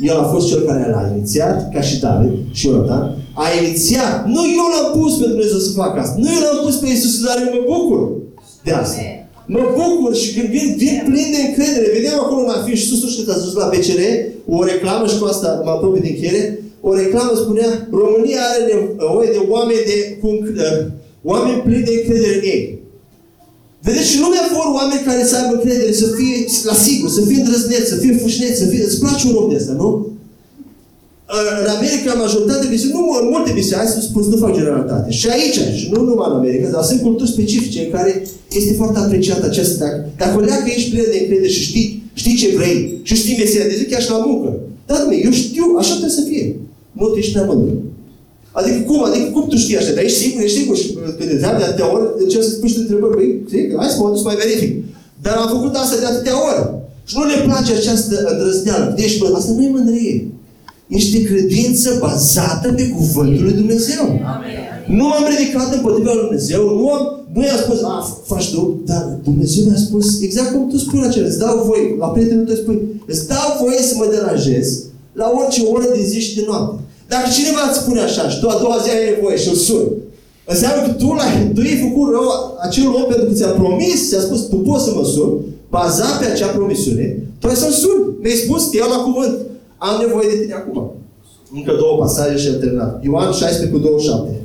El 0.00 0.18
a 0.18 0.22
fost 0.22 0.48
cel 0.48 0.60
care 0.60 0.90
l-a 0.90 1.12
inițiat, 1.16 1.72
ca 1.72 1.80
și 1.80 2.00
David 2.00 2.32
și 2.50 2.66
Ionatan. 2.66 3.16
A 3.34 3.44
inițiat. 3.62 4.26
Nu 4.26 4.40
eu 4.58 4.66
l-am 4.72 5.00
pus 5.00 5.16
pe 5.16 5.26
Dumnezeu 5.26 5.58
să 5.58 5.72
facă 5.72 6.00
asta. 6.00 6.14
Nu 6.18 6.28
eu 6.36 6.40
l-am 6.40 6.64
pus 6.64 6.76
pe 6.76 6.86
Iisus, 6.86 7.24
dar 7.24 7.36
eu 7.46 7.52
mă 7.54 7.76
bucur 7.76 8.10
de 8.64 8.72
asta. 8.72 9.00
Mă 9.46 9.62
bucur 9.74 10.14
și 10.14 10.34
când 10.34 10.48
vin, 10.48 10.74
vin 10.76 11.02
plin 11.04 11.28
de 11.34 11.40
încredere. 11.48 11.92
Vedeam 11.92 12.18
acolo 12.20 12.42
la 12.46 12.52
afiș, 12.52 12.80
sus, 12.86 13.02
nu 13.02 13.08
știu 13.08 13.24
cât 13.24 13.34
a 13.34 13.38
zis 13.38 13.52
la 13.52 13.64
PCR, 13.64 14.00
o 14.46 14.64
reclamă 14.64 15.06
și 15.06 15.18
cu 15.18 15.24
asta 15.24 15.60
mă 15.64 15.70
apropii 15.70 16.02
de 16.02 16.08
încheiere 16.08 16.62
o 16.88 16.94
reclamă 16.94 17.32
spunea 17.34 17.88
România 17.90 18.40
are 18.52 18.62
nevoie 18.72 19.30
de 19.36 19.40
oameni, 19.48 19.84
de, 19.90 20.18
cu, 20.20 20.26
uh, 20.26 20.78
oameni 21.22 21.60
plini 21.66 21.88
de 21.88 21.94
încredere 21.98 22.34
în 22.34 22.44
ei. 22.54 22.62
Vedeți, 23.82 24.10
și 24.10 24.20
lumea 24.20 24.50
vor 24.56 24.68
oameni 24.78 25.06
care 25.08 25.24
să 25.24 25.36
aibă 25.36 25.56
credere, 25.56 25.92
să 25.92 26.06
fie 26.18 26.36
la 26.64 26.74
sigur, 26.74 27.08
să 27.10 27.20
fie 27.28 27.38
îndrăzneți, 27.40 27.88
să 27.88 27.96
fie 27.96 28.16
fușneți, 28.22 28.58
să 28.58 28.66
fie... 28.66 28.84
Îți 28.84 29.00
place 29.00 29.28
un 29.28 29.34
om 29.34 29.48
de 29.50 29.56
ăsta, 29.56 29.72
nu? 29.72 30.11
În 31.62 31.68
America, 31.76 32.12
majoritatea 32.24 32.68
biserici, 32.74 32.94
nu 32.96 33.02
în 33.20 33.26
multe 33.34 33.50
biserici, 33.58 33.80
hai 33.80 33.94
să 33.96 34.00
spun, 34.00 34.22
nu 34.32 34.36
fac 34.44 34.52
generalitate. 34.58 35.08
Și 35.18 35.26
aici, 35.36 35.58
și 35.78 35.86
nu 35.92 36.00
numai 36.08 36.28
în 36.30 36.36
America, 36.40 36.68
dar 36.74 36.82
sunt 36.90 37.00
culturi 37.06 37.34
specifice 37.36 37.78
în 37.84 37.90
care 37.96 38.12
este 38.58 38.72
foarte 38.80 38.98
apreciat 38.98 39.42
acest 39.50 39.72
dacă, 39.78 39.98
dacă 40.16 40.34
o 40.36 40.40
că 40.64 40.70
ești 40.76 40.90
plin 40.90 41.06
de 41.12 41.18
încredere 41.20 41.52
și 41.56 41.62
știi, 41.68 41.88
știi 42.20 42.36
ce 42.40 42.48
vrei 42.56 42.78
și 43.08 43.14
știi 43.14 43.36
meseria 43.38 43.68
de 43.70 43.76
zi, 43.78 43.84
chiar 43.84 44.02
și 44.02 44.10
la 44.10 44.20
muncă. 44.26 44.48
Da, 44.86 44.96
eu 45.26 45.32
știu, 45.42 45.64
așa 45.78 45.94
trebuie 45.98 46.18
să 46.20 46.24
fie. 46.30 46.44
Nu 46.98 47.06
te 47.06 47.18
ești 47.18 47.32
prea 47.32 47.48
mândru. 47.50 47.74
Adică 48.58 48.78
cum? 48.88 49.00
Adică 49.08 49.26
cum 49.34 49.44
tu 49.48 49.56
știi 49.56 49.76
așa? 49.80 49.92
Dar 49.96 50.04
ești 50.04 50.22
sigur, 50.22 50.40
ești 50.42 50.58
sigur. 50.58 50.76
Și 50.76 50.88
când 51.16 51.28
te 51.28 51.34
întreabă 51.34 51.58
de 51.58 51.64
atâtea 51.64 51.92
ori, 51.94 52.06
încerci 52.22 52.48
să 52.48 52.50
spui 52.50 52.68
și 52.72 52.78
întrebări. 52.78 53.14
Păi, 53.16 53.28
sigur, 53.52 53.76
hai 53.80 53.92
să 53.94 53.98
mă 54.00 54.08
duc 54.12 54.20
să 54.22 54.28
mai 54.30 54.40
verific. 54.44 54.72
Dar 55.24 55.34
am 55.42 55.48
făcut 55.56 55.72
asta 55.74 55.96
de 56.02 56.08
atâtea 56.12 56.36
ori. 56.48 56.62
Și 57.08 57.14
nu 57.18 57.24
le 57.30 57.38
place 57.48 57.70
această 57.72 58.14
îndrăzneală. 58.30 58.86
Deci, 59.00 59.18
bă, 59.18 59.26
asta 59.38 59.52
nu 59.56 59.62
e 59.66 59.76
mândrie. 59.76 60.16
Este 60.98 61.22
credință 61.22 61.96
bazată 62.00 62.72
pe 62.72 62.88
Cuvântul 62.88 63.42
lui 63.44 63.52
Dumnezeu. 63.52 64.04
Amen. 64.34 64.72
Nu 64.98 65.06
am 65.16 65.24
ridicat 65.32 65.74
împotriva 65.74 66.12
lui 66.12 66.24
Dumnezeu, 66.26 66.62
nu 66.78 66.88
am, 66.96 67.02
nu 67.34 67.42
i-am 67.44 67.60
spus, 67.64 67.82
a, 67.82 67.94
faci 68.24 68.48
tu, 68.54 68.80
dar 68.84 69.02
Dumnezeu 69.28 69.62
mi-a 69.64 69.80
spus, 69.86 70.06
exact 70.22 70.50
cum 70.52 70.68
tu 70.70 70.76
spui 70.78 71.00
la 71.04 71.08
cel, 71.08 71.24
îți 71.24 71.38
dau 71.38 71.64
voie, 71.68 71.84
la 71.98 72.06
prietenul 72.06 72.44
tău 72.44 72.54
spui, 72.54 72.78
îți 73.06 73.26
dau 73.28 73.48
voie 73.62 73.82
să 73.88 73.94
mă 73.96 74.06
deranjez 74.10 74.66
la 75.20 75.26
orice 75.38 75.60
oră 75.74 75.86
de 75.96 76.02
zi 76.10 76.20
și 76.20 76.34
de 76.34 76.42
noapte. 76.46 76.80
Dacă 77.08 77.26
cineva 77.36 77.62
îți 77.68 77.78
spune 77.78 78.00
așa 78.00 78.28
și 78.28 78.40
tu 78.40 78.48
a 78.48 78.58
doua 78.62 78.78
zi 78.82 78.88
ai 78.90 79.10
nevoie 79.12 79.36
și 79.42 79.48
o 79.54 79.56
suni, 79.66 79.90
înseamnă 80.52 80.80
că 80.86 80.92
tu, 80.92 81.08
l-ai, 81.18 81.50
tu 81.54 81.60
ai 81.60 81.82
făcut 81.86 82.06
rău 82.16 82.28
acel 82.66 82.86
om 83.00 83.04
pentru 83.10 83.26
că 83.26 83.32
ți-a 83.38 83.52
promis, 83.60 84.08
ți-a 84.08 84.20
spus, 84.20 84.40
tu 84.50 84.56
poți 84.56 84.84
să 84.84 84.90
mă 84.96 85.04
suni, 85.14 85.34
bazat 85.74 86.14
pe 86.18 86.26
acea 86.30 86.50
promisiune, 86.56 87.06
tu 87.40 87.46
ai 87.48 87.56
să-l 87.62 87.74
suni. 87.82 88.02
Mi-ai 88.22 88.42
spus, 88.44 88.60
te 88.68 88.76
iau 88.76 88.90
la 88.96 89.00
cuvânt. 89.06 89.34
Am 89.88 90.00
nevoie 90.06 90.28
de 90.32 90.40
tine 90.40 90.54
acum. 90.54 90.92
Încă 91.54 91.72
două 91.78 91.98
pasaje 91.98 92.36
și 92.36 92.48
am 92.48 92.58
terminat. 92.58 93.04
Ioan 93.04 93.32
16 93.32 93.70
cu 93.70 93.78
27. 93.78 94.40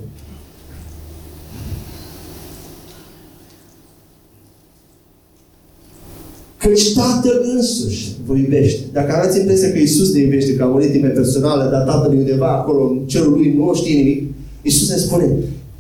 Căci 6.58 6.94
Tatăl 6.94 7.42
însuși 7.56 8.12
vă 8.26 8.36
iubește. 8.36 8.80
Dacă 8.92 9.16
aveți 9.16 9.40
impresia 9.40 9.72
că 9.72 9.78
Isus 9.78 10.14
ne 10.14 10.20
iubește, 10.20 10.56
că 10.56 10.64
a 10.64 10.66
murit 10.66 10.92
timp 10.92 11.14
personală, 11.14 11.70
dar 11.72 11.82
Tatăl 11.82 12.14
e 12.14 12.18
undeva 12.18 12.48
acolo, 12.48 12.90
în 12.90 13.08
cerul 13.08 13.32
lui, 13.32 13.54
nu 13.54 13.74
știe 13.76 13.96
nimic, 13.96 14.34
Isus 14.62 14.90
ne 14.90 14.96
spune, 14.96 15.30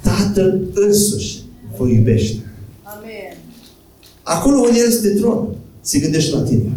Tatăl 0.04 0.68
însuși 0.74 1.40
vă 1.78 1.88
iubește. 1.88 2.38
Amen. 2.84 3.38
Acolo 4.24 4.58
unde 4.58 4.80
El 4.80 4.88
este 4.88 5.10
tron, 5.10 5.48
se 5.82 6.00
gândește 6.00 6.36
la 6.36 6.42
tine. 6.42 6.72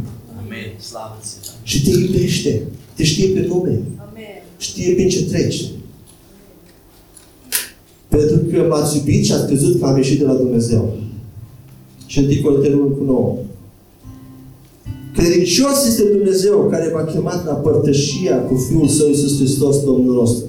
Amen. 0.45 0.81
Slavă 0.81 1.18
Și 1.62 1.83
te 1.85 1.91
iubește. 1.99 2.62
Te 3.01 3.07
știe 3.07 3.26
pe 3.26 3.46
nume. 3.48 3.80
Amen. 4.09 4.42
Știe 4.59 4.94
prin 4.94 5.09
ce 5.09 5.24
treci. 5.24 5.64
Pentru 8.09 8.36
că 8.51 8.66
m-ați 8.68 8.96
iubit 8.96 9.24
și 9.24 9.32
ați 9.32 9.46
crezut 9.46 9.80
că 9.80 9.86
am 9.86 9.96
ieșit 9.96 10.18
de 10.18 10.24
la 10.24 10.34
Dumnezeu. 10.34 10.96
Și 12.07 12.18
în 12.18 12.42
Corinteni 12.42 12.78
cu 12.78 13.05
9. 13.05 13.36
Credincios 15.14 15.86
este 15.86 16.03
Dumnezeu 16.03 16.68
care 16.70 16.90
v-a 16.94 17.05
chemat 17.05 17.46
la 17.46 17.53
părtășia 17.53 18.36
cu 18.42 18.55
Fiul 18.68 18.88
Său 18.88 19.09
Iisus 19.09 19.36
Hristos, 19.36 19.84
Domnul 19.84 20.14
nostru. 20.14 20.44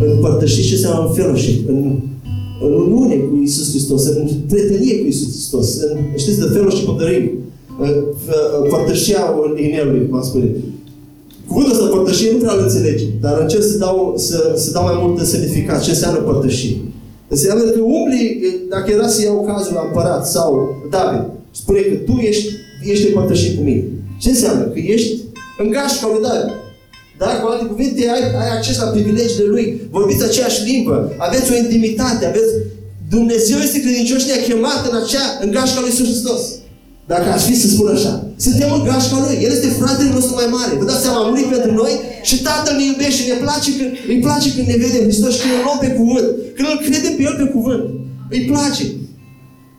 În 0.00 0.20
părtășie 0.20 0.64
ce 0.64 0.74
înseamnă 0.74 1.08
în 1.08 1.14
fellowship, 1.14 1.68
în, 1.68 2.00
în 2.60 2.72
uniune 2.72 3.14
cu 3.14 3.36
Iisus 3.40 3.70
Hristos, 3.70 4.04
în 4.04 4.28
prietenie 4.48 4.98
cu 4.98 5.04
Iisus 5.04 5.30
Hristos, 5.30 5.76
în, 5.76 5.98
știți, 6.16 6.38
de 6.38 6.44
fellowship 6.52 6.88
of 6.88 6.98
the 6.98 7.08
ring, 7.08 7.30
părtășia 8.68 9.34
inelului, 9.56 10.06
cum 10.08 10.16
am 10.16 10.22
spune. 10.22 10.50
Cuvântul 11.46 11.72
ăsta 11.72 11.86
părtășie 11.86 12.30
nu 12.30 12.38
prea 12.38 12.52
îl 12.52 12.62
înțelege, 12.62 13.04
dar 13.20 13.38
încerc 13.40 13.62
să 13.62 13.76
dau, 13.76 14.14
să, 14.16 14.52
să 14.56 14.70
dau 14.70 14.84
mai 14.84 14.98
multă 15.02 15.24
semnificat. 15.24 15.82
Ce 15.82 15.90
înseamnă 15.90 16.18
părtășie? 16.18 16.76
Înseamnă 17.28 17.64
că 17.64 17.80
umbli, 17.80 18.40
dacă 18.68 18.90
era 18.90 19.08
să 19.08 19.22
iau 19.22 19.44
cazul 19.50 19.74
la 19.74 19.84
împărat 19.86 20.26
sau 20.26 20.48
David, 20.90 21.24
spune 21.50 21.80
că 21.80 21.94
tu 21.94 22.12
ești 22.12 22.48
ești 22.82 23.06
împărtășit 23.06 23.56
cu 23.56 23.62
mine. 23.62 23.84
Ce 24.20 24.28
înseamnă? 24.28 24.64
Că 24.64 24.78
ești 24.78 25.12
în 25.58 25.70
gașca 25.70 26.06
lui 26.12 26.22
David. 26.26 26.52
Da? 27.18 27.26
Cu 27.40 27.46
alte 27.46 27.64
cuvinte, 27.64 28.00
ai, 28.14 28.22
ai 28.42 28.50
acces 28.56 28.76
la 28.78 28.88
privilegiile 28.94 29.48
lui, 29.54 29.80
vorbiți 29.90 30.24
aceeași 30.24 30.64
limbă, 30.70 31.12
aveți 31.18 31.52
o 31.52 31.56
intimitate, 31.56 32.26
aveți... 32.26 32.52
Dumnezeu 33.08 33.58
este 33.58 33.80
credincios 33.80 34.20
și 34.20 34.26
ne-a 34.26 34.42
chemat 34.48 34.80
în 34.90 34.96
acea, 35.02 35.26
în 35.42 35.50
gașca 35.50 35.80
lui 35.80 35.88
Iisus 35.90 36.06
Hristos. 36.06 36.42
Dacă 37.06 37.28
aș 37.28 37.42
fi 37.44 37.60
să 37.60 37.68
spun 37.68 37.88
așa. 37.88 38.26
Suntem 38.36 38.68
în 38.76 38.82
gașca 38.88 39.16
Lui. 39.24 39.36
El 39.44 39.52
este 39.56 39.70
fratele 39.80 40.10
nostru 40.16 40.34
mai 40.40 40.48
mare. 40.56 40.72
Vă 40.80 40.84
dați 40.90 41.02
seama, 41.04 41.20
a 41.20 41.28
murit 41.28 41.48
pentru 41.54 41.72
noi 41.82 41.92
și 42.28 42.42
Tatăl 42.46 42.74
ne 42.76 42.84
iubește. 42.90 43.22
Ne 43.32 43.38
place 43.44 43.68
când, 43.78 43.90
îi 44.12 44.20
place 44.26 44.48
când 44.54 44.66
ne 44.72 44.76
vede 44.82 44.98
Hristos 45.06 45.32
și 45.34 45.40
când 45.42 45.54
îl 45.56 45.62
luăm 45.66 45.78
pe 45.84 45.90
cuvânt. 45.98 46.28
Când 46.56 46.68
îl 46.72 46.78
credem 46.86 47.14
pe 47.16 47.22
El 47.28 47.36
pe 47.42 47.46
cuvânt. 47.56 47.84
Îi 48.34 48.42
place. 48.50 48.84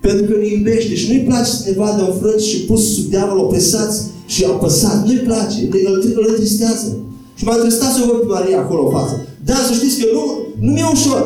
Pentru 0.05 0.23
că 0.27 0.33
ne 0.41 0.47
iubește 0.55 0.93
și 0.99 1.05
nu-i 1.09 1.27
place 1.29 1.49
să 1.57 1.61
ne 1.67 1.73
vadă 1.81 2.01
înfrânți 2.09 2.49
și 2.51 2.57
pus 2.69 2.81
sub 2.95 3.05
diavol 3.11 3.39
opresați 3.45 3.97
și 4.33 4.41
apăsați. 4.53 5.05
Nu-i 5.07 5.27
place. 5.29 5.57
Îl, 5.89 5.95
îl 6.19 6.25
întristează. 6.33 6.87
Și 7.37 7.43
m-a 7.45 7.55
întristat 7.55 7.91
să 7.93 7.99
o 8.01 8.07
văd 8.09 8.19
pe 8.21 8.33
Maria 8.35 8.59
acolo 8.59 8.81
în 8.85 8.91
față. 8.97 9.15
Da, 9.49 9.57
să 9.67 9.73
știți 9.79 9.99
că 10.01 10.05
nu, 10.15 10.23
nu 10.65 10.71
mi-e 10.75 10.87
ușor 10.97 11.23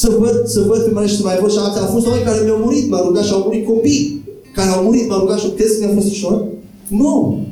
să 0.00 0.08
văd, 0.22 0.36
să 0.54 0.60
văd 0.70 0.80
pe 0.84 0.90
Maria 0.94 1.10
și 1.12 1.20
să 1.20 1.24
mai 1.28 1.38
văd 1.42 1.50
și 1.54 1.58
alții. 1.60 1.80
Au 1.84 1.92
fost 1.96 2.06
oameni 2.06 2.28
care 2.28 2.40
mi-au 2.44 2.60
murit, 2.64 2.84
m-au 2.90 3.04
rugat 3.06 3.24
și 3.24 3.32
au 3.36 3.42
murit 3.46 3.66
copii 3.66 4.22
care 4.54 4.70
au 4.70 4.82
murit, 4.84 5.08
m-au 5.08 5.18
rugat 5.18 5.38
și 5.38 5.48
crezi 5.56 5.78
că 5.78 5.84
mi-a 5.84 5.94
fost 5.94 6.10
ușor? 6.10 6.44
Nu. 6.92 7.46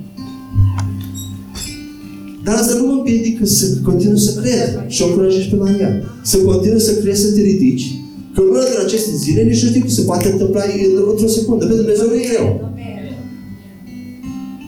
Dar 2.44 2.54
asta 2.54 2.74
nu 2.78 2.86
mă 2.86 2.92
împiedică 2.92 3.46
să 3.46 3.64
continui 3.84 4.20
să 4.20 4.40
cred 4.40 4.84
și 4.88 5.02
o 5.02 5.06
încurajești 5.06 5.50
pe 5.50 5.56
Maria. 5.56 5.90
Să 6.22 6.36
continui 6.36 6.80
să 6.80 6.94
crezi, 6.94 7.20
să 7.20 7.32
te 7.32 7.40
ridici 7.40 7.94
Că 8.34 8.40
una 8.40 8.62
din 8.70 8.80
aceste 8.86 9.12
zile 9.24 9.42
nici 9.42 9.62
nu 9.62 9.68
știu 9.68 9.80
cum 9.80 9.88
se 9.98 10.02
poate 10.02 10.28
întâmpla 10.30 10.62
într-o 11.10 11.26
secundă. 11.26 11.64
Pentru 11.64 11.82
Dumnezeu 11.82 12.06
nu 12.08 12.14
e 12.14 12.30
greu. 12.32 12.48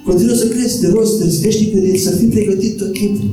Continuă 0.07 0.35
să 0.35 0.47
crezi, 0.47 0.81
te 0.81 0.89
rogi, 0.95 1.11
să 1.11 1.17
te 1.19 1.49
ridici 1.49 1.71
credință, 1.71 2.11
să 2.11 2.17
fii 2.17 2.35
pregătit 2.37 2.77
tot 2.77 2.93
timpul. 2.93 3.31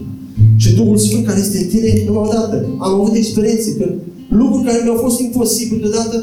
Și 0.57 0.75
Duhul 0.75 0.97
Sfânt 0.97 1.25
care 1.25 1.39
este 1.39 1.57
în 1.57 1.67
tine, 1.67 2.03
numai 2.05 2.23
o 2.27 2.31
dată. 2.33 2.55
Am 2.85 2.93
avut 2.99 3.13
experiențe 3.15 3.75
că 3.77 3.85
lucruri 4.29 4.67
care 4.67 4.79
mi-au 4.83 4.99
fost 5.05 5.19
imposibile 5.19 5.81
deodată, 5.81 6.15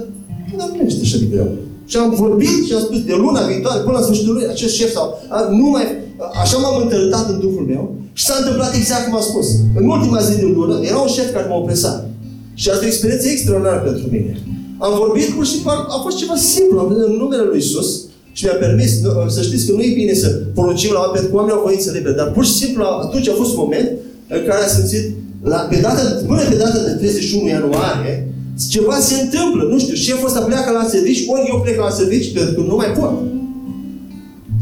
dar 0.59 0.69
nu 0.77 0.87
este 0.87 1.01
așa 1.03 1.19
de 1.19 1.27
greu. 1.31 1.49
Și 1.91 1.97
am 1.97 2.11
vorbit 2.25 2.57
și 2.67 2.73
am 2.73 2.81
spus 2.81 3.01
de 3.11 3.15
luna 3.25 3.43
viitoare, 3.51 3.81
până 3.81 3.97
la 3.99 4.05
sfârșitul 4.05 4.33
lunii, 4.33 4.49
acest 4.55 4.75
șef 4.75 4.91
sau 4.93 5.07
nu 5.61 5.67
mai, 5.75 5.87
așa 6.43 6.57
m-am 6.59 6.83
întâlnit 6.83 7.15
în 7.33 7.39
Duhul 7.41 7.65
meu 7.73 7.95
și 8.19 8.25
s-a 8.25 8.37
întâmplat 8.39 8.75
exact 8.75 9.05
cum 9.05 9.15
am 9.15 9.27
spus. 9.31 9.47
În 9.81 9.85
ultima 9.95 10.21
zi 10.27 10.37
din 10.43 10.53
lună, 10.59 10.75
era 10.91 10.99
un 11.07 11.13
șef 11.17 11.33
care 11.33 11.47
m-a 11.49 11.57
opresat. 11.57 11.99
Și 12.55 12.69
asta 12.69 12.85
e 12.85 12.89
o 12.89 12.93
experiență 12.93 13.27
extraordinară 13.29 13.81
pentru 13.89 14.07
mine. 14.15 14.33
Am 14.79 14.93
vorbit 15.03 15.27
pur 15.37 15.47
și 15.47 15.57
a 15.97 15.99
fost 16.03 16.17
ceva 16.17 16.37
simplu, 16.55 16.79
am 16.79 16.89
venit 16.89 17.05
în 17.05 17.17
numele 17.23 17.43
Lui 17.51 17.59
Isus 17.59 17.89
și 18.37 18.45
mi-a 18.45 18.59
permis, 18.65 18.91
să 19.37 19.41
știți 19.43 19.67
că 19.67 19.73
nu 19.73 19.83
e 19.83 20.01
bine 20.01 20.15
să 20.15 20.29
poruncim 20.59 20.91
la 20.93 20.99
oameni, 20.99 21.15
pentru 21.17 21.31
că 21.31 21.37
oamenii 21.37 21.59
au 21.59 21.67
voință 21.69 21.91
liberă, 21.91 22.15
dar 22.15 22.29
pur 22.37 22.45
și 22.45 22.55
simplu 22.63 22.83
atunci 23.07 23.29
a 23.29 23.41
fost 23.41 23.51
un 23.55 23.61
moment 23.65 23.89
în 24.29 24.43
care 24.49 24.63
a 24.65 24.69
simțit, 24.77 25.05
la, 25.43 25.57
pe 25.71 25.77
data, 25.87 26.03
până 26.27 26.43
pe 26.51 26.57
data 26.65 26.79
de 26.87 26.91
31 26.91 27.49
ianuarie, 27.49 28.15
ceva 28.71 28.99
se 28.99 29.21
întâmplă, 29.21 29.63
nu 29.71 29.79
știu, 29.79 29.95
șeful 29.95 30.27
ăsta 30.27 30.41
pleacă 30.41 30.71
la 30.71 30.89
servici, 30.89 31.25
ori 31.29 31.49
eu 31.49 31.61
plec 31.65 31.79
la 31.79 31.91
servici, 31.91 32.33
pentru 32.33 32.55
că 32.55 32.61
nu 32.61 32.77
mai 32.77 32.91
pot. 32.99 33.13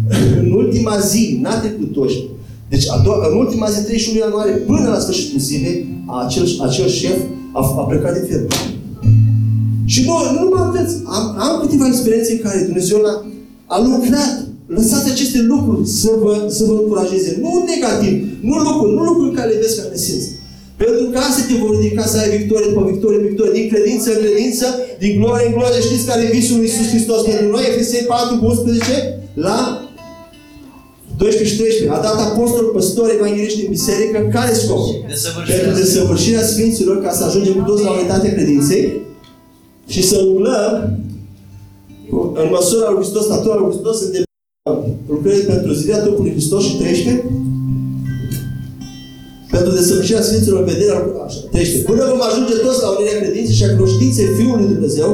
în 0.43 0.53
ultima 0.53 0.99
zi, 0.99 1.39
n-a 1.43 1.61
trecut 1.61 1.93
toși. 1.93 2.19
Deci, 2.69 2.89
a 2.89 3.01
doua, 3.05 3.29
în 3.31 3.37
ultima 3.37 3.69
zi, 3.71 3.85
31 3.85 4.19
ianuarie, 4.19 4.53
până 4.53 4.89
la 4.89 4.99
sfârșitul 4.99 5.39
zilei, 5.39 5.87
acel, 6.25 6.47
acel 6.67 6.89
șef 6.89 7.19
a, 7.53 7.61
a 7.81 7.83
plecat 7.83 8.13
din 8.15 8.25
firmă. 8.29 8.47
Și 9.85 10.05
nu, 10.07 10.13
nu 10.35 10.41
numai 10.45 10.63
atât. 10.69 10.89
Am, 11.05 11.25
am 11.39 11.61
câteva 11.61 11.87
experiențe 11.87 12.33
în 12.33 12.41
care 12.47 12.65
Dumnezeu 12.65 12.99
a, 13.05 13.27
a 13.67 13.79
lucrat. 13.81 14.47
Lăsați 14.67 15.11
aceste 15.11 15.43
lucruri 15.43 15.89
să 15.89 16.11
vă, 16.23 16.47
să 16.49 16.65
vă 16.65 16.73
încurajeze. 16.73 17.39
Nu 17.41 17.65
negativ, 17.67 18.15
nu 18.41 18.57
lucruri, 18.57 18.95
nu 18.95 19.03
lucruri 19.03 19.35
care 19.35 19.49
le 19.51 19.59
vezi 19.61 19.77
ca 19.77 19.87
nesimți. 19.91 20.29
Pentru 20.83 21.05
că 21.13 21.19
asta 21.19 21.43
te 21.49 21.55
vor 21.63 21.73
ridica 21.79 22.05
să 22.13 22.17
ai 22.19 22.37
victorie 22.39 22.69
după 22.73 22.85
victorie, 22.93 23.27
victorie, 23.29 23.59
din 23.61 23.69
credință 23.73 24.07
în 24.11 24.21
credință, 24.25 24.67
din 24.99 25.13
glorie 25.21 25.47
în 25.47 25.55
glorie. 25.57 25.81
Știți 25.89 26.09
care 26.11 26.21
e 26.23 26.37
visul 26.39 26.57
lui 26.57 26.67
Iisus 26.67 26.89
Hristos 26.95 27.21
pentru 27.31 27.47
noi? 27.55 27.65
Efesei 27.71 28.05
4 28.05 28.39
cu 28.39 28.45
11 28.45 29.21
la 29.35 29.59
12 31.17 31.51
și 31.51 31.57
13. 31.61 31.97
A 31.97 32.01
dat 32.07 32.19
apostol, 32.29 32.65
păstori, 32.65 33.15
evangeliști 33.19 33.65
în 33.65 33.71
biserică. 33.71 34.19
Care 34.37 34.53
scop? 34.53 34.83
Pentru 35.53 35.73
desăvârșirea 35.83 36.45
Sfinților 36.53 36.97
ca 37.03 37.13
să 37.19 37.25
ajungem 37.25 37.55
cu 37.59 37.65
toți 37.71 37.83
la 37.83 37.91
unitatea 37.91 38.33
credinței 38.33 39.03
și 39.87 40.03
să 40.11 40.17
umblăm 40.19 40.99
în 42.35 42.49
măsura 42.51 42.91
lui 42.91 43.03
Hristos, 43.03 43.27
natura 43.29 43.55
lui 43.55 43.71
Hristos, 43.71 44.01
în 44.01 44.25
lucrări 45.09 45.41
pentru 45.41 45.73
zidia 45.73 45.99
trupului 45.99 46.31
Hristos 46.31 46.63
și 46.65 46.77
13. 46.77 47.25
Pentru 49.55 49.71
desăvârșirea 49.79 50.27
Sfinților 50.29 50.59
în 50.61 50.71
vederea 50.73 50.99
așa, 51.27 51.41
trește. 51.53 51.79
Până 51.91 52.03
vom 52.13 52.23
ajunge 52.29 52.55
toți 52.65 52.83
la 52.85 52.89
unirea 52.95 53.21
credinței 53.23 53.59
și 53.59 53.65
a 53.67 53.77
cunoștinței 53.77 54.29
Fiului 54.39 54.65
Lui 54.65 54.75
Dumnezeu, 54.75 55.11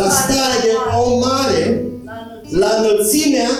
la 0.00 0.08
stare 0.20 0.56
de 0.64 0.72
om 1.02 1.12
mare, 1.26 1.62
la 2.62 2.70
înălțimea 2.78 3.50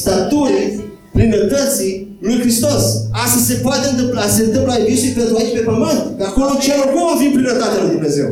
staturii, 0.00 0.68
plinătății 1.16 1.94
lui 2.26 2.38
Hristos. 2.42 2.82
Asta 3.24 3.38
se 3.48 3.54
poate 3.66 3.86
întâmpla, 3.92 4.24
se 4.36 4.42
întâmplă 4.48 4.72
ai 4.72 4.84
visului 4.90 5.18
pentru 5.20 5.34
aici 5.36 5.56
pe 5.58 5.68
pământ. 5.70 6.00
Că 6.18 6.24
acolo 6.30 6.46
în 6.54 6.60
cer 6.64 6.78
cum 6.92 7.02
va 7.10 7.16
fi 7.22 7.28
plinătatea 7.36 7.82
lui 7.82 7.94
Dumnezeu? 7.96 8.28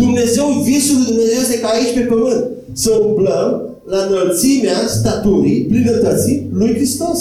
Dumnezeu, 0.00 0.46
visul 0.70 0.96
lui 0.98 1.10
Dumnezeu 1.12 1.38
este 1.44 1.58
ca 1.62 1.68
aici 1.68 1.96
pe 1.98 2.04
pământ. 2.12 2.42
Să 2.82 2.90
umblăm 3.08 3.48
la 3.92 4.00
înălțimea 4.08 4.78
staturii, 4.98 5.60
plinătății 5.70 6.36
lui 6.58 6.70
Hristos. 6.78 7.20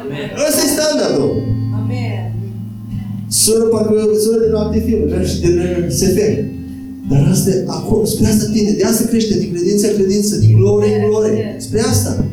Amen. 0.00 0.26
Ăsta 0.46 0.60
e 0.64 0.74
standardul. 0.76 1.30
Amen. 3.32 3.44
Sună 3.44 3.64
parcă 3.64 3.94
sună 4.24 4.38
de 4.44 4.48
noapte 4.50 4.78
film, 4.86 5.00
nu? 5.08 5.24
și 5.24 5.40
de 5.40 5.50
SF. 5.98 6.18
Dar 7.10 7.28
asta, 7.30 7.50
acolo, 7.66 8.04
spre 8.04 8.26
asta 8.26 8.50
tinde, 8.52 8.72
de 8.72 8.84
asta 8.84 9.04
crește, 9.04 9.38
din 9.38 9.50
credință 9.52 9.86
în 9.86 9.94
credință, 9.94 10.36
din 10.36 10.52
glorie 10.58 10.94
în 11.00 11.08
glorie. 11.10 11.56
Spre 11.58 11.80
asta. 11.80 12.24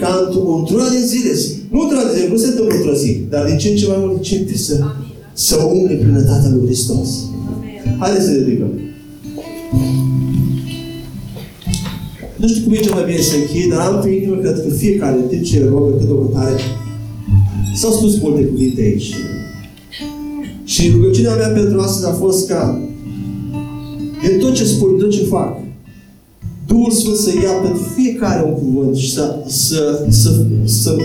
Ca 0.00 0.08
într- 0.22 0.58
într-una 0.60 0.88
din 0.96 1.04
zile, 1.06 1.32
nu 1.70 1.80
într-una 1.80 2.04
din 2.08 2.14
zile, 2.16 2.28
nu 2.32 2.36
se 2.36 2.46
întâmplă 2.46 2.74
într-o 2.76 2.94
zi, 2.94 3.10
dar 3.32 3.46
din 3.46 3.56
ce 3.56 3.68
în 3.68 3.76
ce 3.76 3.86
mai 3.86 3.96
mult 4.00 4.16
începe 4.16 4.56
să, 4.56 4.74
să 5.32 5.56
umble 5.56 5.94
plinătatea 5.94 6.50
lui 6.52 6.66
Hristos. 6.66 7.08
Amen. 7.54 7.98
Haideți 7.98 8.24
să 8.24 8.30
ne 8.30 8.38
ridicăm. 8.38 8.72
Nu 12.36 12.48
știu 12.48 12.62
cum 12.62 12.72
e 12.72 12.76
cel 12.76 12.92
mai 12.92 13.04
bine 13.04 13.20
să 13.20 13.34
închei, 13.36 13.68
dar 13.70 13.80
am 13.80 14.00
pe 14.02 14.08
inimă, 14.10 14.36
cred 14.36 14.62
că 14.62 14.68
fiecare, 14.74 15.16
în 15.22 15.28
timp 15.28 15.42
ce 15.42 15.68
rogă 15.68 15.96
cât 15.98 16.10
o 16.10 16.14
cântare, 16.14 16.56
s-au 17.80 17.92
spus 17.92 18.20
multe 18.20 18.42
cuvinte 18.44 18.80
aici. 18.80 19.14
Și 20.76 20.90
rugăciunea 20.90 21.34
mea 21.34 21.48
pentru 21.48 21.80
astăzi 21.80 22.06
a 22.06 22.14
fost 22.14 22.48
ca 22.48 22.80
din 24.28 24.38
tot 24.38 24.54
ce 24.54 24.64
spun, 24.64 24.96
tot 24.98 25.10
ce 25.10 25.22
fac, 25.22 25.56
Duhul 26.66 26.90
Sfânt 26.90 27.16
să 27.16 27.30
ia 27.44 27.52
pentru 27.62 27.82
fiecare 27.96 28.42
un 28.46 28.54
cuvânt 28.54 28.96
și 28.96 29.12
să, 29.12 29.36
să, 29.46 30.06
să, 30.08 30.30
să 30.64 30.96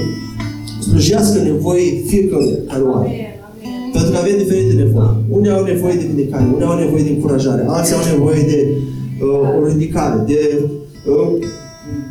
slujească 0.81 1.41
nevoie 1.41 2.03
fiecare 2.05 2.45
care 2.67 2.81
o 2.81 2.95
are. 2.95 3.07
Amen. 3.07 3.19
Amen. 3.49 3.91
Pentru 3.93 4.11
că 4.11 4.17
avem 4.17 4.37
diferite 4.37 4.73
nevoi. 4.73 5.15
Unii 5.29 5.51
au 5.51 5.63
nevoie 5.63 5.93
de 5.93 6.05
vindecare, 6.05 6.45
unii 6.53 6.65
au 6.65 6.77
nevoie 6.77 7.03
de 7.03 7.09
încurajare, 7.09 7.63
alții 7.67 7.95
au 7.95 8.03
nevoie 8.13 8.41
de 8.41 8.67
uh, 9.25 9.61
o 9.61 9.67
ridicare, 9.67 10.23
de, 10.27 10.39
uh, 11.11 11.47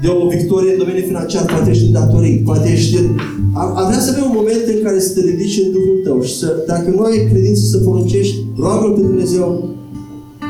de 0.02 0.08
o 0.08 0.28
victorie 0.28 0.72
în 0.72 0.78
domeniul 0.78 1.06
financiar, 1.06 1.44
poate 1.44 1.70
ești 1.70 1.86
în 1.86 1.92
datorii, 1.92 2.42
poate 2.48 2.68
ești 2.72 2.96
în... 2.96 3.06
A, 3.54 3.62
a 3.80 3.82
vrea 3.88 4.00
să 4.00 4.10
avem 4.10 4.24
un 4.30 4.36
moment 4.40 4.64
în 4.74 4.82
care 4.84 4.98
să 5.00 5.12
te 5.12 5.20
ridici 5.20 5.60
în 5.64 5.70
Duhul 5.76 6.00
tău 6.04 6.22
și 6.22 6.38
să, 6.38 6.48
dacă 6.66 6.90
nu 6.96 7.02
ai 7.02 7.28
credință 7.30 7.62
să 7.72 7.76
poruncești, 7.78 8.36
roagă-L 8.56 8.92
pe 8.92 9.00
Dumnezeu, 9.00 9.48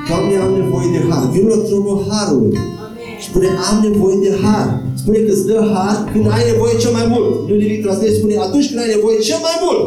Doamne, 0.08 0.36
am 0.44 0.52
nevoie 0.62 0.88
de 0.96 1.00
har. 1.08 1.22
Vin 1.34 1.46
la 1.52 1.58
tronul 1.66 1.98
harului. 2.10 2.52
Amen. 2.86 3.16
Spune, 3.26 3.48
am 3.70 3.76
nevoie 3.88 4.16
de 4.26 4.32
har. 4.42 4.68
Spune 5.00 5.18
că 5.24 5.30
îți 5.34 5.46
dă 5.50 5.58
har 5.72 5.96
când 6.12 6.24
ai 6.36 6.44
nevoie 6.52 6.74
cel 6.82 6.92
mai 6.98 7.06
mult. 7.12 7.28
Nu 7.48 7.54
nimic 7.62 7.80
translate 7.82 8.18
spune, 8.18 8.34
atunci 8.46 8.66
când 8.68 8.80
ai 8.84 8.94
nevoie 8.96 9.16
cel 9.28 9.40
mai 9.48 9.56
mult, 9.64 9.82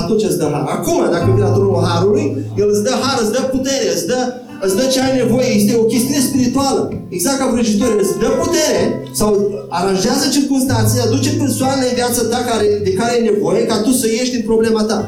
atunci 0.00 0.24
îți 0.28 0.38
dă 0.40 0.46
har. 0.52 0.64
Acum, 0.76 0.98
dacă 1.14 1.26
vii 1.34 1.46
la 1.46 1.54
tronul 1.56 1.82
harului, 1.88 2.26
El 2.60 2.68
îți 2.74 2.84
dă 2.86 2.92
har, 3.02 3.16
îți 3.22 3.34
dă 3.36 3.40
putere, 3.54 3.88
îți 3.94 4.06
dă, 4.10 4.20
îți 4.64 4.76
dă 4.78 4.84
ce 4.92 4.98
ai 5.00 5.14
nevoie. 5.22 5.48
Este 5.60 5.72
o 5.82 5.84
chestiune 5.92 6.20
spirituală. 6.28 6.80
Exact 7.16 7.38
ca 7.38 7.46
vrăjitorii. 7.52 8.00
Îți 8.04 8.18
dă 8.22 8.28
putere 8.42 8.80
sau 9.20 9.30
aranjează 9.78 10.24
circunstanțe, 10.36 10.94
aduce 11.06 11.30
persoanele 11.42 11.88
în 11.90 11.94
viața 12.00 12.22
ta 12.32 12.40
care, 12.50 12.66
de 12.86 12.92
care 12.98 13.10
ai 13.16 13.28
nevoie 13.30 13.60
ca 13.70 13.76
tu 13.84 13.90
să 14.00 14.06
ieși 14.08 14.34
din 14.36 14.44
problema 14.50 14.82
ta. 14.90 14.98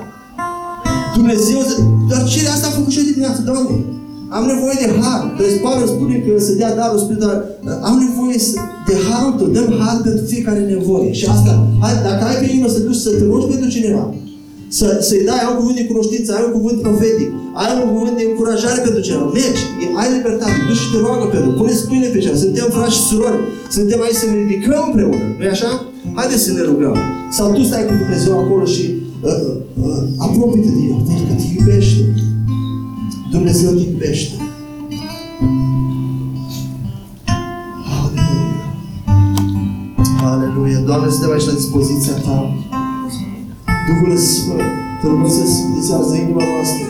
Dumnezeu, 1.19 1.61
dar 2.11 2.21
ce 2.33 2.41
asta 2.55 2.67
a 2.69 2.77
făcut 2.79 2.93
și 2.93 2.99
eu 2.99 3.05
de 3.05 3.11
dimineață, 3.17 3.41
Doamne? 3.51 3.77
Am 4.37 4.45
nevoie 4.53 4.77
de 4.85 4.89
har. 5.01 5.23
Deci 5.41 5.61
Pavel 5.67 5.87
spune 5.95 6.17
că 6.25 6.31
să 6.47 6.53
dea 6.61 6.75
darul 6.81 6.99
spiritual. 7.05 7.39
Am 7.89 7.95
nevoie 8.07 8.39
să- 8.49 8.59
de 8.89 8.95
harul 9.09 9.33
tău. 9.39 9.47
Dăm 9.57 9.69
har 9.83 9.97
pentru 10.07 10.25
fiecare 10.33 10.61
nevoie. 10.75 11.13
Și 11.19 11.25
asta, 11.35 11.53
hai, 11.83 11.95
dacă 12.09 12.23
ai 12.25 12.37
pe 12.41 12.47
inimă 12.53 12.69
să 12.69 12.79
duci 12.89 13.03
să 13.07 13.11
te 13.19 13.25
rogi 13.31 13.47
pentru 13.53 13.69
cineva, 13.77 14.03
să, 14.69 14.87
să-i 15.09 15.25
dai, 15.29 15.39
ai 15.43 15.51
un 15.53 15.59
cuvânt 15.61 15.77
de 15.77 15.85
cunoștință, 15.91 16.29
ai 16.33 16.45
un 16.49 16.55
cuvânt 16.59 16.79
profetic, 16.87 17.31
ai 17.63 17.71
un 17.83 17.89
cuvânt 17.95 18.17
de 18.19 18.25
încurajare 18.31 18.81
pentru 18.87 19.01
cineva, 19.07 19.27
mergi, 19.39 19.63
e- 19.83 19.93
ai 20.01 20.09
libertate, 20.17 20.59
duci 20.69 20.83
și 20.83 20.89
te 20.93 20.99
roagă 21.05 21.27
pentru, 21.35 21.51
pune 21.59 21.73
spune 21.83 22.07
pe 22.13 22.19
cineva, 22.23 22.39
suntem 22.47 22.69
frați 22.77 22.95
și 22.97 23.03
surori, 23.11 23.41
suntem 23.77 23.99
aici 24.07 24.21
să 24.23 24.27
ne 24.31 24.37
ridicăm 24.43 24.83
împreună, 24.89 25.25
nu-i 25.39 25.55
așa? 25.57 25.71
Haideți 26.19 26.45
să 26.47 26.53
ne 26.53 26.63
rugăm. 26.71 26.97
Sau 27.37 27.47
tu 27.53 27.63
stai 27.63 27.87
cu 27.89 27.95
Dumnezeu 28.03 28.35
acolo 28.39 28.65
și 28.65 28.85
uh, 29.31 29.55
uh, 29.85 30.03
apropie-te 30.19 30.71
de 30.79 30.83
El, 30.91 31.01
pentru 31.09 31.25
că 31.29 31.35
te 31.41 31.47
iubește. 31.59 32.03
Dumnezeu 33.31 33.71
te 33.71 33.85
iubește. 33.91 34.35
Aleluia. 37.99 38.65
Aleluia. 40.33 40.79
Doamne, 40.79 41.11
suntem 41.11 41.31
aici 41.31 41.47
la 41.47 41.53
dispoziția 41.53 42.13
Ta. 42.13 42.55
Duhul 43.87 44.17
Sfânt, 44.17 44.61
te 45.01 45.07
rugăm 45.09 45.29
să 45.29 45.45
sfințează 45.47 46.15
inima 46.15 46.43
noastră 46.53 46.87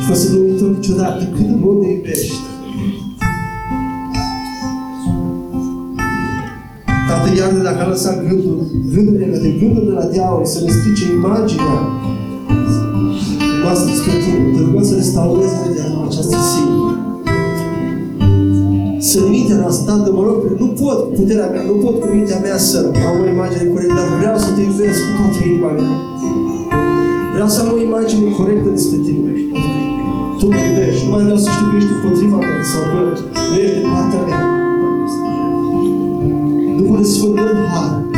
și 0.00 0.06
fă 0.08 0.14
să 0.14 0.32
nu 0.32 0.38
uităm 0.44 0.70
niciodată 0.78 1.24
cât 1.34 1.46
de 1.46 1.56
mult 1.62 1.80
ne 1.82 1.90
iubești. 1.92 2.34
Tată, 7.08 7.28
iartă 7.36 7.62
dacă 7.62 7.82
am 7.82 7.88
lăsat 7.88 8.26
gândul, 8.28 8.58
gândurile 8.94 9.38
de 9.38 9.50
gândul 9.60 9.84
de 9.84 9.94
la 10.00 10.04
diavol 10.04 10.44
să 10.44 10.60
ne 10.64 10.70
strice 10.70 11.12
imaginea 11.12 11.76
noastră 13.62 13.94
spre 13.94 14.12
Tine. 14.22 14.56
Te 14.56 14.60
rugăm 14.64 14.84
să 14.84 14.94
restaurezi 14.94 15.54
vederea 15.62 15.90
în 15.90 16.06
această 16.08 16.36
zi. 16.50 16.62
Să 19.08 19.18
în 19.18 19.28
mintea 19.30 19.56
noastră, 19.56 19.92
Tată, 19.92 20.12
mă 20.12 20.22
rog, 20.28 20.38
nu 20.58 20.66
pot 20.66 20.98
cu 21.04 21.10
puterea 21.18 21.48
mea, 21.52 21.62
nu 21.70 21.74
pot 21.84 21.94
cu 22.00 22.06
mintea 22.14 22.38
mea 22.38 22.58
să 22.58 22.78
am 23.08 23.16
o 23.22 23.26
imagine 23.34 23.64
corectă, 23.72 23.94
dar 23.94 24.08
vreau 24.20 24.36
să 24.44 24.48
te 24.54 24.60
iubesc 24.68 24.98
cu 25.06 25.10
toată 25.18 25.38
inima 25.48 25.70
mea. 25.78 25.92
Vreau 27.34 27.48
să 27.54 27.58
am 27.60 27.68
o 27.74 27.82
imagine 27.88 28.30
corectă 28.38 28.68
despre 28.76 28.98
Tine. 29.04 29.32
Tu 30.38 30.46
mă 30.54 30.60
iubești, 30.68 31.04
nu 31.04 31.10
mai 31.12 31.22
vreau 31.26 31.40
să 31.44 31.48
știu 31.54 31.66
că 31.70 31.76
ești 31.76 31.92
împotriva 31.96 32.38
mea 32.48 32.62
sau 32.72 32.82
că 32.90 32.98
nu 33.48 33.56
ești 33.62 33.76
de 33.76 33.82
partea 33.92 34.20
mea. 34.28 34.40
Duhul 36.78 37.04
Sfânt, 37.12 37.34
dă 37.34 37.46
har. 37.72 38.11